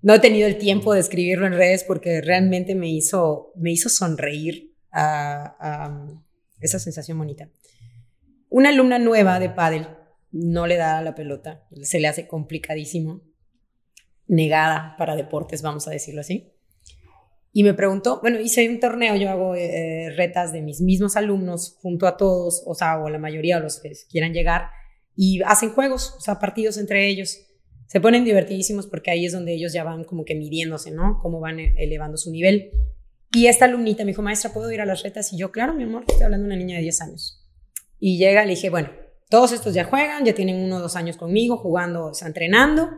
No 0.01 0.15
he 0.15 0.19
tenido 0.19 0.47
el 0.47 0.57
tiempo 0.57 0.93
de 0.93 0.99
escribirlo 0.99 1.45
en 1.45 1.53
redes 1.53 1.83
porque 1.83 2.21
realmente 2.21 2.73
me 2.73 2.89
hizo, 2.89 3.51
me 3.55 3.71
hizo 3.71 3.89
sonreír 3.89 4.73
a, 4.91 5.97
esa 6.59 6.79
sensación 6.79 7.17
bonita. 7.17 7.49
Una 8.49 8.69
alumna 8.69 8.97
nueva 8.97 9.39
de 9.39 9.49
pádel 9.49 9.87
no 10.31 10.65
le 10.65 10.77
da 10.77 11.01
la 11.01 11.13
pelota, 11.13 11.67
se 11.81 11.99
le 11.99 12.07
hace 12.07 12.27
complicadísimo, 12.27 13.21
negada 14.27 14.95
para 14.97 15.15
deportes, 15.15 15.61
vamos 15.61 15.87
a 15.87 15.91
decirlo 15.91 16.21
así. 16.21 16.51
Y 17.53 17.63
me 17.63 17.73
preguntó, 17.73 18.19
bueno, 18.21 18.39
hice 18.39 18.67
un 18.69 18.79
torneo, 18.79 19.15
yo 19.15 19.29
hago 19.29 19.55
eh, 19.55 20.09
retas 20.15 20.53
de 20.53 20.61
mis 20.61 20.79
mismos 20.79 21.17
alumnos 21.17 21.77
junto 21.81 22.07
a 22.07 22.15
todos, 22.15 22.63
o 22.65 22.73
sea, 22.75 22.99
o 22.99 23.09
la 23.09 23.19
mayoría 23.19 23.57
de 23.57 23.63
los 23.63 23.81
que 23.81 23.91
quieran 24.09 24.33
llegar, 24.33 24.69
y 25.15 25.41
hacen 25.43 25.71
juegos, 25.71 26.15
o 26.17 26.21
sea, 26.21 26.39
partidos 26.39 26.77
entre 26.77 27.07
ellos. 27.07 27.37
Se 27.87 27.99
ponen 27.99 28.23
divertidísimos 28.23 28.87
porque 28.87 29.11
ahí 29.11 29.25
es 29.25 29.33
donde 29.33 29.53
ellos 29.53 29.73
ya 29.73 29.83
van 29.83 30.05
como 30.05 30.23
que 30.23 30.33
midiéndose, 30.33 30.91
¿no? 30.91 31.19
Cómo 31.21 31.41
van 31.41 31.59
eh, 31.59 31.73
elevando 31.77 32.15
su 32.15 32.31
nivel. 32.31 32.71
Y 33.33 33.47
esta 33.47 33.65
alumnita 33.65 34.05
me 34.05 34.11
dijo, 34.11 34.21
maestra, 34.21 34.53
¿puedo 34.53 34.71
ir 34.71 34.79
a 34.79 34.85
las 34.85 35.03
retas? 35.03 35.33
Y 35.33 35.37
yo, 35.37 35.51
claro, 35.51 35.73
mi 35.73 35.83
amor, 35.83 36.05
estoy 36.07 36.23
hablando 36.23 36.47
de 36.47 36.53
una 36.53 36.63
niña 36.63 36.77
de 36.77 36.83
10 36.83 37.01
años. 37.01 37.45
Y 37.99 38.17
llega, 38.17 38.45
le 38.45 38.51
dije, 38.51 38.69
bueno, 38.69 38.89
todos 39.29 39.51
estos 39.51 39.73
ya 39.73 39.83
juegan, 39.83 40.25
ya 40.25 40.33
tienen 40.33 40.55
uno 40.57 40.77
o 40.77 40.79
dos 40.79 40.95
años 40.95 41.17
conmigo 41.17 41.57
jugando, 41.57 42.07
o 42.07 42.13
sea, 42.13 42.27
entrenando, 42.27 42.89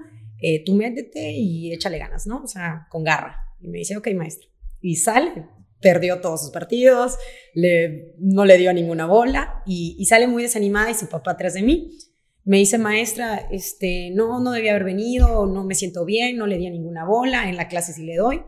eh, 0.42 0.64
tú 0.64 0.74
métete 0.74 1.32
y 1.32 1.74
échale 1.74 1.98
ganas, 2.00 2.26
¿no? 2.26 2.44
O 2.44 2.48
sea, 2.48 2.88
con 2.90 3.04
garra. 3.04 3.43
Y 3.64 3.70
me 3.70 3.80
dice, 3.80 3.98
ok, 3.98 4.10
maestra. 4.16 4.48
Y 4.82 4.98
sale, 4.98 5.48
perdió 5.82 6.22
todos 6.22 6.42
sus 6.42 6.52
partidos, 6.52 7.18
le, 7.56 8.14
no 8.20 8.46
le 8.46 8.58
dio 8.58 8.74
ninguna 8.74 9.06
bola 9.08 9.64
y, 9.66 10.06
sale 10.06 10.28
muy 10.28 10.44
desanimada 10.44 10.92
y 10.92 10.94
su 10.94 11.08
papá 11.08 11.32
atrás 11.32 11.56
de 11.56 11.64
mí. 11.64 11.98
Me 12.44 12.58
dice, 12.58 12.78
maestra, 12.78 13.48
este, 13.52 14.12
no, 14.14 14.42
no 14.42 14.52
debía 14.52 14.72
haber 14.72 14.84
venido, 14.84 15.46
no 15.46 15.64
me 15.64 15.76
siento 15.76 16.04
bien, 16.06 16.38
no 16.38 16.46
le 16.46 16.58
di 16.58 16.70
ninguna 16.70 17.06
bola, 17.06 17.50
en 17.50 17.56
la 17.56 17.68
clase 17.70 17.94
sí 17.94 18.04
le 18.04 18.18
doy. 18.18 18.44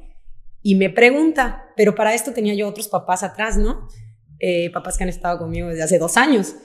Y 0.62 0.76
me 0.76 0.90
pregunta, 0.90 1.64
pero 1.78 1.96
para 1.96 2.14
esto 2.14 2.34
tenía 2.34 2.54
yo 2.54 2.68
otros 2.68 2.90
papás 2.90 3.24
atrás, 3.24 3.58
¿no? 3.58 3.88
Eh, 4.40 4.70
papás 4.72 4.98
que 4.98 5.04
han 5.06 5.10
estado 5.10 5.40
conmigo 5.40 5.70
desde 5.70 5.84
hace 5.84 5.98
dos 5.98 6.18
años 6.18 6.56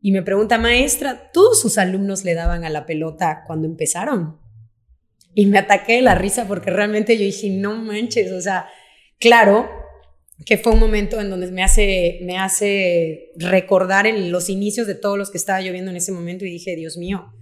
y 0.00 0.12
me 0.12 0.22
pregunta, 0.22 0.56
maestra, 0.56 1.30
¿todos 1.32 1.60
sus 1.60 1.78
alumnos 1.78 2.24
le 2.24 2.34
daban 2.34 2.64
a 2.64 2.70
la 2.70 2.86
pelota 2.86 3.42
cuando 3.46 3.66
empezaron? 3.66 4.38
Y 5.38 5.44
me 5.44 5.58
ataqué 5.58 6.00
la 6.00 6.14
risa 6.14 6.48
porque 6.48 6.70
realmente 6.70 7.18
yo 7.18 7.22
dije, 7.22 7.50
no 7.50 7.76
manches, 7.76 8.32
o 8.32 8.40
sea, 8.40 8.70
claro 9.18 9.68
que 10.46 10.56
fue 10.56 10.72
un 10.72 10.80
momento 10.80 11.20
en 11.20 11.28
donde 11.28 11.52
me 11.52 11.62
hace, 11.62 12.20
me 12.22 12.38
hace 12.38 13.32
recordar 13.36 14.06
los 14.14 14.48
inicios 14.48 14.86
de 14.86 14.94
todos 14.94 15.18
los 15.18 15.30
que 15.30 15.36
estaba 15.36 15.60
lloviendo 15.60 15.90
en 15.90 15.98
ese 15.98 16.10
momento 16.10 16.46
y 16.46 16.50
dije, 16.50 16.74
Dios 16.74 16.96
mío, 16.96 17.34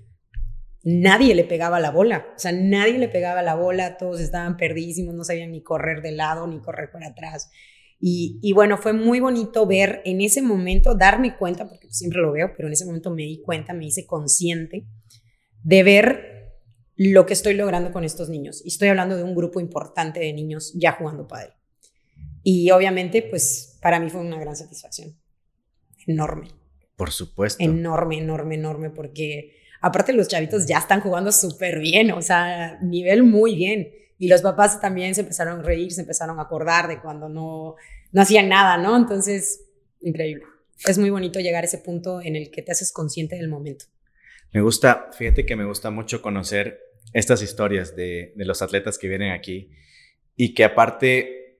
nadie 0.83 1.37
le 1.37 1.45
pegaba 1.45 1.79
la 1.79 1.93
bola, 1.93 2.27
o 2.35 2.39
sea, 2.41 2.51
nadie 2.51 2.99
le 2.99 3.07
pegaba 3.07 3.43
la 3.43 3.55
bola, 3.55 3.97
todos 3.97 4.21
estaban 4.21 4.57
perdidísimos, 4.57 5.15
no 5.15 5.23
sabían 5.23 5.53
ni 5.53 5.63
correr 5.63 6.03
de 6.03 6.11
lado 6.11 6.49
ni 6.49 6.59
correr 6.61 6.91
para 6.91 7.07
atrás. 7.07 7.49
Y, 8.01 8.53
bueno, 8.55 8.77
fue 8.77 8.93
muy 8.93 9.21
bonito 9.21 9.67
ver 9.67 10.03
en 10.05 10.21
ese 10.21 10.43
momento, 10.43 10.97
darme 10.97 11.37
cuenta, 11.37 11.69
porque 11.69 11.87
siempre 11.91 12.21
lo 12.21 12.33
veo, 12.33 12.53
pero 12.57 12.67
en 12.67 12.73
ese 12.73 12.85
momento 12.85 13.13
me 13.13 13.23
di 13.23 13.41
cuenta, 13.41 13.73
me 13.73 13.87
hice 13.87 14.05
consciente 14.05 14.85
de 15.63 15.83
ver 15.85 16.34
lo 16.97 17.27
que 17.27 17.33
estoy 17.33 17.55
logrando 17.55 17.93
con 17.93 18.05
estos 18.05 18.29
niños. 18.29 18.63
Y 18.65 18.69
estoy 18.69 18.89
hablando 18.89 19.17
de 19.17 19.25
un 19.25 19.35
grupo 19.35 19.61
importante 19.61 20.21
de 20.21 20.33
niños 20.33 20.73
ya 20.75 20.93
jugando 20.93 21.27
padre. 21.27 21.55
Y 22.43 22.71
obviamente, 22.71 23.23
pues 23.23 23.79
para 23.81 23.99
mí 23.99 24.11
fue 24.11 24.21
una 24.21 24.39
gran 24.39 24.55
satisfacción. 24.55 25.17
Enorme. 26.07 26.49
Por 26.97 27.11
supuesto. 27.11 27.63
Enorme, 27.63 28.19
enorme, 28.19 28.55
enorme, 28.55 28.91
porque 28.91 29.57
aparte 29.81 30.13
los 30.13 30.29
chavitos 30.29 30.67
ya 30.67 30.79
están 30.79 31.01
jugando 31.01 31.33
súper 31.33 31.81
bien, 31.81 32.13
o 32.13 32.23
sea, 32.23 32.79
nivel 32.83 33.25
muy 33.25 33.57
bien. 33.57 33.89
Y 34.19 34.29
los 34.29 34.43
papás 34.43 34.81
también 34.81 35.15
se 35.15 35.23
empezaron 35.23 35.61
a 35.61 35.63
reír, 35.63 35.93
se 35.93 36.03
empezaron 36.03 36.39
a 36.39 36.43
acordar 36.43 36.87
de 36.87 37.01
cuando 37.01 37.29
no, 37.29 37.75
no 38.13 38.23
hacían 38.23 38.49
nada, 38.49 38.77
¿no? 38.77 38.97
Entonces, 38.97 39.65
increíble. 40.01 40.45
Es 40.87 40.99
muy 40.99 41.11
bonito 41.11 41.41
llegar 41.41 41.65
a 41.65 41.67
ese 41.67 41.79
punto 41.79 42.21
en 42.21 42.37
el 42.37 42.51
que 42.51 42.63
te 42.63 42.73
haces 42.73 42.93
consciente 42.93 43.37
del 43.37 43.49
momento. 43.49 43.87
Me 44.55 44.61
gusta, 44.61 45.11
fíjate 45.13 45.45
que 45.45 45.57
me 45.57 45.65
gusta 45.65 45.91
mucho 45.91 46.23
conocer 46.23 46.81
estas 47.13 47.43
historias 47.43 47.97
de, 47.97 48.33
de 48.37 48.45
los 48.45 48.63
atletas 48.63 48.99
que 48.99 49.09
vienen 49.09 49.33
aquí 49.33 49.73
y 50.37 50.55
que 50.55 50.63
aparte 50.63 51.59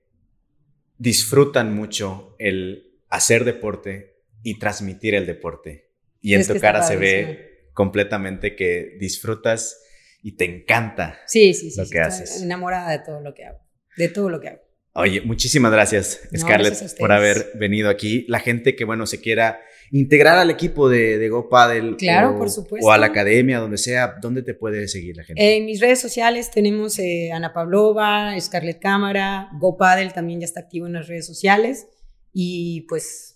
disfrutan 0.97 1.75
mucho 1.75 2.37
el 2.39 3.01
hacer 3.09 3.43
deporte 3.43 4.23
y 4.43 4.59
transmitir 4.59 5.13
el 5.13 5.25
deporte. 5.25 5.91
Y 6.21 6.35
en 6.35 6.47
tu 6.47 6.57
cara 6.57 6.83
se 6.83 6.95
ve 6.95 7.69
completamente 7.73 8.55
que 8.55 8.95
disfrutas 8.97 9.83
y 10.23 10.37
te 10.37 10.45
encanta 10.45 11.19
sí, 11.27 11.53
sí, 11.53 11.71
sí, 11.71 11.81
lo 11.81 11.89
que 11.89 11.99
haces. 11.99 12.41
enamorada 12.41 12.91
de 12.91 12.99
todo 12.99 13.19
lo 13.19 13.33
que 13.33 13.43
hago, 13.43 13.59
de 13.97 14.07
todo 14.07 14.29
lo 14.29 14.39
que 14.39 14.47
hago. 14.47 14.61
Oye, 14.93 15.19
muchísimas 15.19 15.73
gracias, 15.73 16.21
Scarlett, 16.33 16.97
por 16.97 17.11
haber 17.11 17.51
venido 17.55 17.89
aquí. 17.89 18.25
La 18.29 18.39
gente 18.39 18.77
que, 18.77 18.85
bueno, 18.85 19.05
se 19.05 19.19
quiera 19.19 19.59
integrar 19.91 20.37
al 20.37 20.49
equipo 20.49 20.89
de, 20.89 21.17
de 21.17 21.29
Go 21.29 21.49
Claro, 21.97 22.37
por 22.37 22.49
supuesto. 22.49 22.87
O 22.87 22.91
a 22.91 22.97
la 22.97 23.07
academia, 23.07 23.59
donde 23.59 23.77
sea, 23.77 24.15
¿dónde 24.21 24.41
te 24.41 24.53
puede 24.53 24.87
seguir 24.87 25.17
la 25.17 25.23
gente? 25.23 25.57
En 25.57 25.65
mis 25.65 25.79
redes 25.79 26.01
sociales 26.01 26.51
tenemos 26.51 26.97
eh, 26.99 27.31
Ana 27.33 27.53
Pavlova, 27.53 28.39
Scarlett 28.39 28.79
Cámara, 28.79 29.49
Go 29.59 29.77
también 30.13 30.39
ya 30.39 30.45
está 30.45 30.61
activo 30.61 30.87
en 30.87 30.93
las 30.93 31.07
redes 31.07 31.25
sociales. 31.25 31.87
Y 32.33 32.81
pues 32.89 33.35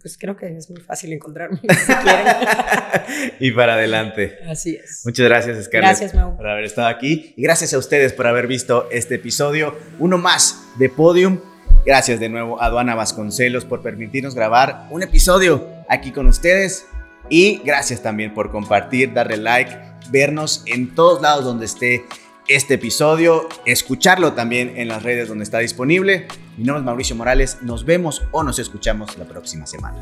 pues 0.00 0.16
creo 0.16 0.36
que 0.36 0.56
es 0.56 0.70
muy 0.70 0.80
fácil 0.80 1.12
encontrarme 1.12 1.60
y 3.40 3.50
para 3.50 3.74
adelante. 3.74 4.38
Así 4.48 4.76
es. 4.76 5.02
Muchas 5.04 5.26
gracias, 5.26 5.64
Scarlett. 5.64 5.98
Gracias, 5.98 6.12
Por 6.12 6.46
haber 6.46 6.64
estado 6.64 6.88
aquí. 6.88 7.34
Y 7.36 7.42
gracias 7.42 7.74
a 7.74 7.78
ustedes 7.78 8.12
por 8.12 8.26
haber 8.26 8.46
visto 8.46 8.88
este 8.90 9.16
episodio. 9.16 9.76
Uno 9.98 10.16
más 10.16 10.62
de 10.78 10.88
Podium. 10.88 11.40
Gracias 11.84 12.20
de 12.20 12.28
nuevo 12.28 12.60
a 12.62 12.70
Duana 12.70 12.94
Vasconcelos 12.94 13.64
por 13.64 13.82
permitirnos 13.82 14.34
grabar 14.34 14.86
un 14.90 15.02
episodio 15.02 15.66
aquí 15.88 16.12
con 16.12 16.26
ustedes. 16.26 16.86
Y 17.30 17.60
gracias 17.64 18.02
también 18.02 18.34
por 18.34 18.50
compartir, 18.50 19.12
darle 19.12 19.36
like, 19.36 19.74
vernos 20.10 20.62
en 20.66 20.94
todos 20.94 21.20
lados 21.20 21.44
donde 21.44 21.66
esté 21.66 22.04
este 22.48 22.74
episodio, 22.74 23.46
escucharlo 23.66 24.32
también 24.32 24.72
en 24.76 24.88
las 24.88 25.02
redes 25.02 25.28
donde 25.28 25.44
está 25.44 25.58
disponible. 25.58 26.26
Mi 26.56 26.64
nombre 26.64 26.80
es 26.80 26.86
Mauricio 26.86 27.16
Morales, 27.16 27.58
nos 27.62 27.84
vemos 27.84 28.22
o 28.30 28.42
nos 28.42 28.58
escuchamos 28.58 29.16
la 29.18 29.26
próxima 29.26 29.66
semana. 29.66 29.98